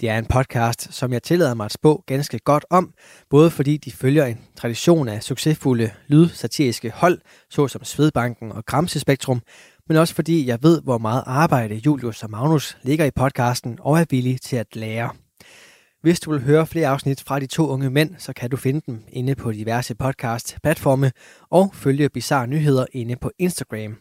Det 0.00 0.08
er 0.08 0.18
en 0.18 0.26
podcast, 0.26 0.94
som 0.94 1.12
jeg 1.12 1.22
tillader 1.22 1.54
mig 1.54 1.64
at 1.64 1.72
spå 1.72 2.04
ganske 2.06 2.38
godt 2.38 2.64
om, 2.70 2.92
både 3.30 3.50
fordi 3.50 3.76
de 3.76 3.92
følger 3.92 4.26
en 4.26 4.38
tradition 4.56 5.08
af 5.08 5.22
succesfulde 5.22 5.90
lydsatiriske 6.06 6.90
hold, 6.90 7.20
såsom 7.50 7.84
Svedbanken 7.84 8.52
og 8.52 8.64
Gramsespektrum, 8.64 9.40
men 9.88 9.96
også 9.96 10.14
fordi 10.14 10.46
jeg 10.46 10.58
ved, 10.62 10.82
hvor 10.82 10.98
meget 10.98 11.22
arbejde 11.26 11.74
Julius 11.74 12.22
og 12.22 12.30
Magnus 12.30 12.76
ligger 12.82 13.04
i 13.04 13.10
podcasten 13.10 13.78
og 13.80 14.00
er 14.00 14.04
villige 14.10 14.38
til 14.38 14.56
at 14.56 14.76
lære. 14.76 15.10
Hvis 16.02 16.20
du 16.20 16.30
vil 16.30 16.42
høre 16.42 16.66
flere 16.66 16.88
afsnit 16.88 17.22
fra 17.22 17.40
de 17.40 17.46
to 17.46 17.68
unge 17.68 17.90
mænd, 17.90 18.14
så 18.18 18.32
kan 18.32 18.50
du 18.50 18.56
finde 18.56 18.80
dem 18.86 19.04
inde 19.08 19.34
på 19.34 19.52
diverse 19.52 19.94
podcast-platforme 19.94 21.12
og 21.50 21.70
følge 21.74 22.08
Bizarre 22.08 22.46
Nyheder 22.46 22.86
inde 22.92 23.16
på 23.16 23.30
Instagram. 23.38 23.96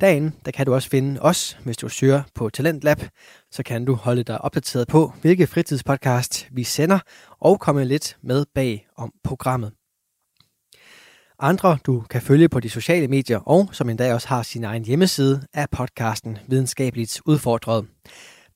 Derinde 0.00 0.32
der 0.44 0.50
kan 0.50 0.66
du 0.66 0.74
også 0.74 0.88
finde 0.88 1.20
os, 1.22 1.58
hvis 1.64 1.76
du 1.76 1.88
søger 1.88 2.22
på 2.34 2.50
Talentlab. 2.50 3.02
Så 3.50 3.62
kan 3.62 3.84
du 3.84 3.94
holde 3.94 4.22
dig 4.22 4.40
opdateret 4.40 4.88
på, 4.88 5.12
hvilke 5.20 5.46
fritidspodcast 5.46 6.48
vi 6.52 6.64
sender, 6.64 6.98
og 7.40 7.60
komme 7.60 7.84
lidt 7.84 8.16
med 8.22 8.44
bag 8.54 8.86
om 8.96 9.12
programmet. 9.24 9.72
Andre, 11.38 11.78
du 11.86 12.00
kan 12.10 12.22
følge 12.22 12.48
på 12.48 12.60
de 12.60 12.70
sociale 12.70 13.08
medier, 13.08 13.38
og 13.38 13.68
som 13.72 13.88
endda 13.88 14.14
også 14.14 14.28
har 14.28 14.42
sin 14.42 14.64
egen 14.64 14.84
hjemmeside, 14.84 15.46
er 15.54 15.66
podcasten 15.72 16.38
Videnskabeligt 16.48 17.20
Udfordret. 17.26 17.86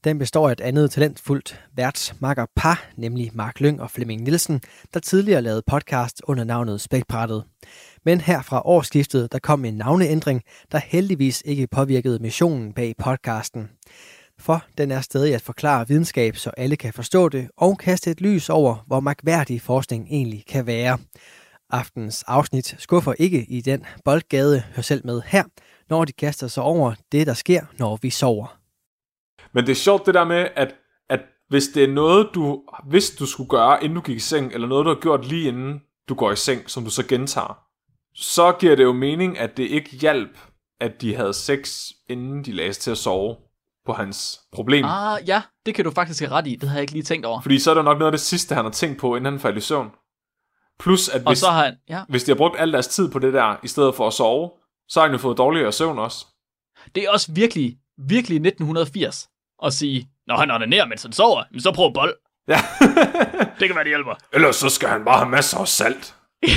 Den 0.05 0.19
består 0.19 0.49
af 0.49 0.53
et 0.53 0.61
andet 0.61 0.91
talentfuldt 0.91 1.61
værtsmakker 1.77 2.47
par, 2.57 2.85
nemlig 2.97 3.31
Mark 3.35 3.61
Lyng 3.61 3.81
og 3.81 3.91
Flemming 3.91 4.23
Nielsen, 4.23 4.61
der 4.95 5.01
tidligere 5.01 5.43
lavede 5.43 5.63
podcast 5.67 6.23
under 6.25 6.45
navnet 6.45 6.81
Spækbrættet. 6.81 7.45
Men 8.05 8.21
her 8.21 8.43
fra 8.43 8.63
årsskiftet, 8.65 9.33
der 9.33 9.39
kom 9.39 9.65
en 9.65 9.75
navneændring, 9.75 10.43
der 10.73 10.79
heldigvis 10.79 11.43
ikke 11.47 11.67
påvirkede 11.67 12.19
missionen 12.19 12.73
bag 12.73 12.95
podcasten. 12.99 13.71
For 14.39 14.65
den 14.79 14.91
er 14.91 15.01
stadig 15.01 15.35
at 15.35 15.43
forklare 15.43 15.89
videnskab, 15.89 16.37
så 16.37 16.51
alle 16.57 16.77
kan 16.77 16.93
forstå 16.93 17.29
det, 17.29 17.49
og 17.57 17.79
kaste 17.79 18.11
et 18.11 18.21
lys 18.21 18.51
over, 18.51 18.85
hvor 18.87 19.01
magværdig 19.01 19.63
forskning 19.63 20.07
egentlig 20.11 20.45
kan 20.49 20.67
være. 20.67 20.99
Aftens 21.71 22.23
afsnit 22.27 22.77
skuffer 22.79 23.15
ikke 23.19 23.45
i 23.49 23.61
den 23.61 23.85
boldgade, 24.05 24.63
hør 24.75 24.83
selv 24.83 25.07
med 25.07 25.23
her, 25.27 25.45
når 25.91 26.05
de 26.05 26.13
kaster 26.13 26.49
sig 26.49 26.63
over 26.63 26.95
det, 27.13 27.27
der 27.27 27.35
sker, 27.35 27.65
når 27.79 27.99
vi 28.03 28.11
sover. 28.11 28.62
Men 29.55 29.67
det 29.67 29.73
er 29.73 29.77
sjovt 29.77 30.07
det 30.07 30.15
der 30.15 30.25
med, 30.25 30.49
at, 30.57 30.75
at 31.09 31.21
hvis 31.49 31.69
det 31.69 31.85
er 31.85 31.89
noget, 31.89 32.29
du 32.35 32.63
hvis 32.89 33.11
du 33.11 33.27
skulle 33.27 33.49
gøre, 33.49 33.85
inden 33.85 33.97
du 33.97 34.01
gik 34.01 34.17
i 34.17 34.21
seng, 34.21 34.53
eller 34.53 34.69
noget, 34.69 34.85
du 34.85 34.91
har 34.91 35.01
gjort 35.01 35.27
lige 35.27 35.49
inden 35.49 35.81
du 36.09 36.15
går 36.15 36.33
i 36.33 36.37
seng, 36.37 36.71
som 36.71 36.85
du 36.85 36.91
så 36.91 37.07
gentager, 37.07 37.59
så 38.15 38.53
giver 38.53 38.77
det 38.77 38.83
jo 38.83 38.93
mening, 38.93 39.39
at 39.39 39.57
det 39.57 39.63
ikke 39.63 39.97
hjalp, 39.97 40.39
at 40.81 41.01
de 41.01 41.15
havde 41.17 41.35
sex, 41.35 41.89
inden 42.09 42.45
de 42.45 42.53
lagde 42.53 42.73
sig 42.73 42.83
til 42.83 42.91
at 42.91 42.99
sove 42.99 43.37
på 43.87 43.93
hans 43.93 44.41
problem. 44.53 44.85
Ah. 44.85 45.29
Ja, 45.29 45.43
det 45.67 45.75
kan 45.75 45.85
du 45.85 45.91
faktisk 45.91 46.21
have 46.21 46.31
ret 46.31 46.47
i. 46.47 46.57
Det 46.57 46.63
havde 46.69 46.75
jeg 46.75 46.83
ikke 46.83 46.93
lige 46.93 47.03
tænkt 47.03 47.27
over. 47.27 47.41
Fordi 47.41 47.59
så 47.59 47.71
er 47.71 47.75
det 47.75 47.85
nok 47.85 47.99
noget 47.99 48.13
af 48.13 48.19
det 48.19 48.21
sidste, 48.21 48.55
han 48.55 48.65
har 48.65 48.73
tænkt 48.73 49.01
på, 49.01 49.17
inden 49.17 49.33
han 49.33 49.41
faldt 49.41 49.59
i 49.59 49.61
søvn. 49.61 49.91
Plus, 50.79 51.09
at 51.09 51.23
Og 51.27 51.31
hvis, 51.31 51.39
så 51.39 51.47
har 51.51 51.65
han, 51.65 51.77
ja, 51.89 52.05
hvis 52.09 52.25
de 52.25 52.31
har 52.31 52.37
brugt 52.37 52.57
al 52.59 52.73
deres 52.73 52.89
tid 52.89 53.11
på 53.11 53.19
det 53.19 53.33
der, 53.33 53.57
i 53.63 53.69
stedet 53.69 53.95
for 53.95 54.07
at 54.07 54.13
sove, 54.13 54.51
så 54.89 55.01
har 55.01 55.07
han 55.07 55.15
jo 55.15 55.19
fået 55.19 55.39
dårligere 55.39 55.73
søvn 55.73 55.99
også. 55.99 56.27
det 56.95 57.05
er 57.05 57.11
også 57.11 57.33
virkelig, 57.33 57.77
virkelig 57.99 58.37
1980 58.37 59.29
at 59.65 59.73
sige, 59.73 60.09
når 60.27 60.37
han 60.37 60.51
onanerer, 60.51 60.87
mens 60.87 61.03
han 61.03 61.13
sover, 61.13 61.45
men 61.51 61.61
så 61.61 61.73
prøv 61.73 61.93
bold. 61.95 62.15
Ja. 62.49 62.61
Det 63.59 63.69
kan 63.69 63.75
være, 63.77 63.85
det 63.85 63.91
hjælper. 63.91 64.15
Ellers 64.33 64.57
så 64.57 64.69
skal 64.69 64.89
han 64.89 65.05
bare 65.05 65.19
have 65.19 65.29
masser 65.31 65.59
af 65.59 65.69
salt. 65.69 66.15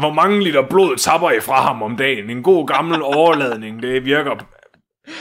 Hvor 0.00 0.12
mange 0.12 0.44
liter 0.44 0.62
blod 0.68 0.96
tapper 0.96 1.30
I 1.30 1.40
fra 1.40 1.62
ham 1.62 1.82
om 1.82 1.96
dagen? 1.96 2.30
En 2.30 2.42
god 2.42 2.66
gammel 2.66 3.02
overladning, 3.02 3.82
det 3.82 4.04
virker 4.04 4.46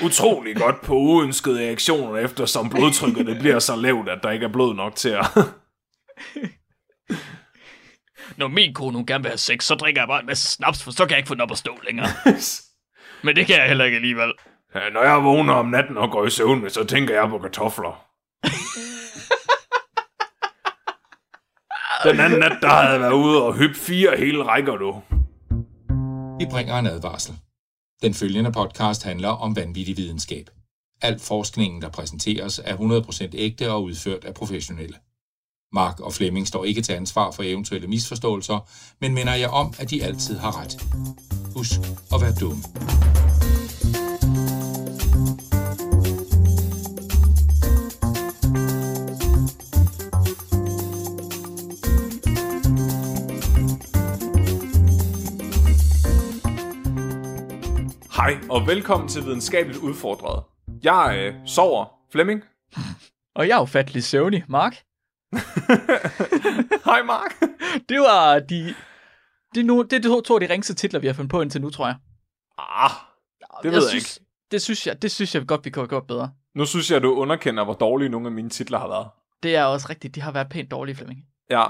utrolig 0.05 0.55
godt 0.55 0.81
på 0.81 0.95
uønskede 0.95 1.59
reaktioner, 1.59 2.17
eftersom 2.17 2.69
blodtrykket 2.69 3.25
det 3.25 3.39
bliver 3.39 3.59
så 3.59 3.75
lavt, 3.75 4.09
at 4.09 4.19
der 4.23 4.31
ikke 4.31 4.45
er 4.45 4.51
blod 4.51 4.75
nok 4.75 4.95
til 4.95 5.09
at... 5.09 5.25
Når 8.37 8.47
min 8.47 8.73
kone 8.73 8.95
hun 8.95 9.05
gerne 9.05 9.23
vil 9.23 9.29
have 9.29 9.37
sex, 9.37 9.63
så 9.63 9.75
drikker 9.75 10.01
jeg 10.01 10.07
bare 10.07 10.19
en 10.19 10.25
masse 10.25 10.47
snaps, 10.47 10.83
for 10.83 10.91
så 10.91 11.05
kan 11.05 11.09
jeg 11.09 11.17
ikke 11.17 11.27
få 11.27 11.33
den 11.33 11.41
op 11.41 11.51
at 11.51 11.57
stå 11.57 11.79
længere. 11.87 12.07
Men 13.23 13.35
det 13.35 13.47
kan 13.47 13.55
jeg 13.55 13.67
heller 13.67 13.85
ikke 13.85 13.95
alligevel. 13.95 14.33
Ja, 14.75 14.89
når 14.89 15.03
jeg 15.03 15.23
vågner 15.23 15.53
om 15.53 15.65
natten 15.65 15.97
og 15.97 16.11
går 16.11 16.25
i 16.25 16.29
søvn, 16.29 16.69
så 16.69 16.83
tænker 16.83 17.13
jeg 17.13 17.29
på 17.29 17.37
kartofler. 17.37 18.05
Den 22.03 22.19
anden 22.19 22.39
nat, 22.39 22.57
der 22.61 22.69
havde 22.69 22.89
jeg 22.89 22.99
været 22.99 23.13
ude 23.13 23.43
og 23.43 23.57
hyppe 23.57 23.75
fire 23.75 24.17
hele 24.17 24.43
rækker, 24.43 24.75
du. 24.75 25.01
Vi 26.39 26.45
bringer 26.51 26.79
en 26.79 26.87
advarsel. 26.87 27.35
Den 28.01 28.13
følgende 28.13 28.51
podcast 28.51 29.03
handler 29.03 29.29
om 29.29 29.55
vanvittig 29.55 29.97
videnskab. 29.97 30.49
Al 31.01 31.19
forskningen, 31.19 31.81
der 31.81 31.89
præsenteres, 31.89 32.59
er 32.59 32.75
100% 32.77 33.29
ægte 33.33 33.71
og 33.71 33.83
udført 33.83 34.25
af 34.25 34.33
professionelle. 34.33 34.95
Mark 35.73 35.99
og 35.99 36.13
Flemming 36.13 36.47
står 36.47 36.65
ikke 36.65 36.81
til 36.81 36.93
ansvar 36.93 37.31
for 37.31 37.43
eventuelle 37.43 37.87
misforståelser, 37.87 38.69
men 39.01 39.13
minder 39.13 39.33
jeg 39.33 39.49
om, 39.49 39.73
at 39.79 39.89
de 39.89 40.03
altid 40.03 40.37
har 40.37 40.61
ret. 40.61 40.81
Husk 41.55 41.79
at 42.13 42.21
være 42.21 42.33
dum. 42.41 42.63
Hej, 58.15 58.37
og 58.49 58.67
velkommen 58.67 59.09
til 59.09 59.25
Videnskabeligt 59.25 59.79
Udfordret. 59.79 60.43
Jeg 60.83 61.15
øh, 61.19 61.33
sover, 61.45 61.85
Flemming. 62.11 62.41
Og 63.35 63.47
jeg 63.47 63.57
er 63.57 63.61
ufattelig 63.61 64.03
søvnig, 64.03 64.43
Mark. 64.47 64.75
Hej, 66.85 67.03
Mark. 67.03 67.35
Det 67.89 67.99
var 67.99 68.39
de... 68.39 68.75
Det 69.55 69.59
er, 69.59 69.63
nu, 69.65 69.81
det 69.81 69.93
er 69.93 69.99
de 69.99 70.21
to, 70.27 70.33
af 70.35 70.39
de 70.47 70.53
ringste 70.53 70.73
titler, 70.73 70.99
vi 70.99 71.07
har 71.07 71.13
fundet 71.13 71.31
på 71.31 71.41
indtil 71.41 71.61
nu, 71.61 71.69
tror 71.69 71.85
jeg. 71.87 71.95
Ah, 72.57 72.89
det 73.63 73.71
ved 73.71 73.81
jeg, 73.81 73.89
synes, 73.89 74.21
Det 74.51 74.61
synes, 74.61 74.87
jeg, 74.87 75.01
det 75.01 75.11
synes 75.11 75.35
jeg 75.35 75.47
godt, 75.47 75.65
vi 75.65 75.69
kunne 75.69 75.81
have 75.83 75.89
gjort 75.89 76.07
bedre. 76.07 76.31
Nu 76.55 76.65
synes 76.65 76.91
jeg, 76.91 77.03
du 77.03 77.13
underkender, 77.13 77.63
hvor 77.63 77.73
dårlige 77.73 78.09
nogle 78.09 78.27
af 78.27 78.31
mine 78.31 78.49
titler 78.49 78.79
har 78.79 78.87
været. 78.87 79.07
Det 79.43 79.55
er 79.55 79.63
også 79.63 79.87
rigtigt. 79.89 80.15
De 80.15 80.21
har 80.21 80.31
været 80.31 80.49
pænt 80.49 80.71
dårlige, 80.71 80.95
Flemming. 80.95 81.19
Ja, 81.49 81.65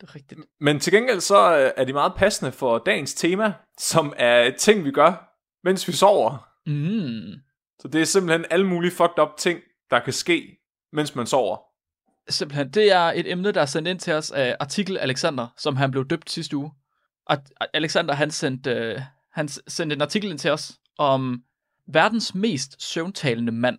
Det 0.00 0.08
er 0.08 0.14
rigtigt. 0.14 0.40
men 0.60 0.80
til 0.80 0.92
gengæld 0.92 1.20
så 1.20 1.58
øh, 1.58 1.70
er 1.76 1.84
de 1.84 1.92
meget 1.92 2.12
passende 2.16 2.52
for 2.52 2.78
dagens 2.78 3.14
tema, 3.14 3.52
som 3.78 4.12
er 4.16 4.50
ting, 4.58 4.84
vi 4.84 4.90
gør, 4.90 5.34
mens 5.64 5.88
vi 5.88 5.92
sover. 5.92 6.48
Mm. 6.66 7.32
Så 7.78 7.88
det 7.88 8.00
er 8.00 8.04
simpelthen 8.04 8.44
alle 8.50 8.66
mulige 8.66 8.90
fucked 8.92 9.18
up 9.22 9.28
ting, 9.38 9.60
der 9.90 10.00
kan 10.00 10.12
ske, 10.12 10.58
mens 10.92 11.14
man 11.14 11.26
sover. 11.26 11.56
Simpelthen. 12.28 12.70
Det 12.70 12.92
er 12.92 13.00
et 13.00 13.30
emne, 13.30 13.52
der 13.52 13.60
er 13.60 13.66
sendt 13.66 13.88
ind 13.88 14.00
til 14.00 14.12
os 14.12 14.30
af 14.30 14.56
Artikel 14.60 14.98
Alexander, 14.98 15.46
som 15.58 15.76
han 15.76 15.90
blev 15.90 16.08
døbt 16.08 16.30
sidste 16.30 16.56
uge. 16.56 16.72
Og 17.26 17.38
Alexander, 17.74 18.14
han 18.14 18.30
sendte, 18.30 18.70
øh, 18.70 19.00
han 19.32 19.48
sendte 19.48 19.94
en 19.94 20.02
artikel 20.02 20.30
ind 20.30 20.38
til 20.38 20.50
os 20.50 20.72
om 20.98 21.42
verdens 21.88 22.34
mest 22.34 22.82
søvntalende 22.82 23.52
mand. 23.52 23.78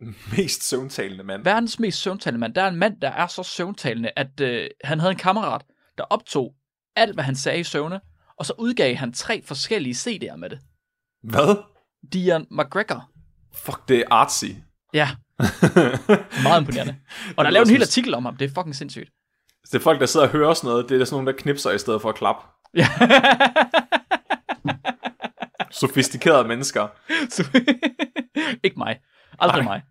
Mest 0.36 0.68
søvntalende 0.68 1.24
mand. 1.24 1.44
Verdens 1.44 1.78
mest 1.78 1.98
søvntalende 1.98 2.40
mand. 2.40 2.54
Der 2.54 2.62
er 2.62 2.68
en 2.68 2.76
mand, 2.76 3.00
der 3.00 3.08
er 3.08 3.26
så 3.26 3.42
søvntalende, 3.42 4.10
at 4.16 4.40
øh, 4.40 4.68
han 4.84 5.00
havde 5.00 5.10
en 5.10 5.18
kammerat, 5.18 5.62
der 5.98 6.04
optog 6.04 6.54
alt, 6.96 7.14
hvad 7.14 7.24
han 7.24 7.36
sagde 7.36 7.60
i 7.60 7.64
søvne, 7.64 8.00
og 8.36 8.46
så 8.46 8.52
udgav 8.58 8.94
han 8.94 9.12
tre 9.12 9.42
forskellige 9.42 9.94
CD'er 9.94 10.36
med 10.36 10.50
det. 10.50 10.58
Hvad? 11.22 11.56
Dion 12.12 12.46
McGregor. 12.50 13.10
Fuck, 13.52 13.88
det 13.88 13.98
er 13.98 14.04
artsy. 14.10 14.44
Ja. 14.94 15.08
Meget 16.42 16.60
imponerende. 16.60 16.96
Og 17.36 17.44
der 17.44 17.48
er 17.48 17.50
lavet 17.50 17.66
en 17.66 17.72
hel 17.72 17.82
artikel 17.82 18.14
om 18.14 18.24
ham. 18.24 18.36
Det 18.36 18.50
er 18.50 18.54
fucking 18.54 18.76
sindssygt. 18.76 19.10
Det 19.62 19.74
er 19.74 19.80
folk, 19.80 20.00
der 20.00 20.06
sidder 20.06 20.26
og 20.26 20.32
hører 20.32 20.54
sådan 20.54 20.68
noget. 20.68 20.88
Det 20.88 21.00
er 21.00 21.04
sådan 21.04 21.14
nogle, 21.16 21.32
der 21.32 21.38
knipser 21.38 21.70
i 21.70 21.78
stedet 21.78 22.02
for 22.02 22.08
at 22.08 22.14
klappe. 22.14 22.46
Ja. 22.74 22.88
Sofistikerede 25.70 26.48
mennesker. 26.48 26.88
Ikke 28.64 28.78
mig. 28.78 29.00
Aldrig 29.38 29.64
Nej. 29.64 29.72
mig. 29.74 29.82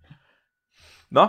Nå. 1.11 1.27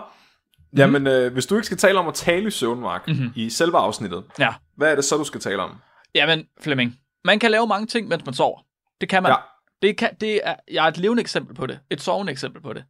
Jamen, 0.76 1.06
øh, 1.06 1.32
hvis 1.32 1.46
du 1.46 1.54
ikke 1.54 1.66
skal 1.66 1.78
tale 1.78 1.98
om 1.98 2.08
at 2.08 2.14
tale 2.14 2.46
i 2.46 2.50
søvnmark 2.50 3.08
mm-hmm. 3.08 3.32
i 3.36 3.50
selve 3.50 3.76
afsnittet, 3.78 4.24
Ja. 4.38 4.54
hvad 4.76 4.90
er 4.90 4.94
det 4.94 5.04
så, 5.04 5.16
du 5.16 5.24
skal 5.24 5.40
tale 5.40 5.62
om? 5.62 5.76
Jamen, 6.14 6.44
Flemming. 6.60 6.96
Man 7.24 7.38
kan 7.38 7.50
lave 7.50 7.66
mange 7.66 7.86
ting, 7.86 8.08
mens 8.08 8.24
man 8.24 8.34
sover. 8.34 8.60
Det 9.00 9.08
kan 9.08 9.22
man. 9.22 9.32
Ja. 9.32 9.36
Det, 9.82 9.96
kan, 9.96 10.10
det 10.20 10.40
er, 10.44 10.54
jeg 10.70 10.84
er 10.84 10.88
et 10.88 10.98
levende 10.98 11.20
eksempel 11.20 11.54
på 11.54 11.66
det. 11.66 11.78
Et 11.90 12.00
sovende 12.00 12.32
eksempel 12.32 12.62
på 12.62 12.72
det. 12.72 12.84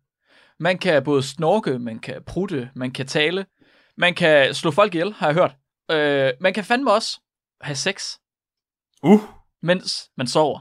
Man 0.60 0.78
kan 0.78 1.04
både 1.04 1.22
snorke, 1.22 1.78
man 1.78 1.98
kan 1.98 2.22
prutte, 2.26 2.70
man 2.74 2.90
kan 2.90 3.06
tale. 3.06 3.46
Man 3.96 4.14
kan 4.14 4.54
slå 4.54 4.70
folk 4.70 4.94
ihjel, 4.94 5.12
har 5.12 5.26
jeg 5.26 5.34
hørt. 5.34 5.56
Øh, 5.90 6.32
man 6.40 6.54
kan 6.54 6.64
fandme 6.64 6.92
også 6.92 7.20
have 7.60 7.76
sex, 7.76 8.16
Uh, 9.02 9.20
mens 9.62 10.10
man 10.16 10.26
sover. 10.26 10.58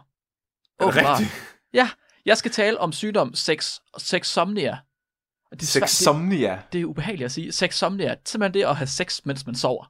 er 0.80 0.86
Åbenbart. 0.86 1.20
rigtigt? 1.20 1.58
Ja, 1.74 1.89
jeg 2.26 2.38
skal 2.38 2.52
tale 2.52 2.80
om 2.80 2.91
sygdom 2.91 3.34
sex, 3.36 3.80
sexsomnia. 3.97 4.78
Og 5.52 5.60
Det 5.60 5.62
er, 5.62 5.66
svært, 5.66 5.82
det, 5.82 5.89
Sexsomnia. 5.89 6.62
det 6.74 6.82
er 6.82 6.86
ubehageligt 6.86 7.26
at 7.26 7.32
sige. 7.32 7.52
Sexsomnia, 7.52 8.16
simpelthen 8.26 8.54
det 8.54 8.66
at 8.70 8.76
have 8.76 8.88
sex, 8.88 9.22
mens 9.26 9.45
man 9.45 9.56
sover. 9.56 9.86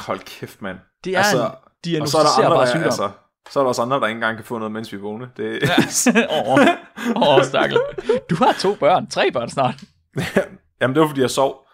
Hold 0.00 0.20
kæft, 0.20 0.62
mand. 0.62 0.78
Det 1.04 1.14
er 1.14 1.18
altså, 1.18 1.36
en 1.36 1.42
er 1.44 1.54
diagnostiserbar 1.84 2.66
sygdom. 2.66 2.82
altså, 2.82 3.10
så 3.50 3.58
er 3.60 3.62
der 3.64 3.68
også 3.68 3.82
andre, 3.82 4.00
der 4.00 4.06
ikke 4.06 4.16
engang 4.16 4.36
kan 4.36 4.44
få 4.44 4.58
noget, 4.58 4.72
mens 4.72 4.92
vi 4.92 4.96
er 4.96 5.00
vågne. 5.00 5.30
Det, 5.36 5.62
Åh, 6.30 6.48
oh, 6.48 6.58
oh, 7.36 7.44
stakkel. 7.44 7.78
Du 8.30 8.34
har 8.34 8.52
to 8.52 8.74
børn, 8.74 9.06
tre 9.06 9.32
børn 9.32 9.50
snart. 9.50 9.74
Jamen, 10.80 10.94
det 10.94 11.00
var, 11.02 11.08
fordi 11.08 11.20
jeg 11.20 11.30
sov. 11.30 11.66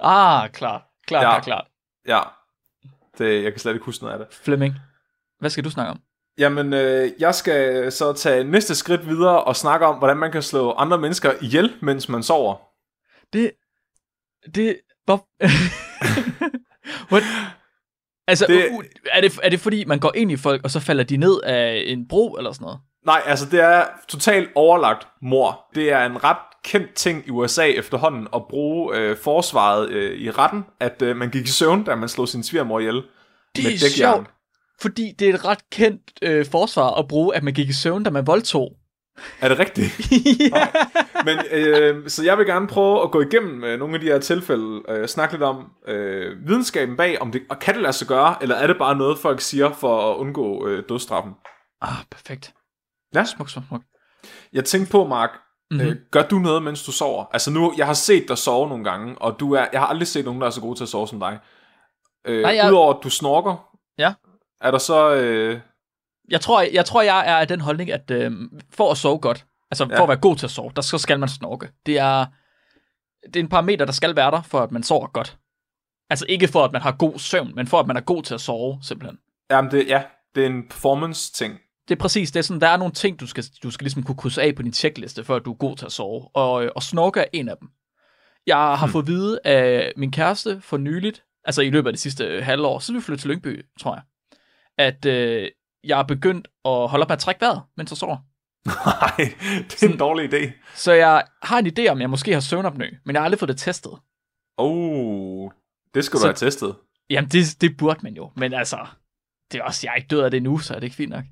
Ah, 0.00 0.50
klart, 0.50 0.82
klart, 1.06 1.22
Ja. 1.22 1.30
klart, 1.30 1.44
klart. 1.44 1.66
Ja. 2.08 2.20
Det, 3.18 3.44
jeg 3.44 3.52
kan 3.52 3.60
slet 3.60 3.72
ikke 3.72 3.84
huske 3.84 4.04
noget 4.04 4.20
af 4.20 4.26
det. 4.26 4.36
Flemming, 4.44 4.74
hvad 5.38 5.50
skal 5.50 5.64
du 5.64 5.70
snakke 5.70 5.90
om? 5.90 6.00
Jamen, 6.38 6.72
øh, 6.72 7.10
jeg 7.18 7.34
skal 7.34 7.92
så 7.92 8.12
tage 8.12 8.44
næste 8.44 8.74
skridt 8.74 9.06
videre 9.06 9.44
og 9.44 9.56
snakke 9.56 9.86
om, 9.86 9.98
hvordan 9.98 10.16
man 10.16 10.32
kan 10.32 10.42
slå 10.42 10.72
andre 10.72 10.98
mennesker 10.98 11.32
ihjel, 11.40 11.74
mens 11.82 12.08
man 12.08 12.22
sover. 12.22 12.56
Det, 13.32 13.50
det, 14.54 14.76
Bob... 15.06 15.20
Altså, 18.28 18.46
Det- 18.46 18.70
er, 19.12 19.20
det, 19.20 19.38
er 19.42 19.48
det 19.48 19.60
fordi, 19.60 19.84
man 19.84 19.98
går 19.98 20.12
ind 20.14 20.32
i 20.32 20.36
folk, 20.36 20.60
og 20.64 20.70
så 20.70 20.80
falder 20.80 21.04
de 21.04 21.16
ned 21.16 21.40
af 21.44 21.82
en 21.86 22.08
bro 22.08 22.32
eller 22.34 22.52
sådan 22.52 22.64
noget? 22.64 22.78
Nej, 23.06 23.22
altså 23.26 23.46
det 23.50 23.60
er 23.60 23.84
totalt 24.08 24.48
overlagt 24.54 25.06
mor. 25.22 25.60
Det 25.74 25.92
er 25.92 26.06
en 26.06 26.24
ret 26.24 26.36
kendt 26.64 26.94
ting 26.94 27.24
i 27.26 27.30
USA 27.30 27.64
efterhånden 27.66 28.28
at 28.34 28.42
bruge 28.50 28.96
øh, 28.96 29.16
forsvaret 29.16 29.90
øh, 29.90 30.18
i 30.20 30.30
retten, 30.30 30.64
at 30.80 31.02
øh, 31.02 31.16
man 31.16 31.30
gik 31.30 31.44
i 31.44 31.50
søvn, 31.50 31.84
da 31.84 31.94
man 31.94 32.08
slog 32.08 32.28
sin 32.28 32.42
svigermor 32.42 32.78
ihjel. 32.80 32.94
Det 33.56 33.64
med 33.64 33.72
er 33.72 33.78
sjovt, 33.96 34.26
fordi 34.80 35.12
det 35.18 35.30
er 35.30 35.34
et 35.34 35.44
ret 35.44 35.70
kendt 35.72 36.02
øh, 36.22 36.46
forsvar 36.46 36.90
at 36.98 37.08
bruge, 37.08 37.36
at 37.36 37.42
man 37.42 37.54
gik 37.54 37.68
i 37.68 37.72
søvn, 37.72 38.02
da 38.04 38.10
man 38.10 38.26
voldtog. 38.26 38.72
Er 39.40 39.48
det 39.48 39.58
rigtigt? 39.58 40.10
ja. 40.54 40.66
Men, 41.24 41.38
øh, 41.50 42.08
så 42.08 42.24
jeg 42.24 42.38
vil 42.38 42.46
gerne 42.46 42.66
prøve 42.66 43.02
at 43.02 43.10
gå 43.10 43.20
igennem 43.20 43.64
øh, 43.64 43.78
nogle 43.78 43.94
af 43.94 44.00
de 44.00 44.06
her 44.06 44.18
tilfælde, 44.18 44.82
øh, 44.88 45.08
snakke 45.08 45.34
lidt 45.34 45.42
om 45.42 45.70
øh, 45.88 46.48
videnskaben 46.48 46.96
bag, 46.96 47.22
om 47.22 47.32
det 47.32 47.42
og 47.50 47.58
kan 47.58 47.74
det 47.74 47.82
lade 47.82 47.92
sig 47.92 48.08
gøre, 48.08 48.36
eller 48.42 48.54
er 48.56 48.66
det 48.66 48.76
bare 48.78 48.96
noget, 48.96 49.18
folk 49.18 49.40
siger 49.40 49.72
for 49.72 50.12
at 50.12 50.16
undgå 50.16 50.66
øh, 50.66 50.82
dødstraffen? 50.88 51.32
Ah, 51.80 52.04
perfekt. 52.10 52.54
Ja. 53.14 53.24
Smuk, 53.24 53.48
smuk, 53.50 53.64
smuk. 53.68 53.80
Jeg 54.52 54.64
tænkte 54.64 54.92
på, 54.92 55.04
Mark, 55.06 55.30
Mhm. 55.70 55.80
mm-hmm. 55.80 55.90
øh, 55.92 55.96
gør 56.10 56.22
du 56.22 56.38
noget, 56.38 56.62
mens 56.62 56.82
du 56.84 56.92
sover? 56.92 57.24
Altså 57.32 57.50
nu, 57.50 57.72
jeg 57.76 57.86
har 57.86 57.92
set 57.94 58.28
dig 58.28 58.38
sove 58.38 58.68
nogle 58.68 58.84
gange, 58.84 59.18
og 59.18 59.40
du 59.40 59.52
er, 59.54 59.66
jeg 59.72 59.80
har 59.80 59.86
aldrig 59.86 60.08
set 60.08 60.24
nogen, 60.24 60.40
der 60.40 60.46
er 60.46 60.50
så 60.50 60.60
god 60.60 60.76
til 60.76 60.84
at 60.84 60.88
sove 60.88 61.08
som 61.08 61.20
dig. 61.20 61.38
Øh, 62.26 62.42
Nej, 62.42 62.54
jeg- 62.54 62.70
Udover 62.70 62.94
at 62.94 63.00
du 63.04 63.10
snorker, 63.10 63.68
Ja. 63.98 64.12
er 64.60 64.70
der 64.70 64.78
så... 64.78 65.14
Øh, 65.14 65.60
Jeg 66.28 66.40
tror, 66.40 66.60
jeg, 66.60 66.84
tror, 66.84 67.02
jeg 67.02 67.18
er 67.18 67.36
af 67.36 67.48
den 67.48 67.60
holdning, 67.60 67.90
at 67.92 68.10
øh, 68.10 68.32
for 68.72 68.90
at 68.90 68.96
sove 68.96 69.18
godt, 69.18 69.46
altså 69.70 69.84
for 69.86 69.94
Ja. 69.94 70.02
at 70.02 70.08
være 70.08 70.16
god 70.16 70.36
til 70.36 70.46
at 70.46 70.50
sove, 70.50 70.72
der 70.76 70.82
så 70.82 70.98
skal 70.98 71.18
man 71.20 71.28
snorke. 71.28 71.68
Det 71.86 71.98
er, 71.98 72.26
det 73.26 73.36
er 73.36 73.40
en 73.40 73.48
parameter, 73.48 73.84
der 73.84 73.92
skal 73.92 74.16
være 74.16 74.30
der, 74.30 74.42
for 74.42 74.60
at 74.60 74.72
man 74.72 74.82
sover 74.82 75.06
godt. 75.06 75.36
Altså 76.10 76.26
ikke 76.28 76.48
for, 76.48 76.64
at 76.64 76.72
man 76.72 76.82
har 76.82 76.92
god 76.92 77.18
søvn, 77.18 77.52
men 77.54 77.66
for, 77.66 77.80
at 77.80 77.86
man 77.86 77.96
er 77.96 78.00
god 78.00 78.22
til 78.22 78.34
at 78.34 78.40
sove, 78.40 78.78
simpelthen. 78.82 79.18
jamen 79.50 79.70
det, 79.70 79.86
ja, 79.88 80.02
det 80.34 80.42
er 80.42 80.46
en 80.46 80.68
performance-ting. 80.68 81.58
Det 81.88 81.94
er 81.96 82.00
præcis, 82.00 82.30
det 82.30 82.38
er 82.38 82.42
sådan, 82.42 82.60
der 82.60 82.68
er 82.68 82.76
nogle 82.76 82.92
ting, 82.92 83.20
du 83.20 83.26
skal, 83.26 83.44
du 83.62 83.70
skal 83.70 83.84
ligesom 83.84 84.02
kunne 84.02 84.16
krydse 84.16 84.42
af 84.42 84.54
på 84.54 84.62
din 84.62 84.72
checkliste, 84.72 85.24
for 85.24 85.36
at 85.36 85.44
du 85.44 85.50
er 85.52 85.56
god 85.56 85.76
til 85.76 85.86
at 85.86 85.92
sove. 85.92 86.28
Og, 86.34 86.64
øh, 86.64 86.70
og 86.76 86.82
snorke 86.82 87.20
er 87.20 87.24
en 87.32 87.48
af 87.48 87.56
dem. 87.60 87.68
Jeg 88.46 88.56
har 88.56 88.86
hmm. 88.86 88.92
fået 88.92 89.02
at 89.02 89.06
vide 89.08 89.40
af 89.44 89.92
min 89.96 90.10
kæreste 90.12 90.60
for 90.60 90.76
nyligt, 90.76 91.24
altså 91.44 91.62
i 91.62 91.70
løbet 91.70 91.88
af 91.88 91.92
det 91.92 92.00
sidste 92.00 92.24
øh, 92.24 92.44
halvår, 92.44 92.78
så 92.78 92.92
vi 92.92 93.00
flyttet 93.00 93.20
til 93.20 93.30
Lyngby, 93.30 93.64
tror 93.80 93.94
jeg, 93.94 94.02
at 94.78 95.06
øh, 95.06 95.48
jeg 95.84 95.98
er 95.98 96.02
begyndt 96.02 96.48
at 96.64 96.88
holde 96.88 97.02
op 97.02 97.08
med 97.08 97.16
at 97.16 97.18
trække 97.18 97.40
vejret, 97.40 97.62
mens 97.76 97.90
jeg 97.90 97.96
sover. 97.98 98.16
Nej, 98.66 99.34
det 99.70 99.82
er 99.82 99.88
en 99.88 99.98
dårlig 99.98 100.34
idé. 100.34 100.52
Så 100.74 100.92
jeg 100.92 101.24
har 101.42 101.58
en 101.58 101.66
idé 101.66 101.88
om, 101.88 102.00
jeg 102.00 102.10
måske 102.10 102.32
har 102.32 102.40
søvnopnø, 102.40 102.90
men 103.04 103.14
jeg 103.14 103.20
har 103.20 103.24
aldrig 103.24 103.38
fået 103.38 103.48
det 103.48 103.58
testet. 103.58 103.92
Oh, 104.58 105.50
det 105.94 106.04
skal 106.04 106.16
du 106.16 106.20
Så- 106.20 106.26
have 106.26 106.34
testet. 106.34 106.74
Jamen, 107.10 107.30
det, 107.30 107.56
det 107.60 107.76
burde 107.76 108.00
man 108.02 108.14
jo, 108.14 108.30
men 108.36 108.52
altså, 108.54 108.86
det 109.52 109.60
er 109.60 109.64
også, 109.64 109.80
jeg 109.86 109.90
er 109.92 109.96
ikke 109.96 110.08
død 110.08 110.20
af 110.20 110.30
det 110.30 110.42
nu, 110.42 110.58
så 110.58 110.74
er 110.74 110.78
det 110.78 110.84
ikke 110.84 110.96
fint 110.96 111.10
nok. 111.10 111.24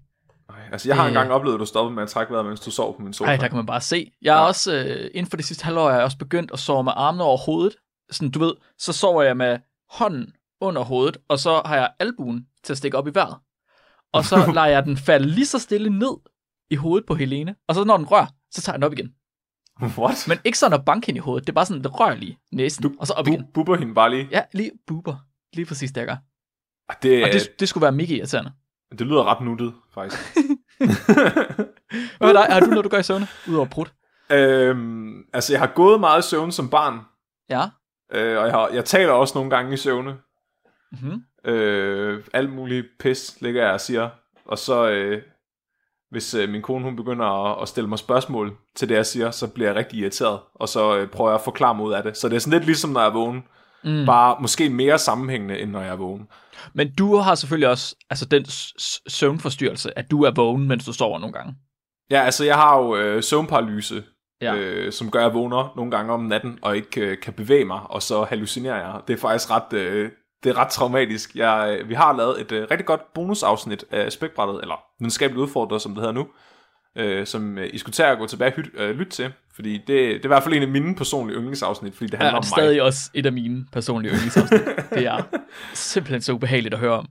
Nej, 0.48 0.58
Altså, 0.72 0.88
jeg 0.88 0.96
har 0.96 1.02
Øh. 1.04 1.08
engang 1.08 1.32
oplevet, 1.32 1.54
at 1.56 1.60
du 1.60 1.64
stoppede 1.66 1.94
med 1.94 2.02
at 2.02 2.08
trække 2.08 2.32
vejret, 2.32 2.46
mens 2.46 2.60
du 2.60 2.70
sov 2.70 2.96
på 2.96 3.02
min 3.02 3.12
sofa. 3.12 3.30
Ej, 3.30 3.36
der 3.36 3.48
kan 3.48 3.56
man 3.56 3.66
bare 3.66 3.80
se. 3.80 4.12
Jeg 4.22 4.36
er 4.36 4.40
Ja. 4.40 4.46
også, 4.46 4.72
øh, 4.74 5.10
inden 5.14 5.30
for 5.30 5.36
det 5.36 5.46
sidste 5.46 5.64
halvår, 5.64 5.90
er 5.90 5.94
jeg 5.94 6.04
også 6.04 6.18
begyndt 6.18 6.50
at 6.52 6.58
sove 6.58 6.84
med 6.84 6.92
armene 6.96 7.24
over 7.24 7.36
hovedet. 7.38 7.76
Sådan, 8.10 8.30
du 8.30 8.38
ved, 8.38 8.54
så 8.78 8.92
sover 8.92 9.22
jeg 9.22 9.36
med 9.36 9.58
hånden 9.90 10.32
under 10.60 10.82
hovedet, 10.82 11.16
og 11.28 11.38
så 11.38 11.62
har 11.64 11.76
jeg 11.76 11.90
albuen 11.98 12.46
til 12.64 12.72
at 12.72 12.76
stikke 12.78 12.98
op 12.98 13.08
i 13.08 13.10
vejret. 13.14 13.36
Og 14.12 14.24
så 14.24 14.36
lader 14.54 14.66
jeg 14.66 14.84
den 14.84 14.96
falde 14.96 15.26
lige 15.28 15.46
så 15.46 15.58
stille 15.58 15.90
ned 15.98 16.16
i 16.70 16.74
hovedet 16.76 17.06
på 17.06 17.14
Helene. 17.14 17.54
Og 17.68 17.74
så 17.74 17.84
når 17.84 17.96
den 17.96 18.06
rører, 18.06 18.26
så 18.50 18.62
tager 18.62 18.74
jeg 18.74 18.78
den 18.78 18.84
op 18.86 18.92
igen. 18.92 19.12
What? 19.98 20.24
Men 20.28 20.38
ikke 20.44 20.58
sådan 20.58 20.78
at 20.78 20.84
banke 20.84 21.06
hende 21.06 21.18
i 21.18 21.20
hovedet. 21.20 21.46
Det 21.46 21.52
er 21.52 21.54
bare 21.54 21.66
sådan, 21.66 21.82
det 21.82 22.00
rører 22.00 22.14
lige 22.14 22.38
næsen, 22.52 22.82
Du 22.82 22.92
og 22.98 23.06
så 23.06 23.12
op 23.12 23.26
bu- 23.28 23.32
igen. 23.32 23.44
bubber 23.54 23.76
hende 23.76 23.94
bare 23.94 24.10
lige. 24.10 24.28
Ja, 24.30 24.42
lige 24.52 24.70
buber. 24.86 25.16
Lige 25.52 25.66
præcis 25.66 25.92
det, 25.92 26.00
jeg 26.00 26.06
gør. 26.08 26.16
Det, 27.02 27.24
Og 27.24 27.32
det, 27.32 27.60
det 27.60 27.68
skulle 27.68 27.82
være 27.82 27.92
mega 27.92 28.14
irriterende. 28.14 28.52
det 28.98 29.06
lyder 29.06 29.24
ret 29.24 29.44
nuttet, 29.44 29.74
faktisk. 29.94 30.20
Hvad 32.18 32.34
dig? 32.34 32.46
Har 32.50 32.60
du 32.60 32.66
noget, 32.66 32.84
du 32.84 32.88
gør 32.88 32.98
i 32.98 33.02
søvne? 33.02 33.26
Udover 33.48 33.66
prut? 33.66 33.92
øhm, 34.32 35.24
altså, 35.32 35.52
jeg 35.52 35.60
har 35.60 35.72
gået 35.74 36.00
meget 36.00 36.24
i 36.26 36.28
søvn 36.28 36.52
som 36.52 36.70
barn, 36.70 37.00
Ja. 37.50 37.62
øh, 38.12 38.38
og 38.38 38.44
jeg, 38.46 38.52
har, 38.54 38.68
jeg 38.68 38.84
taler 38.84 39.12
også 39.12 39.38
nogle 39.38 39.50
gange 39.50 39.74
i 39.74 39.76
søvne. 39.76 40.16
Mm-hmm. 40.92 41.22
Øh, 41.44 42.24
alt 42.32 42.52
muligt 42.52 42.86
pis 43.00 43.36
ligger 43.40 43.64
jeg 43.64 43.72
og 43.72 43.80
siger. 43.80 44.08
Og 44.44 44.58
så, 44.58 44.88
øh, 44.90 45.22
hvis 46.10 46.34
øh, 46.34 46.48
min 46.48 46.62
kone 46.62 46.84
hun 46.84 46.96
begynder 46.96 47.26
at, 47.26 47.62
at 47.62 47.68
stille 47.68 47.88
mig 47.88 47.98
spørgsmål 47.98 48.56
til 48.76 48.88
det, 48.88 48.94
jeg 48.94 49.06
siger, 49.06 49.30
så 49.30 49.46
bliver 49.46 49.68
jeg 49.68 49.76
rigtig 49.76 49.98
irriteret. 49.98 50.40
Og 50.54 50.68
så 50.68 50.98
øh, 50.98 51.08
prøver 51.08 51.30
jeg 51.30 51.38
at 51.38 51.44
forklare 51.44 51.74
mig 51.74 51.84
ud 51.84 51.92
af 51.92 52.02
det. 52.02 52.16
Så 52.16 52.28
det 52.28 52.36
er 52.36 52.40
sådan 52.40 52.58
lidt 52.58 52.66
ligesom, 52.66 52.90
når 52.90 53.00
jeg 53.00 53.08
er 53.08 53.12
vågen. 53.12 53.44
Mm. 53.84 54.06
Bare 54.06 54.36
måske 54.40 54.70
mere 54.70 54.98
sammenhængende, 54.98 55.58
end 55.58 55.70
når 55.70 55.80
jeg 55.80 55.92
er 55.92 55.96
vågen. 55.96 56.28
Men 56.74 56.94
du 56.94 57.16
har 57.16 57.34
selvfølgelig 57.34 57.68
også 57.68 57.96
altså 58.10 58.24
den 58.24 58.44
søvnforstyrrelse, 59.08 59.98
at 59.98 60.10
du 60.10 60.22
er 60.22 60.30
vågen, 60.30 60.68
mens 60.68 60.84
du 60.84 60.92
sover 60.92 61.18
nogle 61.18 61.32
gange. 61.32 61.54
Ja, 62.10 62.20
altså 62.20 62.44
jeg 62.44 62.54
har 62.54 62.78
jo 62.78 62.96
øh, 62.96 63.22
søvnparalyse, 63.22 64.04
ja. 64.40 64.54
øh, 64.54 64.92
som 64.92 65.10
gør, 65.10 65.18
at 65.18 65.24
jeg 65.24 65.34
vågner 65.34 65.72
nogle 65.76 65.90
gange 65.90 66.12
om 66.12 66.20
natten, 66.20 66.58
og 66.62 66.76
ikke 66.76 67.00
øh, 67.00 67.20
kan 67.20 67.32
bevæge 67.32 67.64
mig, 67.64 67.80
og 67.84 68.02
så 68.02 68.24
hallucinerer 68.24 68.76
jeg. 68.76 69.00
Det 69.08 69.14
er 69.14 69.18
faktisk 69.18 69.50
ret, 69.50 69.72
øh, 69.72 70.10
det 70.44 70.50
er 70.50 70.58
ret 70.58 70.68
traumatisk. 70.68 71.34
Jeg, 71.34 71.76
øh, 71.80 71.88
vi 71.88 71.94
har 71.94 72.12
lavet 72.12 72.40
et 72.40 72.52
øh, 72.52 72.66
rigtig 72.70 72.86
godt 72.86 73.00
bonusafsnit 73.14 73.84
af 73.90 74.12
Spækbrættet, 74.12 74.60
eller 74.62 74.80
videnskabeligt 75.00 75.42
udfordret, 75.42 75.82
som 75.82 75.92
det 75.94 76.00
hedder 76.00 76.12
nu, 76.14 76.26
øh, 76.96 77.26
som 77.26 77.58
øh, 77.58 77.70
I 77.72 77.78
skulle 77.78 77.92
tage 77.92 78.08
at 78.08 78.18
gå 78.18 78.26
tilbage 78.26 78.50
og 78.52 78.56
hyt, 78.56 78.66
øh, 78.74 78.90
lytte 78.90 79.12
til, 79.12 79.32
fordi 79.54 79.72
det, 79.72 79.86
det 79.88 80.10
er 80.14 80.24
i 80.24 80.26
hvert 80.26 80.42
fald 80.42 80.54
en 80.54 80.62
af 80.62 80.68
mine 80.68 80.94
personlige 80.94 81.36
yndlingsafsnit, 81.38 81.94
fordi 81.96 82.10
det 82.10 82.18
handler 82.18 82.30
Ja, 82.32 82.36
om 82.36 82.42
det 82.42 82.50
er 82.52 82.56
mig. 82.56 82.64
stadig 82.64 82.82
også 82.82 83.10
et 83.14 83.26
af 83.26 83.32
mine 83.32 83.66
personlige 83.72 84.12
yndlingsafsnit. 84.14 84.60
det 84.90 85.06
er 85.06 85.22
simpelthen 85.74 86.22
så 86.22 86.32
ubehageligt 86.32 86.74
at 86.74 86.80
høre 86.80 86.92
om. 86.98 87.06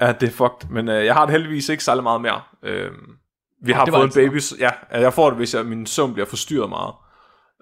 Ja, 0.00 0.12
det 0.12 0.26
er 0.28 0.30
fucked, 0.32 0.68
men 0.70 0.88
øh, 0.88 1.04
jeg 1.04 1.14
har 1.14 1.24
det 1.26 1.32
heldigvis 1.32 1.68
ikke 1.68 1.84
særlig 1.84 2.02
meget 2.02 2.20
mere. 2.20 2.40
Øh, 2.62 2.90
vi 3.64 3.72
har 3.72 3.86
fået 3.86 4.04
en 4.04 4.12
baby, 4.14 4.40
ja, 4.60 4.70
jeg 5.00 5.12
får 5.12 5.30
det, 5.30 5.36
hvis 5.36 5.54
jeg, 5.54 5.64
min 5.66 5.86
søvn 5.86 6.12
bliver 6.12 6.26
forstyrret 6.26 6.68
meget. 6.68 6.94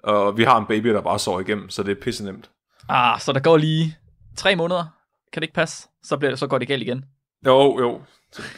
Og 0.03 0.37
vi 0.37 0.43
har 0.43 0.57
en 0.57 0.65
baby, 0.65 0.89
der 0.89 1.01
bare 1.01 1.19
sover 1.19 1.39
igennem, 1.39 1.69
så 1.69 1.83
det 1.83 1.91
er 1.97 2.01
pisse 2.01 2.25
nemt. 2.25 2.49
Ah, 2.89 3.19
så 3.19 3.33
der 3.33 3.39
går 3.39 3.57
lige 3.57 3.97
tre 4.37 4.55
måneder. 4.55 4.85
Kan 5.33 5.41
det 5.41 5.43
ikke 5.43 5.53
passe? 5.55 5.87
Så, 6.03 6.17
bliver 6.17 6.31
det, 6.31 6.39
så 6.39 6.47
går 6.47 6.57
det 6.57 6.67
galt 6.67 6.81
igen. 6.81 7.05
Jo, 7.45 7.79
jo. 7.79 8.01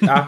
Ja. 0.01 0.25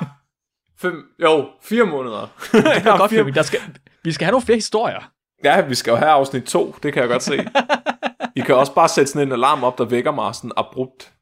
Fem, 0.77 1.03
jo, 1.21 1.49
fire 1.61 1.85
måneder. 1.85 2.27
Det 2.51 2.65
er 2.65 2.91
ja, 2.91 2.97
godt, 2.97 3.11
fire, 3.11 3.31
der 3.31 3.41
skal, 3.41 3.59
vi 4.03 4.11
skal 4.11 4.25
have 4.25 4.31
nogle 4.31 4.45
flere 4.45 4.57
historier. 4.57 5.11
ja, 5.43 5.61
vi 5.61 5.75
skal 5.75 5.91
jo 5.91 5.97
have 5.97 6.11
afsnit 6.11 6.43
to, 6.43 6.75
det 6.83 6.93
kan 6.93 7.01
jeg 7.01 7.09
godt 7.09 7.23
se. 7.23 7.33
I 8.35 8.39
kan 8.39 8.55
også 8.55 8.73
bare 8.73 8.87
sætte 8.89 9.11
sådan 9.11 9.27
en 9.27 9.31
alarm 9.31 9.63
op, 9.63 9.77
der 9.77 9.85
vækker 9.85 10.11
mig 10.11 10.35
sådan 10.35 10.51
abrupt. 10.57 11.13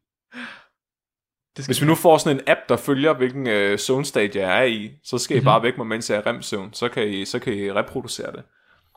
Det 1.58 1.64
skal 1.64 1.74
Hvis 1.74 1.82
vi 1.82 1.88
nu 1.88 1.96
får 1.96 2.18
sådan 2.18 2.38
en 2.38 2.44
app, 2.48 2.60
der 2.70 2.76
følger, 2.78 3.14
hvilken 3.14 3.48
øh, 3.48 3.78
zonestadie 3.78 4.42
jeg 4.42 4.60
er 4.60 4.64
i, 4.64 4.92
så 5.04 5.18
skal 5.18 5.38
I 5.38 5.40
Mhm. 5.40 5.46
bare 5.46 5.64
vække 5.64 5.78
mig, 5.78 5.88
mens 5.88 6.10
jeg 6.10 6.18
er 6.18 6.26
remsøvn. 6.28 6.74
Så 6.74 6.90
kan 6.90 7.08
I, 7.08 7.26
så 7.26 7.40
kan 7.40 7.54
I 7.54 7.72
reproducere 7.72 8.32
det. 8.32 8.44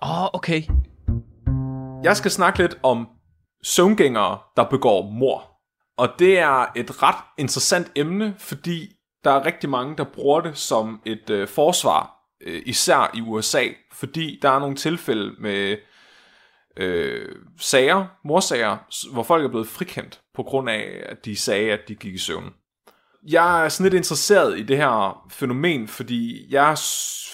Åh, 0.03 0.23
oh, 0.23 0.29
okay. 0.33 0.63
Jeg 2.05 2.17
skal 2.17 2.31
snakke 2.31 2.59
lidt 2.59 2.79
om 2.83 3.09
søvngængere, 3.63 4.39
der 4.57 4.65
begår 4.65 5.03
mor. 5.11 5.50
Og 6.01 6.09
det 6.19 6.39
er 6.39 6.67
et 6.77 7.03
ret 7.03 7.25
interessant 7.39 7.93
emne, 7.97 8.35
fordi 8.39 8.97
der 9.25 9.31
er 9.31 9.47
rigtig 9.47 9.71
mange, 9.71 9.97
der 9.97 10.05
bruger 10.05 10.41
det 10.41 10.59
som 10.59 11.01
et 11.07 11.31
øh, 11.31 11.49
forsvar, 11.49 12.11
øh, 12.41 12.63
især 12.67 13.11
i 13.15 13.21
USA, 13.21 13.65
fordi 13.93 14.39
der 14.43 14.51
er 14.51 14.59
nogle 14.59 14.77
tilfælde 14.77 15.35
med 15.39 15.77
øh, 16.77 17.29
sager, 17.59 18.07
morsager, 18.25 18.77
hvor 19.13 19.23
folk 19.23 19.45
er 19.45 19.49
blevet 19.49 19.69
frikendt 19.69 20.21
på 20.35 20.43
grund 20.43 20.71
af, 20.71 21.03
at 21.07 21.25
de 21.25 21.37
sagde, 21.37 21.73
at 21.73 21.81
de 21.89 21.95
gik 21.95 22.15
i 22.15 22.19
søvn. 22.19 22.53
Jeg 23.29 23.65
er 23.65 23.69
sådan 23.69 23.85
lidt 23.85 23.95
interesseret 23.95 24.59
i 24.59 24.63
det 24.63 24.77
her 24.77 25.27
fænomen, 25.31 25.89
fordi 25.89 26.47
jeg, 26.51 26.77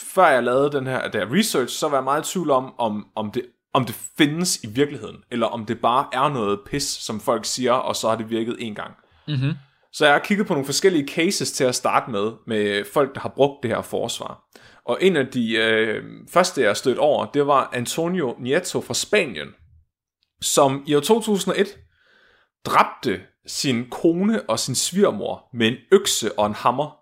før 0.02 0.26
jeg 0.26 0.42
lavede 0.42 0.72
den 0.72 0.86
her, 0.86 1.08
der 1.08 1.32
research, 1.32 1.78
så 1.78 1.88
var 1.88 1.96
jeg 1.96 2.04
meget 2.04 2.28
i 2.28 2.32
tvivl 2.32 2.50
om, 2.50 2.74
om, 2.78 3.06
om, 3.14 3.30
det, 3.30 3.42
om 3.76 3.84
det 3.84 3.94
findes 4.18 4.64
i 4.64 4.66
virkeligheden, 4.66 5.16
eller 5.30 5.46
om 5.46 5.66
det 5.66 5.80
bare 5.80 6.06
er 6.12 6.28
noget 6.28 6.60
pis, 6.66 6.82
som 6.82 7.20
folk 7.20 7.44
siger, 7.44 7.72
og 7.72 7.96
så 7.96 8.08
har 8.08 8.16
det 8.16 8.30
virket 8.30 8.56
en 8.58 8.74
gang. 8.74 8.94
Mm-hmm. 9.28 9.52
Så 9.92 10.04
jeg 10.04 10.14
har 10.14 10.18
kigget 10.18 10.46
på 10.46 10.52
nogle 10.52 10.66
forskellige 10.66 11.08
cases 11.08 11.52
til 11.52 11.64
at 11.64 11.74
starte 11.74 12.10
med, 12.10 12.32
med 12.46 12.84
folk, 12.92 13.14
der 13.14 13.20
har 13.20 13.28
brugt 13.28 13.62
det 13.62 13.70
her 13.70 13.82
forsvar. 13.82 14.42
Og 14.84 14.98
en 15.00 15.16
af 15.16 15.26
de 15.26 15.56
øh, 15.56 16.04
første, 16.32 16.62
jeg 16.62 16.76
stødt 16.76 16.98
over, 16.98 17.26
det 17.26 17.46
var 17.46 17.70
Antonio 17.72 18.36
Nieto 18.38 18.80
fra 18.80 18.94
Spanien, 18.94 19.48
som 20.40 20.84
i 20.86 20.94
år 20.94 21.00
2001 21.00 21.66
dræbte 22.64 23.20
sin 23.46 23.90
kone 23.90 24.50
og 24.50 24.58
sin 24.58 24.74
svigermor 24.74 25.48
med 25.52 25.68
en 25.68 25.76
økse 25.92 26.38
og 26.38 26.46
en 26.46 26.54
hammer. 26.54 26.96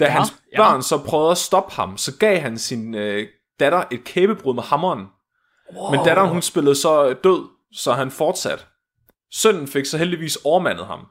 Da 0.00 0.04
Ja, 0.04 0.10
ja, 0.10 0.16
hans 0.16 0.34
ja. 0.52 0.56
børn 0.56 0.82
så 0.82 0.98
prøvede 0.98 1.30
at 1.30 1.38
stoppe 1.38 1.74
ham, 1.74 1.96
så 1.96 2.18
gav 2.18 2.40
han 2.40 2.58
sin 2.58 2.94
øh, 2.94 3.28
datter 3.60 3.84
et 3.90 4.04
kæbebrud 4.04 4.54
med 4.54 4.62
hammeren. 4.62 5.06
Wow. 5.76 5.90
Men 5.90 6.04
datteren 6.04 6.28
hun 6.28 6.42
spillede 6.42 6.74
så 6.74 7.12
død, 7.24 7.48
så 7.72 7.92
han 7.92 8.10
fortsat. 8.10 8.66
Sønnen 9.32 9.68
fik 9.68 9.86
så 9.86 9.98
heldigvis 9.98 10.36
overmandet 10.44 10.86
ham, 10.86 11.06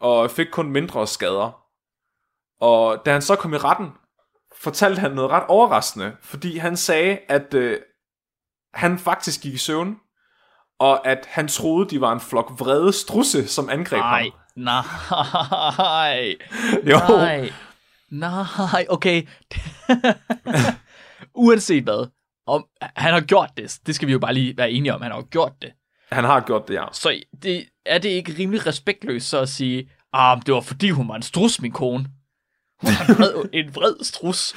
og 0.00 0.30
fik 0.30 0.46
kun 0.52 0.70
mindre 0.70 1.06
skader. 1.06 1.62
Og 2.60 3.02
da 3.06 3.12
han 3.12 3.22
så 3.22 3.36
kom 3.36 3.54
i 3.54 3.56
retten, 3.56 3.86
fortalte 4.62 5.00
han 5.00 5.10
noget 5.10 5.30
ret 5.30 5.44
overraskende, 5.48 6.16
fordi 6.22 6.58
han 6.58 6.76
sagde, 6.76 7.18
at 7.28 7.54
øh, 7.54 7.78
han 8.74 8.98
faktisk 8.98 9.40
gik 9.42 9.54
i 9.54 9.58
søvn, 9.58 9.96
og 10.78 11.06
at 11.06 11.26
han 11.28 11.48
troede, 11.48 11.90
de 11.90 12.00
var 12.00 12.12
en 12.12 12.20
flok 12.20 12.52
vrede 12.58 12.92
strusse, 12.92 13.48
som 13.48 13.68
angreb 13.70 14.00
Nej, 14.00 14.22
ham. 14.22 14.32
nej, 14.56 16.36
Jo. 16.90 16.98
nej, 17.08 17.52
nej, 18.10 18.86
okay. 18.88 19.22
Uanset 21.34 21.84
hvad, 21.84 22.06
om 22.46 22.66
han 22.80 23.12
har 23.12 23.20
gjort 23.20 23.50
det, 23.56 23.78
det 23.86 23.94
skal 23.94 24.08
vi 24.08 24.12
jo 24.12 24.18
bare 24.18 24.34
lige 24.34 24.56
være 24.56 24.70
enige 24.70 24.94
om, 24.94 25.02
han 25.02 25.10
har 25.10 25.18
jo 25.18 25.26
gjort 25.30 25.52
det. 25.62 25.72
Han 26.12 26.24
har 26.24 26.40
gjort 26.40 26.68
det, 26.68 26.74
ja. 26.74 26.84
Så 26.92 27.20
det, 27.42 27.64
er 27.86 27.98
det 27.98 28.08
ikke 28.08 28.34
rimelig 28.38 28.66
respektløst 28.66 29.28
så 29.28 29.38
at 29.38 29.48
sige, 29.48 29.90
ah, 30.12 30.40
det 30.46 30.54
var 30.54 30.60
fordi 30.60 30.90
hun 30.90 31.08
var 31.08 31.14
en 31.14 31.22
strus, 31.22 31.60
min 31.60 31.72
kone. 31.72 32.06
Hun 32.80 32.90
var 32.92 33.06
en 33.08 33.18
vred, 33.18 33.48
en 33.64 33.74
vred 33.74 34.04
strus. 34.04 34.54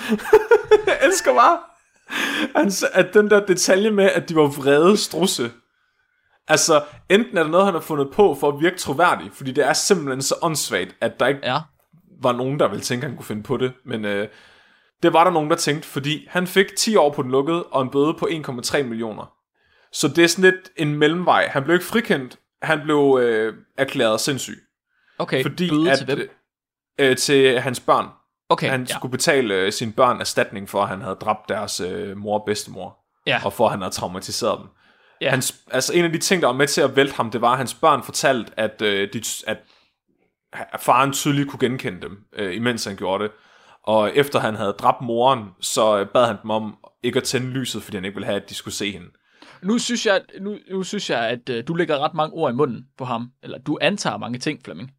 Jeg 0.87 0.97
elsker 1.05 1.33
bare, 1.33 1.59
han, 2.55 2.71
at 2.93 3.13
den 3.13 3.29
der 3.29 3.45
detalje 3.45 3.91
med, 3.91 4.05
at 4.05 4.29
de 4.29 4.35
var 4.35 4.47
vrede 4.47 4.97
strusse. 4.97 5.51
Altså, 6.47 6.83
enten 7.09 7.37
er 7.37 7.43
det 7.43 7.51
noget, 7.51 7.65
han 7.65 7.73
har 7.73 7.81
fundet 7.81 8.09
på 8.13 8.37
for 8.39 8.49
at 8.49 8.61
virke 8.61 8.77
troværdig, 8.77 9.31
fordi 9.33 9.51
det 9.51 9.65
er 9.65 9.73
simpelthen 9.73 10.21
så 10.21 10.35
åndssvagt, 10.41 10.95
at 11.01 11.19
der 11.19 11.27
ikke 11.27 11.39
Ja, 11.43 11.59
var 12.21 12.31
nogen, 12.31 12.59
der 12.59 12.67
ville 12.67 12.83
tænke, 12.83 13.05
at 13.05 13.09
han 13.09 13.17
kunne 13.17 13.25
finde 13.25 13.43
på 13.43 13.57
det. 13.57 13.73
Men 13.85 14.05
øh, 14.05 14.27
det 15.03 15.13
var 15.13 15.23
der 15.23 15.31
nogen, 15.31 15.49
der 15.49 15.55
tænkte, 15.55 15.87
fordi 15.87 16.27
han 16.29 16.47
fik 16.47 16.75
10 16.75 16.95
år 16.95 17.13
på 17.13 17.21
den 17.21 17.31
lukkede, 17.31 17.63
og 17.63 17.81
en 17.81 17.89
bøde 17.89 18.13
på 18.13 18.25
1,3 18.25 18.83
millioner. 18.83 19.33
Så 19.91 20.07
det 20.07 20.23
er 20.23 20.27
sådan 20.27 20.51
lidt 20.51 20.69
en 20.77 20.95
mellemvej. 20.95 21.47
Han 21.47 21.63
blev 21.63 21.73
ikke 21.73 21.85
frikendt, 21.85 22.37
han 22.61 22.81
blev 22.83 23.19
øh, 23.21 23.53
erklæret 23.77 24.19
sindssyg. 24.21 24.57
okay. 25.17 25.41
Fordi 25.41 25.69
Bøde 25.69 25.91
at, 25.91 25.97
til 25.97 26.05
hvem? 26.05 26.29
Øh, 26.99 27.17
til 27.17 27.59
hans 27.59 27.79
børn. 27.79 28.07
Okay, 28.49 28.69
Han 28.69 28.83
ja. 28.83 28.95
skulle 28.95 29.11
betale 29.11 29.55
øh, 29.55 29.71
sine 29.71 29.91
børn 29.91 30.19
erstatning 30.19 30.69
for, 30.69 30.81
at 30.81 30.87
han 30.87 31.01
havde 31.01 31.15
dræbt 31.15 31.49
deres 31.49 31.79
øh, 31.79 32.17
mor 32.17 32.39
og 32.39 32.45
bedstemor. 32.45 32.97
Ja. 33.25 33.41
Og 33.45 33.53
for, 33.53 33.65
at 33.65 33.71
han 33.71 33.81
havde 33.81 33.93
traumatiseret 33.93 34.59
dem. 34.59 34.67
Ja. 35.21 35.29
Hans, 35.29 35.55
altså 35.71 35.93
en 35.93 36.05
af 36.05 36.11
de 36.11 36.17
ting, 36.17 36.41
der 36.41 36.47
var 36.47 36.55
med 36.55 36.67
til 36.67 36.81
at 36.81 36.95
vælte 36.95 37.15
ham, 37.15 37.31
det 37.31 37.41
var, 37.41 37.51
at 37.51 37.57
hans 37.57 37.73
børn 37.73 38.03
fortalte, 38.03 38.51
at, 38.57 38.81
øh, 38.81 39.13
de, 39.13 39.23
at 39.47 39.57
at 40.53 40.79
faren 40.79 41.13
tydeligt 41.13 41.49
kunne 41.49 41.59
genkende 41.59 42.01
dem, 42.01 42.23
øh, 42.33 42.55
imens 42.55 42.85
han 42.85 42.95
gjorde 42.95 43.23
det. 43.23 43.31
Og 43.89 44.15
efter 44.15 44.39
han 44.39 44.55
havde 44.55 44.71
dræbt 44.71 45.01
moren, 45.01 45.49
så 45.59 45.99
øh, 45.99 46.07
bad 46.07 46.25
han 46.25 46.37
dem 46.41 46.49
om 46.49 46.75
ikke 47.03 47.17
at 47.17 47.23
tænde 47.23 47.47
lyset, 47.47 47.83
fordi 47.83 47.97
han 47.97 48.05
ikke 48.05 48.15
ville 48.15 48.25
have, 48.25 48.41
at 48.41 48.49
de 48.49 48.55
skulle 48.55 48.75
se 48.75 48.91
hende. 48.91 49.07
Nu 49.63 49.77
synes 49.77 50.05
jeg, 50.05 50.21
nu, 50.41 50.57
nu 50.71 50.83
synes 50.83 51.09
jeg 51.09 51.19
at 51.19 51.49
uh, 51.49 51.55
du 51.67 51.73
lægger 51.73 51.99
ret 51.99 52.13
mange 52.13 52.33
ord 52.33 52.53
i 52.53 52.55
munden 52.55 52.85
på 52.97 53.05
ham. 53.05 53.31
Eller 53.43 53.57
du 53.57 53.77
antager 53.81 54.17
mange 54.17 54.39
ting, 54.39 54.59
Flemming. 54.65 54.91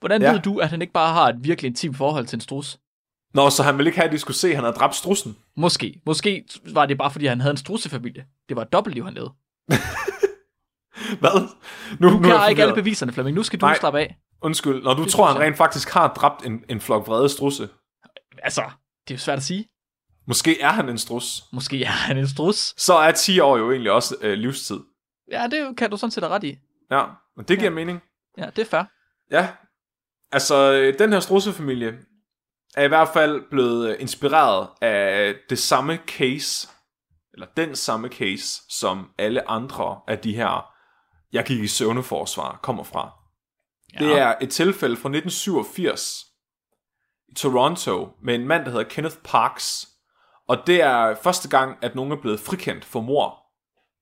Hvordan 0.00 0.22
ja. 0.22 0.32
Ved 0.32 0.40
du, 0.40 0.58
at 0.58 0.68
han 0.68 0.82
ikke 0.82 0.92
bare 0.92 1.12
har 1.12 1.28
et 1.28 1.36
virkelig 1.40 1.68
intimt 1.68 1.96
forhold 1.96 2.26
til 2.26 2.36
en 2.36 2.40
strus? 2.40 2.78
Nå, 3.34 3.50
så 3.50 3.62
han 3.62 3.78
ville 3.78 3.88
ikke 3.88 3.98
have, 3.98 4.06
at 4.06 4.12
de 4.12 4.18
skulle 4.18 4.36
se, 4.36 4.48
at 4.48 4.54
han 4.54 4.64
havde 4.64 4.76
dræbt 4.76 4.94
strussen. 4.94 5.36
Måske. 5.56 6.00
Måske 6.06 6.44
var 6.72 6.86
det 6.86 6.98
bare, 6.98 7.10
fordi 7.10 7.26
han 7.26 7.40
havde 7.40 7.50
en 7.50 7.56
strussefamilie. 7.56 8.24
Det 8.48 8.56
var 8.56 8.62
et 8.62 8.72
dobbeltliv, 8.72 9.04
han 9.04 9.14
levede. 9.14 9.32
Hvad? 11.20 11.48
Nu, 11.98 12.08
Du 12.08 12.16
er 12.16 12.22
kan 12.22 12.30
jeg 12.30 12.46
ikke 12.50 12.62
alle 12.62 12.74
beviserne, 12.74 13.12
Flemming. 13.12 13.34
Nu 13.36 13.42
skal 13.42 13.60
du 13.60 13.66
Nej. 13.66 13.78
slappe 13.78 14.00
af. 14.00 14.16
Undskyld, 14.42 14.82
når 14.82 14.94
du 14.94 15.02
Det 15.02 15.12
tror, 15.12 15.26
han 15.26 15.40
rent 15.40 15.56
faktisk 15.56 15.90
har 15.90 16.12
dræbt 16.12 16.46
en, 16.46 16.64
en 16.68 16.80
flok 16.80 17.08
vrede 17.08 17.28
strusse. 17.28 17.68
Altså, 18.42 18.62
det 19.08 19.14
er 19.14 19.18
jo 19.18 19.18
svært 19.18 19.38
at 19.38 19.44
sige. 19.44 19.68
Måske 20.26 20.60
er 20.60 20.68
han 20.68 20.88
en 20.88 20.98
strus. 20.98 21.44
Måske 21.52 21.84
er 21.84 21.90
han 21.90 22.18
en 22.18 22.28
strus. 22.28 22.74
Så 22.76 22.94
er 22.94 23.12
10 23.12 23.40
år 23.40 23.58
jo 23.58 23.70
egentlig 23.70 23.92
også 23.92 24.16
øh, 24.20 24.32
livstid. 24.32 24.80
Ja, 25.30 25.46
det 25.50 25.76
kan 25.76 25.90
du 25.90 25.96
sådan 25.96 26.10
set 26.10 26.22
have 26.22 26.34
ret 26.34 26.44
i. 26.44 26.58
Ja, 26.90 27.04
men 27.36 27.44
det 27.44 27.58
giver 27.58 27.70
ja. 27.70 27.74
mening. 27.74 28.02
Ja, 28.38 28.46
det 28.56 28.58
er 28.58 28.64
fair. 28.64 28.82
Ja, 29.30 29.48
altså 30.32 30.72
øh, 30.72 30.98
den 30.98 31.12
her 31.12 31.20
strussefamilie 31.20 31.98
er 32.76 32.84
i 32.84 32.88
hvert 32.88 33.08
fald 33.08 33.42
blevet 33.50 33.90
øh, 33.90 33.96
inspireret 34.00 34.68
af 34.80 35.34
det 35.50 35.58
samme 35.58 35.98
case, 36.06 36.68
eller 37.32 37.46
den 37.56 37.76
samme 37.76 38.08
case, 38.08 38.62
som 38.68 39.10
alle 39.18 39.50
andre 39.50 40.00
af 40.08 40.18
de 40.18 40.36
her, 40.36 40.72
jeg 41.32 41.44
gik 41.44 41.60
i 41.60 41.66
søvneforsvar, 41.66 42.60
kommer 42.62 42.84
fra. 42.84 43.10
Ja. 43.94 44.04
Det 44.04 44.18
er 44.18 44.34
et 44.40 44.50
tilfælde 44.50 44.96
fra 44.96 45.08
1987 45.08 46.24
i 46.24 46.35
Toronto 47.36 48.08
med 48.22 48.34
en 48.34 48.46
mand, 48.46 48.64
der 48.64 48.70
hedder 48.70 48.88
Kenneth 48.88 49.16
Parks. 49.24 49.88
Og 50.48 50.66
det 50.66 50.82
er 50.82 51.14
første 51.14 51.48
gang, 51.48 51.78
at 51.82 51.94
nogen 51.94 52.12
er 52.12 52.16
blevet 52.20 52.40
frikendt 52.40 52.84
for 52.84 53.00
mor 53.00 53.42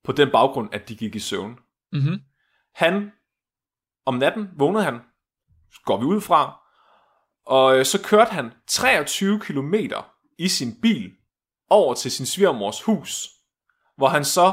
på 0.05 0.13
den 0.13 0.31
baggrund, 0.31 0.75
at 0.75 0.89
de 0.89 0.97
gik 0.97 1.15
i 1.15 1.19
søvn. 1.19 1.59
Mm-hmm. 1.93 2.21
Han, 2.75 3.13
om 4.07 4.15
natten 4.15 4.49
vågnede 4.59 4.85
han, 4.85 5.01
går 5.85 5.97
vi 5.99 6.05
ud 6.05 6.21
fra, 6.21 6.61
og 7.47 7.79
øh, 7.79 7.85
så 7.85 8.03
kørte 8.03 8.31
han 8.31 8.53
23 8.69 9.41
km 9.41 9.75
i 10.39 10.49
sin 10.49 10.81
bil 10.83 11.13
over 11.71 11.95
til 11.95 12.11
sin 12.11 12.27
svigermors 12.27 12.83
hus, 12.83 13.29
hvor 13.97 14.09
han 14.09 14.25
så 14.25 14.53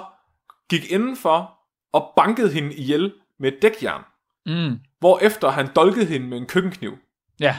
gik 0.69 0.91
indenfor 0.91 1.59
og 1.93 2.13
bankede 2.15 2.51
hende 2.51 2.73
ihjel 2.75 3.13
med 3.39 3.51
et 3.51 3.61
dækjern, 3.61 4.03
Mm. 4.45 4.79
hvorefter 4.99 5.49
han 5.49 5.73
dolkede 5.75 6.05
hende 6.05 6.27
med 6.27 6.37
en 6.37 6.45
køkkenkniv. 6.47 6.97
Ja. 7.39 7.57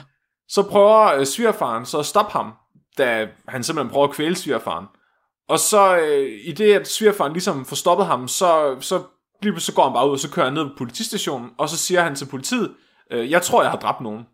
Så 0.52 0.62
prøver 0.70 1.14
øh, 1.14 1.26
svigerfaren 1.26 1.86
så 1.86 1.98
at 1.98 2.06
stoppe 2.06 2.32
ham, 2.32 2.52
da 2.98 3.28
han 3.48 3.64
simpelthen 3.64 3.92
prøver 3.92 4.08
at 4.08 4.14
kvæle 4.14 4.36
svigerfaren. 4.36 4.86
Og 5.48 5.58
så 5.58 5.96
øh, 5.96 6.40
i 6.44 6.52
det, 6.52 6.74
at 6.74 6.88
svigerfaren 6.88 7.32
ligesom 7.32 7.64
får 7.64 7.76
stoppet 7.76 8.06
ham, 8.06 8.28
så, 8.28 8.76
så, 8.80 9.04
lige 9.42 9.60
så 9.60 9.74
går 9.74 9.84
han 9.84 9.92
bare 9.92 10.06
ud, 10.06 10.12
og 10.12 10.18
så 10.18 10.30
kører 10.30 10.46
han 10.46 10.54
ned 10.54 10.64
på 10.64 10.74
politistationen, 10.78 11.50
og 11.58 11.68
så 11.68 11.76
siger 11.78 12.02
han 12.02 12.14
til 12.14 12.26
politiet, 12.26 12.74
øh, 13.10 13.30
jeg 13.30 13.42
tror, 13.42 13.62
jeg 13.62 13.70
har 13.70 13.78
dræbt 13.78 14.00
nogen. 14.00 14.26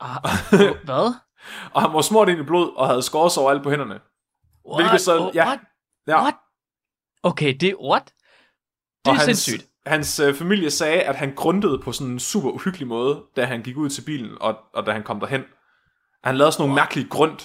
Ah, 0.00 0.16
hvad? 0.84 1.14
og 1.74 1.82
han 1.82 1.92
var 1.92 2.00
smurt 2.00 2.28
ind 2.28 2.40
i 2.40 2.42
blod, 2.42 2.72
og 2.76 2.86
havde 2.86 3.02
skåret 3.02 3.32
sig 3.32 3.42
alt 3.42 3.62
på 3.62 3.70
hænderne. 3.70 4.00
What? 4.70 4.82
Hvilket 4.82 5.00
så, 5.00 5.18
Oh, 5.18 5.36
ja, 5.36 5.46
what? 5.46 5.60
ja. 6.06 6.22
What? 6.22 6.34
Okay, 7.22 7.56
det 7.60 7.68
er 7.68 7.74
what? 7.90 8.04
Det 8.04 8.14
Og 9.06 9.12
er 9.12 9.18
hans, 9.18 9.24
sindssygt. 9.24 9.70
Hans 9.86 10.20
øh, 10.20 10.34
familie 10.34 10.70
sagde, 10.70 11.02
at 11.02 11.16
han 11.16 11.34
grundede 11.34 11.78
på 11.78 11.92
sådan 11.92 12.12
en 12.12 12.20
super 12.20 12.50
uhyggelig 12.50 12.88
måde, 12.88 13.22
da 13.36 13.44
han 13.44 13.62
gik 13.62 13.76
ud 13.76 13.88
til 13.88 14.02
bilen, 14.02 14.30
og, 14.40 14.56
og 14.74 14.86
da 14.86 14.92
han 14.92 15.02
kom 15.02 15.20
derhen. 15.20 15.42
Han 16.24 16.36
lavede 16.36 16.52
sådan 16.52 16.62
nogle 16.62 16.74
mærkelige 16.74 17.08
grund, 17.08 17.38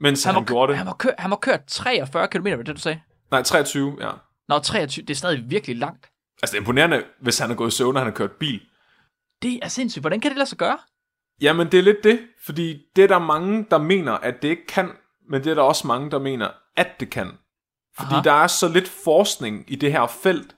mens 0.00 0.24
han, 0.24 0.34
Han 0.34 0.42
må, 0.42 0.46
gjorde 0.46 0.70
det. 0.70 0.78
han, 0.78 0.86
må 0.86 0.92
køre, 0.92 1.14
han 1.18 1.30
må 1.30 1.36
køre 1.36 1.58
43 1.66 2.28
km, 2.28 2.44
var 2.46 2.56
det 2.56 2.66
du 2.76 2.80
sagde? 2.80 3.00
Nej, 3.30 3.42
23, 3.42 3.96
ja. 4.00 4.10
Nå, 4.48 4.58
23, 4.58 5.04
det 5.06 5.10
er 5.10 5.16
stadig 5.16 5.50
virkelig 5.50 5.76
langt. 5.76 6.06
Altså, 6.42 6.52
det 6.52 6.58
er 6.58 6.60
imponerende, 6.62 7.04
hvis 7.20 7.38
han 7.38 7.50
er 7.50 7.54
gået 7.54 7.68
i 7.68 7.76
søvn, 7.76 7.96
og 7.96 8.00
han 8.02 8.06
har 8.12 8.16
kørt 8.16 8.32
bil. 8.32 8.60
Det 9.42 9.58
er 9.62 9.68
sindssygt. 9.68 10.02
Hvordan 10.02 10.20
kan 10.20 10.30
det 10.30 10.38
lade 10.38 10.48
sig 10.48 10.58
gøre? 10.58 10.78
Jamen, 11.40 11.72
det 11.72 11.78
er 11.78 11.82
lidt 11.82 12.04
det, 12.04 12.20
fordi 12.44 12.82
det 12.96 13.04
er 13.04 13.08
der 13.08 13.18
mange, 13.18 13.66
der 13.70 13.78
mener, 13.78 14.12
at 14.12 14.42
det 14.42 14.48
ikke 14.48 14.66
kan, 14.66 14.90
men 15.30 15.44
det 15.44 15.50
er 15.50 15.54
der 15.54 15.62
også 15.62 15.86
mange, 15.86 16.10
der 16.10 16.18
mener, 16.18 16.48
at 16.76 17.00
det 17.00 17.10
kan. 17.10 17.30
Fordi 17.96 18.12
Aha. 18.14 18.22
der 18.22 18.32
er 18.32 18.46
så 18.46 18.68
lidt 18.68 18.88
forskning 18.88 19.64
i 19.68 19.76
det 19.76 19.92
her 19.92 20.06
felt, 20.06 20.56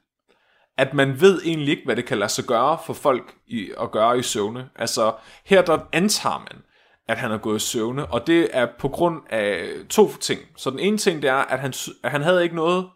at 0.81 0.95
man 0.95 1.21
ved 1.21 1.43
egentlig 1.45 1.69
ikke, 1.69 1.83
hvad 1.85 1.97
det 1.97 2.05
kan 2.05 2.19
lade 2.19 2.31
sig 2.31 2.45
gøre 2.45 2.79
for 2.87 2.93
folk 2.93 3.35
i, 3.47 3.71
at 3.81 3.91
gøre 3.91 4.19
i 4.19 4.23
søvne. 4.23 4.69
Altså, 4.77 5.15
her 5.45 5.63
der 5.63 5.79
antager 5.93 6.39
man, 6.39 6.63
at 7.09 7.19
han 7.19 7.31
er 7.31 7.39
gået 7.39 7.57
i 7.57 7.67
søvne, 7.67 8.07
og 8.07 8.27
det 8.27 8.49
er 8.53 8.67
på 8.79 8.89
grund 8.89 9.23
af 9.31 9.69
to 9.91 10.17
ting. 10.17 10.41
Så 10.57 10.71
den 10.71 10.79
ene 10.79 10.99
ting, 10.99 11.23
det 11.23 11.31
er, 11.31 11.35
at 11.35 11.61
han, 11.61 11.73
at 12.05 12.11
han 12.11 12.23
havde 12.23 12.43
ikke 12.43 12.57
noget 12.57 12.91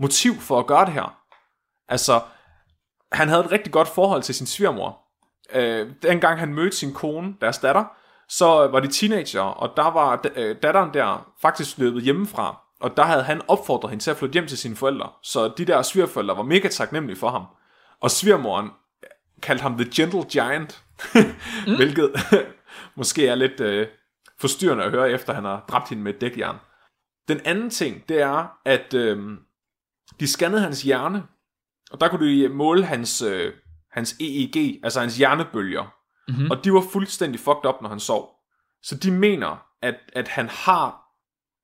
motiv 0.00 0.34
for 0.34 0.58
at 0.58 0.66
gøre 0.66 0.84
det 0.84 0.92
her. 0.92 1.16
Altså, 1.88 2.20
han 3.12 3.28
havde 3.28 3.44
et 3.44 3.52
rigtig 3.52 3.72
godt 3.72 3.88
forhold 3.88 4.22
til 4.22 4.34
sin 4.34 4.46
svigermor. 4.46 4.98
Øh, 5.52 5.90
dengang 6.02 6.38
han 6.38 6.54
mødte 6.54 6.76
sin 6.76 6.94
kone, 6.94 7.34
deres 7.40 7.58
datter, 7.58 7.84
så 8.28 8.46
var 8.46 8.80
de 8.80 8.88
teenager, 8.88 9.42
og 9.42 9.76
der 9.76 9.90
var 9.90 10.26
øh, 10.36 10.56
datteren 10.62 10.94
der 10.94 11.30
faktisk 11.42 11.78
løbet 11.78 12.02
hjemmefra, 12.02 12.60
og 12.80 12.96
der 12.96 13.02
havde 13.02 13.22
han 13.22 13.42
opfordret 13.48 13.90
hende 13.90 14.04
til 14.04 14.10
at 14.10 14.16
flytte 14.16 14.32
hjem 14.32 14.46
til 14.46 14.58
sine 14.58 14.76
forældre. 14.76 15.10
Så 15.22 15.52
de 15.58 15.64
der 15.64 15.82
svigerforældre 15.82 16.36
var 16.36 16.42
mega 16.42 16.68
taknemmelige 16.68 17.18
for 17.18 17.30
ham. 17.30 17.44
Og 18.00 18.10
svigermoren 18.10 18.70
kaldte 19.42 19.62
ham 19.62 19.78
The 19.78 19.90
Gentle 19.94 20.24
Giant, 20.24 20.84
mm. 21.14 21.76
hvilket 21.76 22.12
måske 22.96 23.26
er 23.26 23.34
lidt 23.34 23.60
øh, 23.60 23.86
forstyrrende 24.38 24.84
at 24.84 24.90
høre, 24.90 25.10
efter 25.10 25.32
han 25.32 25.44
har 25.44 25.64
dræbt 25.68 25.88
hende 25.88 26.02
med 26.02 26.14
et 26.14 26.20
dækjern. 26.20 26.56
Den 27.28 27.40
anden 27.44 27.70
ting, 27.70 28.08
det 28.08 28.20
er, 28.20 28.58
at 28.64 28.94
øh, 28.94 29.38
de 30.20 30.26
scannede 30.26 30.62
hans 30.62 30.82
hjerne, 30.82 31.22
og 31.90 32.00
der 32.00 32.08
kunne 32.08 32.26
de 32.26 32.48
måle 32.48 32.84
hans, 32.84 33.22
øh, 33.22 33.52
hans 33.92 34.16
EEG, 34.20 34.80
altså 34.84 35.00
hans 35.00 35.16
hjernebølger. 35.16 35.94
Mm-hmm. 36.28 36.50
Og 36.50 36.64
de 36.64 36.72
var 36.72 36.84
fuldstændig 36.92 37.40
fucked 37.40 37.66
up, 37.66 37.82
når 37.82 37.88
han 37.88 38.00
sov. 38.00 38.30
Så 38.82 38.96
de 38.96 39.10
mener, 39.10 39.66
at, 39.82 39.94
at 40.12 40.28
han 40.28 40.48
har 40.48 41.09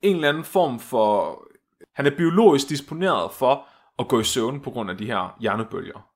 en 0.03 0.17
eller 0.17 0.29
anden 0.29 0.45
form 0.45 0.81
for... 0.81 1.39
Han 1.95 2.07
er 2.07 2.17
biologisk 2.17 2.69
disponeret 2.69 3.33
for 3.33 3.69
at 3.99 4.09
gå 4.09 4.21
i 4.21 4.25
søvn 4.25 4.61
på 4.61 4.71
grund 4.71 4.91
af 4.91 4.99
de 4.99 5.07
her 5.07 5.37
hjernebølger. 5.41 6.09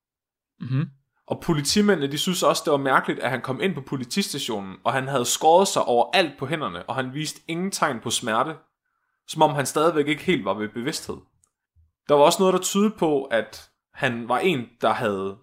Mhm. 0.61 0.89
Og 1.26 1.41
politimændene, 1.41 2.12
de 2.12 2.18
synes 2.18 2.43
også, 2.43 2.62
det 2.64 2.70
var 2.70 2.78
mærkeligt, 2.78 3.20
at 3.20 3.31
han 3.31 3.41
kom 3.41 3.61
ind 3.61 3.74
på 3.74 3.81
politistationen, 3.81 4.76
og 4.85 4.93
han 4.93 5.09
havde 5.09 5.24
skåret 5.24 5.68
sig 5.68 5.83
over 5.83 6.11
alt 6.12 6.39
på 6.39 6.47
hænderne, 6.47 6.83
og 6.83 6.95
han 6.95 7.14
viste 7.14 7.41
ingen 7.49 7.70
tegn 7.70 8.01
på 8.01 8.11
smerte, 8.11 8.57
som 9.28 9.43
om 9.43 9.51
han 9.51 9.66
stadigvæk 9.66 10.09
ikke 10.09 10.22
helt 10.22 10.45
var 10.45 10.55
ved 10.55 10.68
bevidsthed. 10.68 11.16
Der 12.09 12.14
var 12.14 12.24
også 12.24 12.43
noget, 12.43 12.53
der 12.53 12.61
tydede 12.61 12.91
på, 12.91 13.24
at 13.24 13.70
han 13.95 14.28
var 14.28 14.39
en, 14.39 14.66
der 14.81 14.93
havde 14.93 15.37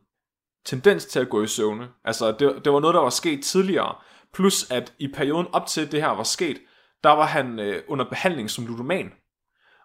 tendens 0.66 1.06
til 1.06 1.20
at 1.20 1.30
gå 1.30 1.44
i 1.44 1.48
søvne. 1.48 1.90
Altså, 2.04 2.32
det, 2.32 2.66
det 2.66 2.74
var 2.74 2.80
noget, 2.80 2.94
der 2.94 3.02
var 3.02 3.10
sket 3.10 3.44
tidligere. 3.44 3.96
Plus, 4.34 4.72
at 4.72 4.94
i 5.00 5.08
perioden 5.08 5.48
op 5.54 5.66
til 5.66 5.92
det 5.92 6.02
her 6.02 6.10
var 6.10 6.24
sket, 6.24 6.58
der 7.08 7.14
var 7.14 7.26
han 7.26 7.60
øh, 7.60 7.84
under 7.88 8.06
behandling 8.06 8.50
som 8.50 8.66
ludoman. 8.66 9.12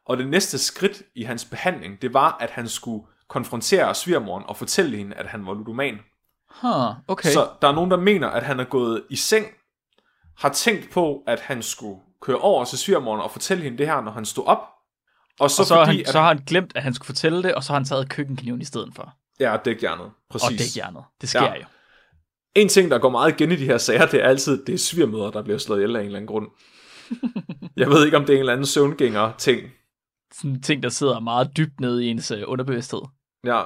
Og 0.06 0.16
det 0.16 0.28
næste 0.28 0.58
skridt 0.58 1.02
i 1.14 1.22
hans 1.22 1.44
behandling, 1.44 2.02
det 2.02 2.14
var, 2.14 2.36
at 2.40 2.50
han 2.50 2.68
skulle 2.68 3.06
konfrontere 3.28 3.94
svigermoren 3.94 4.44
og 4.46 4.56
fortælle 4.56 4.96
hende, 4.96 5.16
at 5.16 5.26
han 5.26 5.46
var 5.46 5.54
ludoman. 5.54 5.98
Huh, 6.60 6.94
okay. 7.08 7.30
Så 7.30 7.48
der 7.62 7.68
er 7.68 7.72
nogen, 7.72 7.90
der 7.90 7.96
mener, 7.96 8.28
at 8.28 8.42
han 8.42 8.60
er 8.60 8.64
gået 8.64 9.02
i 9.10 9.16
seng, 9.16 9.46
har 10.38 10.48
tænkt 10.48 10.90
på, 10.90 11.22
at 11.26 11.40
han 11.40 11.62
skulle 11.62 12.00
køre 12.22 12.38
over 12.38 12.64
til 12.64 12.78
svigermoren 12.78 13.20
og 13.20 13.30
fortælle 13.30 13.64
hende 13.64 13.78
det 13.78 13.86
her, 13.86 14.00
når 14.00 14.12
han 14.12 14.24
stod 14.24 14.46
op. 14.46 14.58
Og 15.40 15.50
så, 15.50 15.62
og 15.62 15.66
så, 15.66 15.74
har 15.74 15.84
fordi, 15.84 15.96
han, 15.96 16.06
at, 16.06 16.12
så 16.12 16.20
har 16.20 16.28
han 16.28 16.42
glemt, 16.46 16.72
at 16.74 16.82
han 16.82 16.94
skulle 16.94 17.06
fortælle 17.06 17.42
det, 17.42 17.54
og 17.54 17.64
så 17.64 17.72
har 17.72 17.78
han 17.78 17.84
taget 17.84 18.08
køkkenkniven 18.08 18.60
i 18.60 18.64
stedet 18.64 18.94
for. 18.94 19.12
Ja, 19.40 19.56
dækhjernet. 19.64 20.10
Præcis. 20.30 20.48
Og 20.48 20.58
dækhjernet. 20.58 21.04
Det 21.20 21.28
sker 21.28 21.42
Ja. 21.42 21.54
jo. 21.54 21.64
En 22.54 22.68
ting, 22.68 22.90
der 22.90 22.98
går 22.98 23.10
meget 23.10 23.40
igen 23.40 23.52
i 23.52 23.56
de 23.56 23.64
her 23.64 23.78
sager, 23.78 24.06
det 24.06 24.22
er 24.24 24.28
altid, 24.28 24.64
det 24.64 24.74
er 24.74 24.78
svigermøder, 24.78 25.30
der 25.30 25.42
bliver 25.42 25.58
slået 25.58 25.78
ihjel 25.78 25.96
af 25.96 26.00
en 26.00 26.06
eller 26.06 26.16
anden 26.18 26.26
grund. 26.26 26.46
Jeg 27.76 27.88
ved 27.88 28.04
ikke, 28.04 28.16
om 28.16 28.24
det 28.24 28.32
er 28.32 28.36
en 28.36 28.40
eller 28.40 28.52
anden 28.52 28.66
søvngænger 28.66 29.32
ting. 29.38 29.70
Sådan 30.32 30.50
en 30.50 30.62
ting, 30.62 30.82
der 30.82 30.88
sidder 30.88 31.20
meget 31.20 31.56
dybt 31.56 31.80
nede 31.80 32.04
i 32.04 32.08
ens 32.08 32.30
øh, 32.30 32.42
underbevidsthed. 32.46 33.00
Ja. 33.44 33.62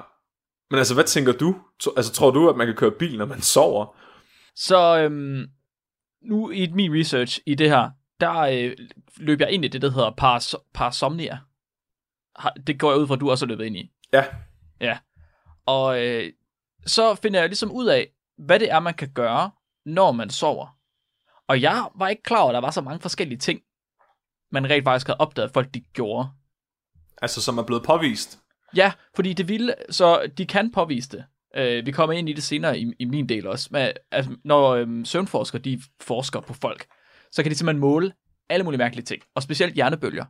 Men 0.70 0.78
altså, 0.78 0.94
hvad 0.94 1.04
tænker 1.04 1.32
du? 1.32 1.56
Altså, 1.96 2.12
tror 2.12 2.30
du, 2.30 2.48
at 2.48 2.56
man 2.56 2.66
kan 2.66 2.76
køre 2.76 2.90
bil, 2.90 3.18
når 3.18 3.26
man 3.26 3.40
sover? 3.40 3.96
Så 4.54 4.98
øhm, 4.98 5.46
nu 6.22 6.50
i 6.50 6.70
min 6.72 7.00
research 7.00 7.40
i 7.46 7.54
det 7.54 7.68
her, 7.68 7.90
der 8.20 8.38
øh, 8.38 8.76
løb 9.16 9.40
jeg 9.40 9.50
ind 9.50 9.64
i 9.64 9.68
det, 9.68 9.82
der 9.82 9.90
hedder 9.90 10.10
paras- 10.10 10.70
parasomnia. 10.74 11.38
Det 12.66 12.78
går 12.80 12.90
jeg 12.90 13.00
ud 13.00 13.06
fra, 13.06 13.14
at 13.14 13.20
du 13.20 13.30
også 13.30 13.46
har 13.46 13.48
løbet 13.48 13.64
ind 13.64 13.76
i. 13.76 13.90
Ja. 14.12 14.24
Ja. 14.80 14.98
Og 15.66 16.04
øh, 16.06 16.32
så 16.86 17.14
finder 17.14 17.40
jeg 17.40 17.48
ligesom 17.48 17.72
ud 17.72 17.86
af, 17.86 18.08
hvad 18.38 18.60
det 18.60 18.70
er, 18.72 18.80
man 18.80 18.94
kan 18.94 19.08
gøre, 19.14 19.50
når 19.86 20.12
man 20.12 20.30
sover. 20.30 20.75
Og 21.48 21.62
jeg 21.62 21.88
var 21.94 22.08
ikke 22.08 22.22
klar 22.22 22.40
over, 22.40 22.50
at 22.50 22.54
der 22.54 22.60
var 22.60 22.70
så 22.70 22.80
mange 22.80 23.00
forskellige 23.00 23.38
ting, 23.38 23.60
man 24.52 24.70
rent 24.70 24.84
faktisk 24.84 25.06
havde 25.06 25.20
opdaget, 25.20 25.48
at 25.48 25.54
folk 25.54 25.74
de 25.74 25.80
gjorde. 25.80 26.28
Altså, 27.22 27.42
som 27.42 27.58
er 27.58 27.62
blevet 27.62 27.82
påvist. 27.82 28.38
Ja, 28.76 28.92
fordi 29.14 29.32
det 29.32 29.48
ville, 29.48 29.74
så 29.90 30.30
de 30.38 30.46
kan 30.46 30.72
påvise 30.72 31.08
det. 31.08 31.24
Øh, 31.56 31.86
vi 31.86 31.90
kommer 31.90 32.12
ind 32.12 32.28
i 32.28 32.32
det 32.32 32.42
senere 32.42 32.78
i, 32.78 32.92
i 32.98 33.04
min 33.04 33.28
del 33.28 33.46
også. 33.46 33.68
Men, 33.70 33.92
altså, 34.10 34.36
når 34.44 34.70
øhm, 34.70 35.04
søvnforskere 35.04 35.62
de 35.62 35.82
forsker 36.00 36.40
på 36.40 36.54
folk, 36.54 36.86
så 37.32 37.42
kan 37.42 37.52
de 37.52 37.56
simpelthen 37.56 37.80
måle 37.80 38.12
alle 38.48 38.64
mulige 38.64 38.78
mærkelige 38.78 39.04
ting, 39.04 39.22
og 39.34 39.42
specielt 39.42 39.74
hjernebølger. 39.74 40.24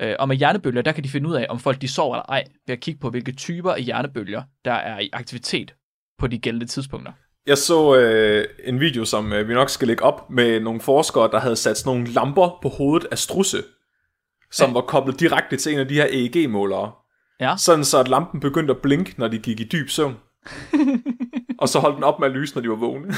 Øh, 0.00 0.16
og 0.18 0.28
med 0.28 0.36
hjernebølger, 0.36 0.82
der 0.82 0.92
kan 0.92 1.04
de 1.04 1.08
finde 1.08 1.28
ud 1.28 1.34
af, 1.34 1.46
om 1.48 1.58
folk 1.58 1.80
de 1.80 1.88
sover 1.88 2.14
eller 2.16 2.26
ej, 2.28 2.44
ved 2.66 2.72
at 2.72 2.80
kigge 2.80 3.00
på, 3.00 3.10
hvilke 3.10 3.32
typer 3.32 3.72
af 3.72 3.82
hjernebølger, 3.82 4.42
der 4.64 4.72
er 4.72 4.98
i 4.98 5.10
aktivitet 5.12 5.74
på 6.18 6.26
de 6.26 6.38
gældende 6.38 6.66
tidspunkter. 6.66 7.12
Jeg 7.46 7.58
så 7.58 7.96
øh, 7.96 8.44
en 8.64 8.80
video, 8.80 9.04
som 9.04 9.32
øh, 9.32 9.48
vi 9.48 9.54
nok 9.54 9.70
skal 9.70 9.88
lægge 9.88 10.02
op, 10.02 10.30
med 10.30 10.60
nogle 10.60 10.80
forskere, 10.80 11.30
der 11.30 11.40
havde 11.40 11.56
sat 11.56 11.78
sådan 11.78 11.90
nogle 11.98 12.12
lamper 12.12 12.58
på 12.62 12.68
hovedet 12.68 13.08
af 13.10 13.18
strusse, 13.18 13.62
som 14.50 14.68
Ja. 14.70 14.74
var 14.74 14.80
koblet 14.80 15.20
direkte 15.20 15.56
til 15.56 15.72
en 15.72 15.78
af 15.78 15.88
de 15.88 15.94
her 15.94 16.06
EEG-målere. 16.10 16.92
Ja. 17.40 17.54
Sådan 17.58 17.84
så, 17.84 17.98
at 18.00 18.08
lampen 18.08 18.40
begyndte 18.40 18.74
at 18.74 18.82
blinke, 18.82 19.14
når 19.18 19.28
de 19.28 19.38
gik 19.38 19.60
i 19.60 19.64
dyb 19.64 19.88
søvn. 19.88 20.16
og 21.60 21.68
så 21.68 21.78
holdt 21.78 21.96
den 21.96 22.04
op 22.04 22.20
med 22.20 22.28
at 22.28 22.34
lyse, 22.34 22.54
når 22.54 22.62
de 22.62 22.68
var 22.68 22.74
vågne. 22.76 23.12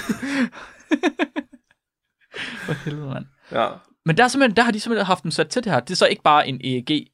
For 2.66 2.72
helvede, 2.84 3.06
mand. 3.06 3.24
ja. 3.52 3.68
Men 4.06 4.16
der, 4.16 4.24
er 4.24 4.28
simpelthen, 4.28 4.56
der 4.56 4.62
har 4.62 4.70
de 4.72 4.80
simpelthen 4.80 5.06
haft 5.06 5.22
dem 5.22 5.30
sat 5.30 5.48
til 5.48 5.64
det 5.64 5.72
her. 5.72 5.80
Det 5.80 5.90
er 5.90 5.96
så 5.96 6.06
ikke 6.06 6.22
bare 6.22 6.48
en 6.48 6.60
EEG. 6.64 7.06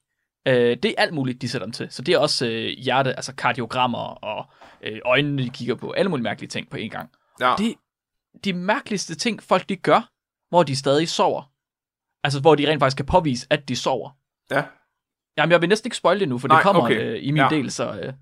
Øh, 0.49 0.77
det 0.83 0.85
er 0.85 0.95
alt 0.99 1.15
muligt, 1.15 1.43
de 1.43 1.49
sætter 1.49 1.67
dem 1.67 1.73
til. 1.73 1.87
Så 1.91 2.03
det 2.03 2.15
er 2.15 2.19
også 2.19 2.47
øh, 2.47 2.69
hjerte, 2.79 3.13
altså 3.17 3.35
kardiogrammer 3.35 3.99
og 3.99 4.47
øh, 4.83 4.99
øjnene, 5.05 5.43
de 5.43 5.51
kigger 5.51 5.75
på. 5.75 5.91
Alle 5.91 6.09
mulige 6.11 6.23
mærkelige 6.23 6.49
ting 6.49 6.71
på 6.71 6.77
en 6.77 6.91
gang. 6.91 7.11
ja. 7.41 7.55
Det 7.59 7.75
de 8.45 8.53
mærkeligste 8.53 9.15
ting, 9.15 9.43
folk 9.43 9.69
de 9.69 9.77
gør, 9.77 10.09
hvor 10.51 10.63
de 10.63 10.77
stadig 10.77 11.09
sover. 11.09 11.43
Altså, 12.25 12.41
hvor 12.41 12.55
de 12.55 12.69
rent 12.71 12.81
faktisk 12.81 12.97
kan 12.97 13.07
påvise, 13.07 13.47
at 13.51 13.69
de 13.69 13.77
sover. 13.77 14.11
ja. 14.51 14.63
Jamen, 15.37 15.53
jeg 15.53 15.61
vil 15.61 15.69
næsten 15.69 15.87
ikke 15.87 15.97
spoil 15.97 16.21
det 16.21 16.29
nu, 16.29 16.39
for 16.39 16.49
Nej, 16.49 16.57
det 16.57 16.63
kommer 16.63 16.83
okay. 16.83 17.01
øh, 17.01 17.19
i 17.23 17.31
min 17.31 17.43
Ja. 17.43 17.49
del, 17.51 17.71
så... 17.71 17.93
Øh, 18.03 18.13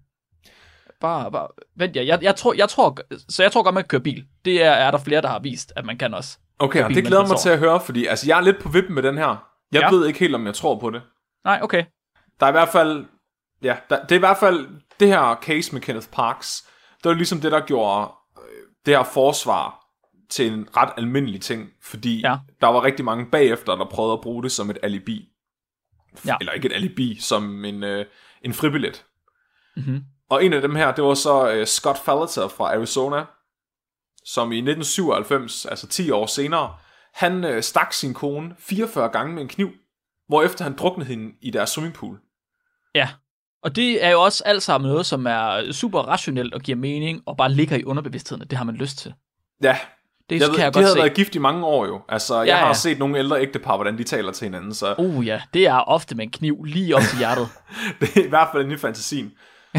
bare, 1.00 1.32
bare, 1.32 1.48
vent 1.76 1.96
ja, 1.96 2.06
jeg, 2.06 2.22
jeg, 2.22 2.36
tror, 2.36 2.54
jeg 2.54 2.68
tror, 2.68 2.98
så 3.28 3.42
jeg 3.42 3.52
tror 3.52 3.62
godt, 3.62 3.74
man 3.74 3.82
kan 3.84 3.88
køre 3.88 4.00
bil. 4.00 4.24
Det 4.44 4.62
er, 4.62 4.70
er 4.70 4.90
der 4.90 4.98
flere, 4.98 5.22
der 5.22 5.28
har 5.28 5.38
vist, 5.38 5.72
at 5.76 5.84
man 5.84 5.98
kan 5.98 6.14
også. 6.14 6.38
Okay, 6.58 6.82
og 6.82 6.88
bil, 6.88 6.96
det 6.96 7.04
glæder 7.06 7.26
mig 7.26 7.38
til 7.38 7.48
at 7.48 7.58
høre, 7.58 7.80
fordi 7.80 8.06
altså, 8.06 8.26
jeg 8.26 8.36
er 8.38 8.40
lidt 8.42 8.62
på 8.62 8.68
vippen 8.68 8.94
med 8.94 9.02
den 9.02 9.18
her. 9.18 9.48
Jeg 9.72 9.80
Ja. 9.82 9.90
ved 9.90 10.06
ikke 10.06 10.18
helt, 10.18 10.34
om 10.34 10.46
jeg 10.46 10.54
tror 10.54 10.78
på 10.78 10.90
det. 10.90 11.02
Nej, 11.44 11.60
okay. 11.62 11.84
Der 12.40 12.46
er 12.46 12.50
i 12.50 12.52
hvert 12.52 12.68
fald, 12.68 13.06
ja, 13.62 13.76
der, 13.90 14.02
det 14.02 14.12
er 14.12 14.16
i 14.16 14.18
hvert 14.18 14.36
fald 14.36 14.68
det 15.00 15.08
her 15.08 15.38
case 15.42 15.72
med 15.72 15.80
Kenneth 15.80 16.08
Parks, 16.08 16.68
det 17.02 17.08
var 17.08 17.14
ligesom 17.14 17.40
det, 17.40 17.52
der 17.52 17.60
gjorde 17.60 18.12
øh, 18.38 18.62
det 18.86 18.96
her 18.96 19.04
forsvar 19.04 19.84
til 20.30 20.52
en 20.52 20.68
ret 20.76 20.92
almindelig 20.96 21.40
ting, 21.40 21.68
fordi 21.82 22.20
Ja. 22.20 22.36
der 22.60 22.66
var 22.66 22.82
rigtig 22.84 23.04
mange 23.04 23.26
bagefter, 23.30 23.76
der 23.76 23.84
prøvede 23.84 24.12
at 24.12 24.20
bruge 24.20 24.42
det 24.42 24.52
som 24.52 24.70
et 24.70 24.78
alibi. 24.82 25.28
Ja. 26.26 26.36
Eller 26.40 26.52
ikke 26.52 26.66
et 26.68 26.72
alibi, 26.74 27.18
som 27.20 27.64
en, 27.64 27.82
øh, 27.84 28.06
en 28.42 28.54
fribillet. 28.54 29.04
Mhm. 29.76 30.04
Og 30.30 30.44
en 30.44 30.52
af 30.52 30.60
dem 30.62 30.74
her, 30.74 30.92
det 30.94 31.04
var 31.04 31.14
så 31.14 31.50
øh, 31.52 31.66
Scott 31.66 31.98
Falater 31.98 32.48
fra 32.48 32.64
Arizona, 32.74 33.24
som 34.24 34.52
i 34.52 34.56
1997, 34.56 35.66
altså 35.66 35.86
10 35.86 36.10
år 36.10 36.26
senere, 36.26 36.76
han 37.14 37.44
øh, 37.44 37.62
stak 37.62 37.92
sin 37.92 38.14
kone 38.14 38.54
44 38.58 39.08
gange 39.08 39.34
med 39.34 39.42
en 39.42 39.48
kniv, 39.48 39.70
hvorefter 40.28 40.64
han 40.64 40.76
druknede 40.76 41.08
hende 41.08 41.34
i 41.40 41.50
deres 41.50 41.70
swimmingpool. 41.70 42.20
Ja. 42.98 43.08
Og 43.62 43.76
det 43.76 44.04
er 44.04 44.10
jo 44.10 44.20
også 44.22 44.42
alt 44.46 44.62
sammen 44.62 44.90
noget, 44.90 45.06
som 45.06 45.26
er 45.26 45.72
super 45.72 45.98
rationelt 46.00 46.54
og 46.54 46.60
giver 46.60 46.76
mening, 46.78 47.20
og 47.26 47.36
bare 47.36 47.52
ligger 47.52 47.76
i 47.76 47.84
underbevidstheden, 47.84 48.42
at 48.42 48.50
det 48.50 48.58
har 48.58 48.64
man 48.64 48.74
lyst 48.74 48.98
til. 48.98 49.14
Ja, 49.62 49.76
Det 50.30 50.40
jeg 50.40 50.48
kan 50.48 50.50
ved, 50.52 50.58
jeg 50.58 50.66
de 50.66 50.72
godt 50.72 50.84
havde 50.84 50.92
se. 50.92 50.98
været 50.98 51.14
gift 51.14 51.34
i 51.34 51.38
mange 51.38 51.66
år 51.66 51.86
jo. 51.86 52.00
Altså, 52.08 52.38
jeg 52.38 52.46
Ja, 52.46 52.56
har 52.56 52.66
ja. 52.66 52.72
set 52.72 52.98
nogle 52.98 53.18
ældre 53.18 53.40
ægtepar, 53.42 53.76
hvordan 53.76 53.98
de 53.98 54.04
taler 54.04 54.32
til 54.32 54.44
hinanden, 54.44 54.74
så 54.74 54.94
Uh 54.98 55.26
ja, 55.26 55.40
det 55.54 55.66
er 55.66 55.74
ofte 55.74 56.14
med 56.16 56.24
en 56.24 56.30
kniv 56.30 56.64
lige 56.64 56.96
op 56.96 57.02
til 57.02 57.18
hjertet. 57.18 57.48
det 58.00 58.16
er 58.16 58.24
i 58.24 58.28
hvert 58.28 58.48
fald 58.52 58.62
inde 58.64 58.74
i 58.74 58.78
fantasien. 58.78 59.32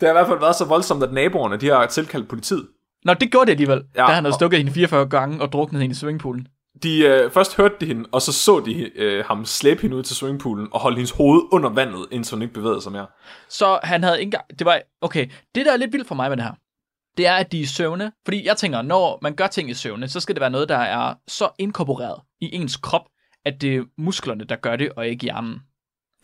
det 0.00 0.02
har 0.02 0.08
i 0.08 0.12
hvert 0.12 0.26
fald 0.26 0.40
været 0.40 0.56
så 0.56 0.64
voldsomt, 0.64 1.02
at 1.02 1.12
naboerne 1.12 1.56
de 1.56 1.68
har 1.68 1.86
tilkaldt 1.86 2.28
politiet. 2.28 2.68
Nå, 3.04 3.14
det 3.14 3.30
gjorde 3.30 3.46
det 3.46 3.52
alligevel, 3.52 3.82
ja, 3.96 4.00
da 4.00 4.06
han 4.12 4.24
havde 4.24 4.32
og- 4.32 4.34
stukket 4.34 4.58
hende 4.58 4.72
44 4.72 5.06
gange 5.06 5.42
og 5.42 5.52
druknet 5.52 5.80
hende 5.82 5.92
i 5.92 5.96
swimmingpoolen. 5.96 6.46
De 6.82 6.98
øh, 6.98 7.30
først 7.30 7.56
hørte 7.56 7.74
de 7.80 7.86
hende, 7.86 8.08
og 8.12 8.22
så 8.22 8.32
så 8.32 8.60
de 8.66 8.98
øh, 8.98 9.24
ham 9.24 9.44
slæbe 9.44 9.82
hende 9.82 9.96
ud 9.96 10.02
til 10.02 10.16
swimmingpoolen 10.16 10.68
og 10.72 10.80
holde 10.80 10.96
hendes 10.96 11.10
hoved 11.10 11.42
under 11.52 11.70
vandet, 11.70 12.06
indtil 12.10 12.34
hun 12.34 12.42
ikke 12.42 12.54
bevægede 12.54 12.82
sig 12.82 12.92
mere. 12.92 13.06
Så 13.48 13.80
han 13.82 14.02
havde 14.02 14.18
ikke 14.20 14.26
engang... 14.26 14.44
Det 14.58 14.64
var... 14.64 14.80
Okay, 15.00 15.30
det 15.54 15.66
der 15.66 15.72
er 15.72 15.76
lidt 15.76 15.92
vildt 15.92 16.08
for 16.08 16.14
mig 16.14 16.30
med 16.30 16.36
det 16.36 16.44
her, 16.44 16.52
det 17.16 17.26
er, 17.26 17.34
at 17.34 17.52
de 17.52 17.58
er 17.58 17.62
i 17.62 17.66
søvne. 17.66 18.12
Fordi 18.24 18.46
jeg 18.46 18.56
tænker, 18.56 18.82
når 18.82 19.18
man 19.22 19.34
gør 19.34 19.46
ting 19.46 19.70
i 19.70 19.74
søvne, 19.74 20.08
så 20.08 20.20
skal 20.20 20.34
det 20.34 20.40
være 20.40 20.50
noget, 20.50 20.68
der 20.68 20.76
er 20.76 21.14
så 21.28 21.48
inkorporeret 21.58 22.20
i 22.40 22.54
ens 22.54 22.76
krop, 22.76 23.04
at 23.44 23.60
det 23.60 23.76
er 23.76 23.82
musklerne, 23.98 24.44
der 24.44 24.56
gør 24.56 24.76
det, 24.76 24.92
og 24.96 25.08
ikke 25.08 25.22
hjernen. 25.22 25.60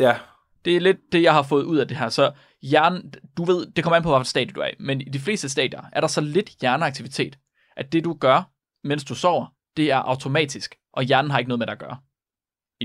Ja, 0.01 0.17
Det 0.65 0.77
er 0.77 0.81
lidt 0.81 0.97
det, 1.13 1.23
jeg 1.23 1.33
har 1.33 1.43
fået 1.43 1.65
ud 1.65 1.79
af 1.79 1.89
det 1.89 1.97
her. 1.97 2.09
Så 2.09 2.33
hjernen, 2.63 3.13
du 3.37 3.45
ved, 3.45 3.67
det 3.77 3.85
kommer 3.85 3.97
an 3.97 4.03
på, 4.03 4.11
hvilket 4.11 4.27
stadie 4.27 4.53
du 4.55 4.61
er 4.61 4.67
i, 4.67 4.75
men 4.81 5.01
i 5.01 5.05
de 5.05 5.19
fleste 5.19 5.49
stadier 5.49 5.83
er 5.93 6.01
der 6.01 6.09
så 6.09 6.21
lidt 6.21 6.51
hjerneaktivitet, 6.61 7.39
at 7.77 7.93
det 7.93 8.05
du 8.05 8.15
gør, 8.21 8.51
mens 8.85 9.05
du 9.05 9.15
sover, 9.15 9.47
det 9.77 9.91
er 9.91 9.97
automatisk, 9.97 10.75
og 10.93 11.03
hjernen 11.03 11.31
har 11.31 11.39
ikke 11.39 11.49
noget 11.49 11.59
med 11.59 11.67
det 11.67 11.73
at 11.73 11.79
gøre. 11.79 11.97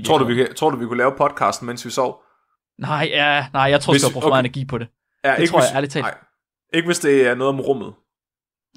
Tror 0.06 0.18
du, 0.18 0.24
vi, 0.24 0.46
tror 0.56 0.70
du, 0.70 0.76
vi 0.76 0.86
kunne 0.86 0.98
lave 0.98 1.12
podcasten, 1.18 1.66
mens 1.66 1.84
vi 1.84 1.90
sov? 1.90 2.22
Nej, 2.78 3.08
ja, 3.10 3.46
nej, 3.52 3.62
jeg 3.62 3.80
tror, 3.80 3.92
Hvis- 3.92 4.02
du 4.02 4.08
skal 4.08 4.20
bruge 4.20 4.30
meget 4.30 4.42
energi 4.42 4.64
på 4.64 4.78
det. 4.78 4.88
Ja, 5.24 5.36
Det 5.36 5.48
tror 5.48 5.58
jeg 5.58 5.66
hvis, 5.68 5.74
ærligt 5.76 5.92
talt. 5.92 6.04
Nej, 6.04 6.14
ikke 6.74 6.86
hvis 6.86 6.98
det 6.98 7.26
er 7.26 7.34
noget 7.34 7.48
om 7.48 7.60
rummet. 7.60 7.94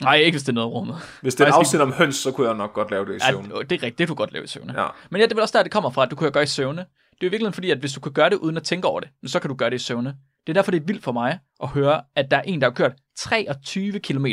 Nej, 0.01 0.15
ikke 0.15 0.35
hvis 0.35 0.43
det 0.43 0.49
er 0.49 0.53
noget 0.53 0.67
af 0.67 0.71
rummet. 0.71 0.95
Hvis 1.21 1.35
det 1.35 1.47
er 1.47 1.53
afsnit 1.53 1.81
om 1.81 1.93
høns, 1.93 2.15
så 2.15 2.31
kunne 2.31 2.47
jeg 2.47 2.55
nok 2.57 2.73
godt 2.73 2.91
lave 2.91 3.05
det 3.05 3.15
i 3.15 3.19
søvn. 3.19 3.45
Ja, 3.45 3.49
det 3.49 3.71
er 3.71 3.83
rigtigt, 3.83 3.97
det 3.97 4.07
kunne 4.07 4.15
godt 4.15 4.33
lave 4.33 4.43
i 4.43 4.47
søvne. 4.47 4.81
Ja. 4.81 4.87
Men 5.09 5.19
ja, 5.19 5.25
det 5.25 5.31
er 5.31 5.35
vel 5.35 5.41
også 5.41 5.57
der, 5.57 5.63
det 5.63 5.71
kommer 5.71 5.89
fra, 5.89 6.03
at 6.03 6.11
du 6.11 6.15
kan 6.15 6.31
gøre 6.31 6.43
i 6.43 6.47
søvne. 6.47 6.81
Det 6.81 7.21
er 7.21 7.27
jo 7.27 7.29
virkelig 7.29 7.53
fordi, 7.53 7.71
at 7.71 7.77
hvis 7.77 7.93
du 7.93 7.99
kan 7.99 8.11
gøre 8.13 8.29
det 8.29 8.35
uden 8.35 8.57
at 8.57 8.63
tænke 8.63 8.87
over 8.87 8.99
det, 8.99 9.09
så 9.25 9.39
kan 9.39 9.49
du 9.49 9.55
gøre 9.55 9.69
det 9.69 9.75
i 9.75 9.79
søvne. 9.79 10.09
Det 10.47 10.49
er 10.49 10.53
derfor, 10.53 10.71
det 10.71 10.81
er 10.81 10.85
vildt 10.85 11.03
for 11.03 11.11
mig 11.11 11.39
at 11.63 11.69
høre, 11.69 12.01
at 12.15 12.31
der 12.31 12.37
er 12.37 12.41
en, 12.41 12.61
der 12.61 12.67
har 12.67 12.73
kørt 12.75 12.93
23 13.17 13.99
km, 13.99 14.25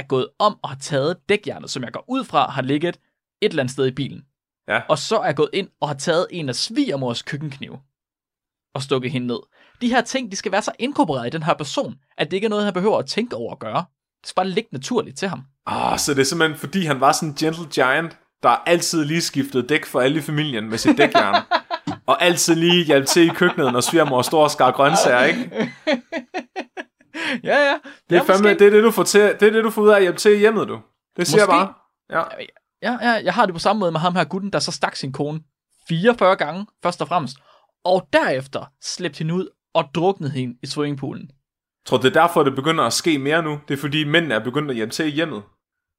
er 0.00 0.06
gået 0.06 0.28
om 0.38 0.58
og 0.62 0.68
har 0.68 0.76
taget 0.76 1.16
dækjernet, 1.28 1.70
som 1.70 1.82
jeg 1.82 1.92
går 1.92 2.04
ud 2.08 2.24
fra, 2.24 2.50
har 2.50 2.62
ligget 2.62 2.96
et 3.42 3.48
eller 3.48 3.62
andet 3.62 3.72
sted 3.72 3.86
i 3.86 3.90
bilen. 3.90 4.24
Ja. 4.68 4.80
Og 4.88 4.98
så 4.98 5.18
er 5.18 5.32
gået 5.32 5.50
ind 5.52 5.68
og 5.80 5.88
har 5.88 5.94
taget 5.94 6.26
en 6.30 6.48
af 6.48 6.54
svigermors 6.54 7.22
køkkenknive 7.22 7.78
og 8.74 8.82
stukket 8.82 9.10
hende 9.10 9.26
ned. 9.26 9.38
De 9.80 9.88
her 9.88 10.00
ting, 10.00 10.30
de 10.30 10.36
skal 10.36 10.52
være 10.52 10.62
så 10.62 10.72
inkorporeret 10.78 11.26
i 11.26 11.30
den 11.30 11.42
her 11.42 11.54
person, 11.54 11.94
at 12.18 12.30
det 12.30 12.36
ikke 12.36 12.44
er 12.44 12.48
noget, 12.48 12.64
han 12.64 12.74
behøver 12.74 12.98
at 12.98 13.06
tænke 13.06 13.36
over 13.36 13.52
at 13.52 13.58
gøre. 13.58 13.84
Det 14.20 14.28
skal 14.28 14.36
bare 14.36 14.48
ligge 14.48 14.68
naturligt 14.72 15.18
til 15.18 15.28
ham. 15.28 15.42
Ah, 15.66 15.98
så 15.98 16.14
det 16.14 16.20
er 16.20 16.24
simpelthen 16.24 16.58
fordi, 16.58 16.84
han 16.84 17.00
var 17.00 17.12
sådan 17.12 17.28
en 17.28 17.34
gentle 17.34 17.66
giant, 17.66 18.18
der 18.42 18.48
altid 18.48 19.04
lige 19.04 19.20
skiftede 19.20 19.68
dæk 19.68 19.86
for 19.86 20.00
alle 20.00 20.18
i 20.18 20.20
familien 20.20 20.70
med 20.70 20.78
sit 20.78 20.98
dækjern. 20.98 21.42
og 22.10 22.22
altid 22.22 22.54
lige 22.54 22.84
hjalp 22.84 23.06
til 23.06 23.26
i 23.26 23.28
køkkenet, 23.28 23.72
når 23.72 23.80
svigermor 23.80 24.22
står 24.22 24.42
og 24.42 24.50
skar 24.50 24.70
grøntsager, 24.70 25.24
ikke? 25.24 25.72
Ja, 27.44 27.56
ja. 27.56 27.78
Det 28.10 28.18
er, 28.18 28.24
fandme, 28.24 28.48
det 28.48 28.62
er 28.62 28.70
det, 28.70 28.82
du 28.82 28.90
får 28.90 29.02
til, 29.02 29.20
det 29.20 29.42
er 29.42 29.50
det, 29.50 29.64
du 29.64 29.70
får 29.70 29.82
ud 29.82 29.88
af 29.88 29.96
at 29.96 30.02
hjælpe 30.02 30.18
til 30.18 30.38
hjemmet, 30.38 30.68
du. 30.68 30.80
Det 31.16 31.26
siger 31.26 31.46
Måske. 31.46 31.56
jeg 31.56 31.66
bare. 31.66 31.74
Ja. 32.10 32.44
Ja, 32.82 33.08
ja, 33.08 33.20
jeg 33.24 33.34
har 33.34 33.46
det 33.46 33.54
på 33.54 33.58
samme 33.58 33.80
måde 33.80 33.92
med 33.92 34.00
ham 34.00 34.16
her 34.16 34.24
gutten, 34.24 34.50
der 34.52 34.58
så 34.58 34.72
stak 34.72 34.96
sin 34.96 35.12
kone 35.12 35.40
44 35.88 36.36
gange, 36.36 36.66
først 36.82 37.02
og 37.02 37.08
fremmest, 37.08 37.36
og 37.84 38.08
derefter 38.12 38.72
slæbte 38.82 39.18
hende 39.18 39.34
ud 39.34 39.48
og 39.74 39.84
druknede 39.94 40.32
hende 40.32 40.58
i 40.62 40.66
swimmingpoolen. 40.66 41.22
Jeg 41.22 41.86
tror, 41.86 41.96
det 41.96 42.16
er 42.16 42.22
derfor, 42.22 42.42
det 42.42 42.54
begynder 42.54 42.84
at 42.84 42.92
ske 42.92 43.18
mere 43.18 43.42
nu. 43.42 43.60
Det 43.68 43.74
er 43.74 43.78
fordi, 43.80 44.04
mændene 44.04 44.34
er 44.34 44.44
begyndt 44.44 44.70
at 44.70 44.76
hjælpe 44.76 44.92
til 44.92 45.06
hjemmet. 45.06 45.42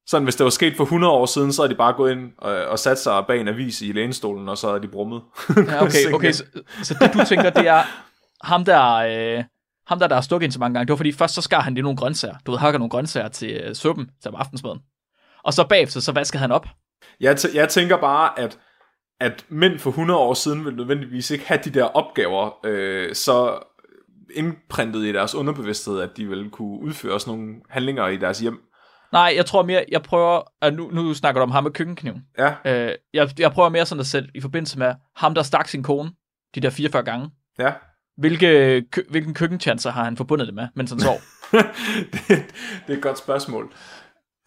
Sådan, 0.06 0.24
hvis 0.24 0.36
det 0.36 0.44
var 0.44 0.50
sket 0.50 0.76
for 0.76 0.84
100 0.84 1.12
år 1.12 1.26
siden, 1.26 1.52
så 1.52 1.62
havde 1.62 1.72
de 1.72 1.78
bare 1.78 1.92
gået 1.92 2.12
ind 2.12 2.32
og, 2.38 2.64
og 2.64 2.78
sat 2.78 2.98
sig 2.98 3.24
bag 3.26 3.40
en 3.40 3.48
avis 3.48 3.82
i 3.82 3.92
lænestolen, 3.92 4.48
og 4.48 4.58
så 4.58 4.68
havde 4.68 4.82
de 4.82 4.88
brummet. 4.88 5.22
Ja, 5.56 5.82
okay, 5.82 6.12
okay, 6.14 6.32
så, 6.32 6.44
så 6.82 6.96
det 7.00 7.14
du 7.14 7.24
tænker, 7.24 7.50
det 7.50 7.66
er 7.68 7.82
ham 8.46 8.64
der, 8.64 8.92
øh, 8.94 9.44
ham 9.92 9.98
der, 9.98 10.06
der 10.06 10.14
har 10.14 10.22
stukket 10.22 10.44
hende 10.44 10.52
så 10.54 10.60
mange 10.60 10.74
gange, 10.74 10.86
det 10.86 10.92
var 10.92 10.96
fordi 10.96 11.12
først 11.12 11.34
så 11.34 11.42
skar 11.42 11.60
han 11.60 11.74
lige 11.74 11.82
nogle 11.82 11.96
grøntsager. 11.96 12.34
Du 12.46 12.50
ved, 12.50 12.58
hakker 12.58 12.78
nogle 12.78 12.90
grøntsager 12.90 13.28
til 13.28 13.50
øh, 13.50 13.74
suppen, 13.74 14.10
til 14.22 14.28
om 14.28 14.34
aftensmaden. 14.34 14.78
Og 15.44 15.52
så 15.54 15.66
bagefter, 15.68 16.00
så 16.00 16.12
vaskede 16.12 16.38
han 16.40 16.52
op. 16.52 16.66
Jeg, 17.20 17.34
t- 17.34 17.56
jeg 17.56 17.68
tænker 17.68 17.96
bare, 17.96 18.38
at, 18.38 18.58
at 19.20 19.44
mænd 19.48 19.78
for 19.78 19.90
100 19.90 20.20
år 20.20 20.34
siden 20.34 20.64
ville 20.64 20.76
nødvendigvis 20.76 21.30
ikke 21.30 21.46
have 21.48 21.60
de 21.64 21.70
der 21.70 21.84
opgaver 21.84 22.50
øh, 22.66 23.14
så 23.14 23.58
indprintet 24.34 25.04
i 25.04 25.12
deres 25.12 25.34
underbevidsthed, 25.34 26.00
at 26.00 26.10
de 26.16 26.26
ville 26.28 26.50
kunne 26.50 26.80
udføre 26.80 27.20
sådan 27.20 27.38
nogle 27.38 27.54
handlinger 27.70 28.06
i 28.08 28.16
deres 28.16 28.38
hjem. 28.38 28.60
Nej, 29.12 29.32
jeg 29.36 29.46
tror 29.46 29.62
mere, 29.62 29.84
jeg 29.92 30.02
prøver, 30.02 30.40
at 30.62 30.74
nu, 30.74 30.90
nu 30.90 31.14
snakker 31.14 31.38
du 31.40 31.42
om 31.42 31.50
ham 31.50 31.62
med 31.64 31.70
køkkenkniven. 31.72 32.22
Ja, 32.38 32.54
Øh, 32.64 32.94
jeg, 33.14 33.30
jeg 33.40 33.52
prøver 33.52 33.68
mere 33.68 33.86
sådan 33.86 34.00
at 34.00 34.06
sætte 34.06 34.28
i 34.34 34.40
forbindelse 34.40 34.78
med 34.78 34.94
ham, 35.16 35.34
der 35.34 35.42
stak 35.42 35.68
sin 35.68 35.82
kone 35.82 36.10
de 36.54 36.60
der 36.60 36.70
44 36.70 37.02
gange. 37.02 37.30
ja. 37.58 37.72
Hvilke, 38.16 38.82
kø, 38.92 39.02
hvilken 39.10 39.34
køkkentjanser 39.34 39.90
har 39.90 40.04
han 40.04 40.16
forbundet 40.16 40.46
det 40.46 40.54
med, 40.54 40.68
mens 40.74 40.90
han 40.90 41.00
sov? 41.00 41.20
det, 42.12 42.28
det 42.86 42.92
er 42.92 42.96
et 42.96 43.02
godt 43.02 43.18
spørgsmål. 43.18 43.72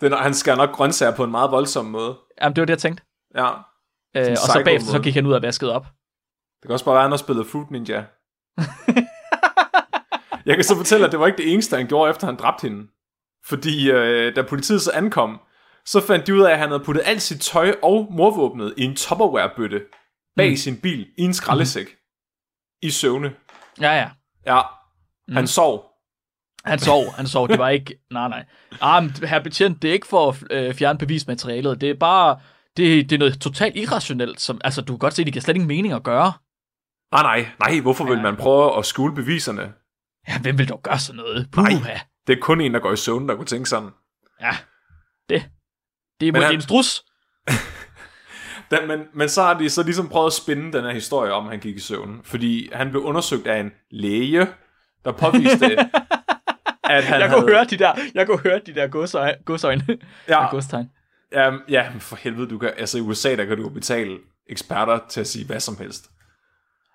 Det 0.02 0.20
han 0.20 0.34
skærer 0.34 0.56
nok 0.56 0.72
grøntsager 0.72 1.16
på 1.16 1.24
en 1.24 1.32
meget 1.32 1.52
voldsom 1.52 1.86
måde. 1.86 2.18
Jamen, 2.42 2.56
det 2.56 2.62
var 2.62 2.66
det, 2.66 2.72
jeg 2.72 2.80
tænkte. 2.80 3.04
Ja. 3.36 3.48
Øh, 4.16 4.32
og 4.32 4.38
så 4.38 4.62
bagefter, 4.66 4.88
så 4.88 4.94
måde. 4.94 5.04
gik 5.04 5.16
han 5.16 5.26
ud 5.26 5.34
og 5.34 5.42
vaskede 5.42 5.74
op. 5.74 5.86
Det 6.62 6.68
kan 6.68 6.72
også 6.72 6.86
bare 6.86 6.94
være, 6.94 7.02
at 7.02 7.06
han 7.06 7.12
har 7.12 7.18
spillet 7.18 7.48
Fruit 7.48 7.72
Ninja. 7.72 7.96
jeg 10.46 10.56
kan 10.56 10.64
så 10.64 10.76
fortælle, 10.78 11.06
at 11.06 11.12
det 11.12 11.20
var 11.20 11.28
ikke 11.28 11.38
det 11.38 11.54
eneste, 11.54 11.78
han 11.78 11.88
gjorde, 11.88 12.10
efter 12.10 12.28
han 12.28 12.36
dræbte 12.36 12.68
hende. 12.68 12.88
Fordi 13.46 13.92
øh, 13.92 14.36
da 14.36 14.42
politiet 14.42 14.82
så 14.82 14.92
ankom, 14.94 15.40
så 15.86 16.02
fandt 16.02 16.28
de 16.28 16.36
ud 16.36 16.42
af, 16.42 16.52
at 16.52 16.60
han 16.60 16.70
havde 16.70 16.84
puttet 16.84 17.04
alt 17.06 17.22
sit 17.22 17.42
tøj 17.42 17.76
og 17.84 18.08
morvåbnet 18.12 18.74
i 18.78 18.84
en 18.84 18.96
Tupperware-bøtte 18.96 19.82
bag 20.36 20.50
mm. 20.50 20.56
sin 20.56 20.82
bil 20.82 21.08
i 21.18 21.22
en 21.22 21.34
skraldesæk. 21.34 21.88
Mm. 21.88 21.98
I 22.82 22.90
søvne. 22.90 23.34
Ja, 23.82 23.92
ja. 23.92 24.10
Ja, 24.46 24.62
han 25.34 25.42
Mm. 25.44 25.48
sov. 25.48 25.92
Han 26.66 26.80
sov, 26.80 27.14
han 27.16 27.28
sov. 27.28 27.48
Det 27.48 27.60
var 27.60 27.70
ikke... 27.70 27.96
Nej, 28.12 28.28
nej. 28.30 28.46
Ah, 28.82 29.04
men 29.04 29.12
her 29.24 29.40
betjent, 29.44 29.82
det 29.82 29.90
er 29.90 29.94
ikke 29.94 30.08
for 30.08 30.30
at 30.30 30.44
øh, 30.52 30.74
fjerne 30.74 31.00
bevismaterialet. 31.00 31.82
Det 31.82 31.90
er 31.90 31.94
bare... 32.00 32.40
Det, 32.78 33.10
det 33.10 33.16
er 33.16 33.20
noget 33.20 33.42
totalt 33.42 33.76
irrationelt. 33.78 34.42
Som, 34.42 34.62
altså, 34.64 34.82
du 34.82 34.94
kan 34.94 35.00
godt 35.00 35.14
se, 35.14 35.26
det 35.26 35.34
giver 35.34 35.42
slet 35.42 35.56
ingen 35.56 35.68
mening 35.68 35.94
at 35.94 36.04
gøre. 36.04 36.34
Ah, 37.12 37.24
nej, 37.24 37.48
nej, 37.60 37.80
hvorfor 37.82 38.06
vil 38.06 38.22
man 38.22 38.36
prøve 38.36 38.78
at 38.78 38.86
skjule 38.86 39.16
beviserne? 39.16 39.74
Ja, 40.28 40.40
hvem 40.40 40.58
vil 40.58 40.70
dog 40.70 40.82
gøre 40.84 41.00
sådan 41.00 41.18
noget? 41.18 41.50
Nej. 41.56 41.72
Puha. 41.72 41.98
Det 42.28 42.38
er 42.38 42.42
kun 42.42 42.62
en, 42.62 42.74
der 42.74 42.80
går 42.80 42.92
i 42.94 42.98
søvn, 42.98 43.30
der 43.30 43.36
kunne 43.36 43.46
tænke 43.46 43.70
sådan. 43.70 43.90
Ja, 44.42 44.52
det. 45.30 45.50
Det 46.20 46.28
er 46.28 46.32
Men 46.32 46.44
han- 46.44 46.56
en 46.56 46.62
strus. 46.62 47.04
Den, 48.72 48.88
men, 48.88 49.00
men 49.14 49.30
så 49.30 49.44
har 49.44 49.54
de 49.54 49.70
så 49.70 49.84
ligesom 49.84 50.10
prøvet 50.10 50.28
at 50.28 50.34
spinde 50.34 50.74
den 50.78 50.84
her 50.86 50.92
historie 50.94 51.34
om, 51.34 51.44
at 51.46 51.50
han 51.52 51.60
gik 51.60 51.76
i 51.76 51.80
søvn. 51.80 52.22
Fordi 52.24 52.70
han 52.74 52.90
blev 52.90 53.04
undersøgt 53.04 53.48
af 53.48 53.60
en 53.60 53.72
læge, 53.92 54.48
der 55.06 55.12
påviste, 55.12 55.66
at 56.84 57.04
han 57.04 57.20
Jeg 57.22 57.30
havde... 57.30 57.42
kunne 57.42 57.52
høre 57.54 57.64
de 57.66 57.78
der, 57.78 57.94
jeg 58.16 58.28
kunne 58.28 58.40
høre 58.40 58.60
de 58.66 58.76
der 58.76 58.88
godsøjne. 58.88 59.38
godsøjne. 59.46 59.84
Ja, 60.28 60.50
Godstegn. 60.52 60.90
ja, 61.32 61.52
ja, 61.70 61.92
for 62.00 62.16
helvede, 62.16 62.50
du 62.50 62.58
kan, 62.58 62.72
altså 62.78 62.98
i 62.98 63.02
USA, 63.02 63.36
der 63.36 63.46
kan 63.46 63.58
du 63.58 63.70
betale 63.70 64.18
eksperter 64.50 65.00
til 65.10 65.20
at 65.22 65.28
sige 65.28 65.46
hvad 65.46 65.60
som 65.60 65.78
helst. 65.78 66.06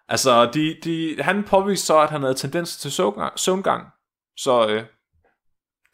Altså, 0.08 0.50
de, 0.54 0.76
de, 0.84 1.16
han 1.22 1.44
påviste 1.44 1.86
så, 1.86 1.98
at 2.00 2.10
han 2.10 2.20
havde 2.20 2.34
tendens 2.34 2.76
til 2.76 2.92
søvngang. 2.92 3.38
søvngang. 3.38 3.86
Så 4.36 4.66
øh, 4.68 4.82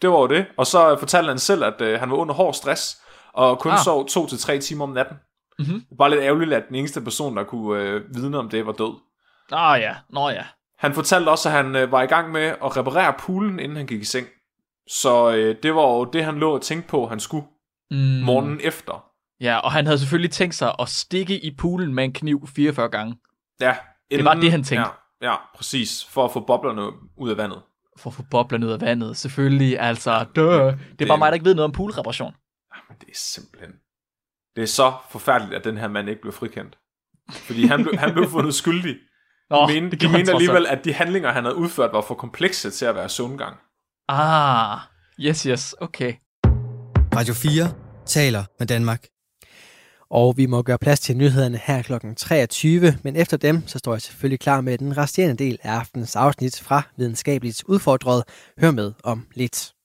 det 0.03 0.11
var 0.11 0.19
jo 0.19 0.27
det. 0.27 0.47
Og 0.57 0.67
så 0.67 0.97
fortalte 0.99 1.29
han 1.29 1.39
selv, 1.39 1.65
at 1.65 1.81
øh, 1.81 2.01
han 2.01 2.11
var 2.11 2.17
under 2.17 2.35
hård 2.35 2.55
stress, 2.55 2.97
og 3.33 3.59
kun 3.59 3.73
Ah. 3.73 3.79
sov 3.85 4.09
to 4.09 4.27
til 4.27 4.39
tre 4.39 4.59
timer 4.59 4.85
om 4.85 4.91
natten. 4.91 5.17
Mhm. 5.59 5.67
Det 5.81 5.87
er 5.93 5.97
bare 5.97 6.11
lidt 6.11 6.23
ærgerligt, 6.23 6.53
at 6.53 6.65
den 6.69 6.75
eneste 6.77 7.01
person, 7.01 7.37
der 7.37 7.45
kunne 7.45 7.83
øh, 7.83 8.15
vidne 8.15 8.39
om 8.39 8.49
det, 8.49 8.67
var 8.67 8.73
død. 8.73 8.95
Ah 9.53 9.81
ja, 9.81 9.95
nå 10.11 10.29
ja. 10.29 10.45
Han 10.79 10.95
fortalte 10.95 11.29
også, 11.29 11.49
at 11.49 11.55
han 11.55 11.77
øh, 11.77 11.93
var 11.93 12.03
i 12.03 12.07
gang 12.07 12.33
med 12.33 12.43
at 12.43 12.77
reparere 12.77 13.15
poolen, 13.19 13.59
inden 13.59 13.77
han 13.77 13.87
gik 13.87 14.01
i 14.01 14.05
seng. 14.05 14.27
Så 14.91 15.35
øh, 15.35 15.57
det 15.63 15.75
var 15.75 15.83
jo 15.83 16.05
det, 16.05 16.25
han 16.25 16.39
lå 16.39 16.55
og 16.55 16.63
tænkte 16.63 16.89
på, 16.89 17.07
han 17.07 17.21
skulle 17.21 17.47
Mm. 17.91 17.97
morgenen 17.97 18.61
efter. 18.63 19.05
Ja, 19.41 19.57
og 19.59 19.73
han 19.73 19.87
havde 19.87 19.99
selvfølgelig 19.99 20.31
tænkt 20.31 20.55
sig 20.55 20.75
at 20.79 20.89
stikke 20.89 21.45
i 21.45 21.55
poolen 21.57 21.95
med 21.95 22.05
en 22.05 22.13
kniv 22.13 22.47
44 22.47 22.89
gange. 22.89 23.17
Ja, 23.61 23.77
Det 24.11 24.25
var 24.25 24.35
det, 24.35 24.51
han 24.51 24.63
tænkte. 24.65 24.91
Ja, 25.23 25.31
ja, 25.31 25.35
præcis. 25.57 26.05
For 26.11 26.25
at 26.25 26.31
få 26.33 26.41
boblerne 26.41 26.83
ud 27.17 27.31
af 27.31 27.37
vandet. 27.37 27.63
For 27.99 28.11
at 28.11 28.15
få 28.15 28.23
boblerne 28.31 28.67
ud 28.67 28.71
af 28.73 28.81
vandet, 28.81 29.17
selvfølgelig. 29.17 29.81
Altså, 29.81 30.25
dø. 30.37 30.43
Det 30.43 30.59
er 30.59 30.77
Det- 30.99 31.09
bare 31.09 31.19
mig, 31.19 31.27
der 31.27 31.35
ikke 31.35 31.45
ved 31.45 31.55
noget 31.55 31.65
om 31.65 31.73
poolreparation. 31.73 32.35
Men 32.89 32.97
det 33.01 33.09
er 33.09 33.13
simpelthen... 33.15 33.71
Det 34.57 34.63
er 34.63 34.67
så 34.67 34.93
forfærdeligt, 35.11 35.55
at 35.55 35.65
den 35.65 35.79
her 35.79 35.89
mand 35.89 36.09
ikke 36.09 36.23
blev 36.23 36.33
frikendt. 36.33 36.79
Fordi 37.33 37.67
han 37.67 37.83
blev, 37.83 37.97
han 37.99 38.13
blev 38.13 38.31
fundet 38.37 38.55
skyldig. 38.55 38.97
Nå, 39.51 39.67
de 39.69 39.81
mente, 39.81 39.91
det 39.91 40.01
de 40.01 40.13
mente 40.13 40.33
alligevel, 40.33 40.67
at 40.67 40.85
de 40.85 40.93
handlinger, 40.93 41.33
han 41.33 41.45
havde 41.45 41.57
udført, 41.57 41.93
var 41.93 42.01
for 42.01 42.15
komplekse 42.15 42.71
til 42.71 42.85
at 42.85 42.95
være 42.95 43.09
søvngang. 43.09 43.57
Ah, 44.09 44.79
yes, 45.21 45.43
yes, 45.43 45.75
okay. 45.81 46.15
Radio 47.17 47.35
4 47.35 47.73
taler 48.07 48.45
med 48.59 48.67
Danmark. 48.67 49.07
Og 50.11 50.35
vi 50.37 50.47
må 50.47 50.63
gøre 50.63 50.79
plads 50.79 51.01
til 51.01 51.17
nyhederne 51.17 51.61
her 51.65 51.83
kl. 51.83 51.93
23, 52.17 52.99
men 53.05 53.17
efter 53.17 53.37
dem, 53.37 53.67
så 53.67 53.79
står 53.79 53.95
jeg 53.95 54.03
selvfølgelig 54.03 54.41
klar 54.41 54.61
med 54.61 54.79
den 54.79 54.97
resterende 54.97 55.45
del 55.45 55.59
af 55.63 55.73
aftens 55.73 56.17
afsnit 56.17 56.61
fra 56.61 56.83
Videnskabeligt 56.97 57.65
Udfordret. 57.67 58.25
Hør 58.61 58.71
med 58.71 58.93
om 59.05 59.27
lidt. 59.35 59.76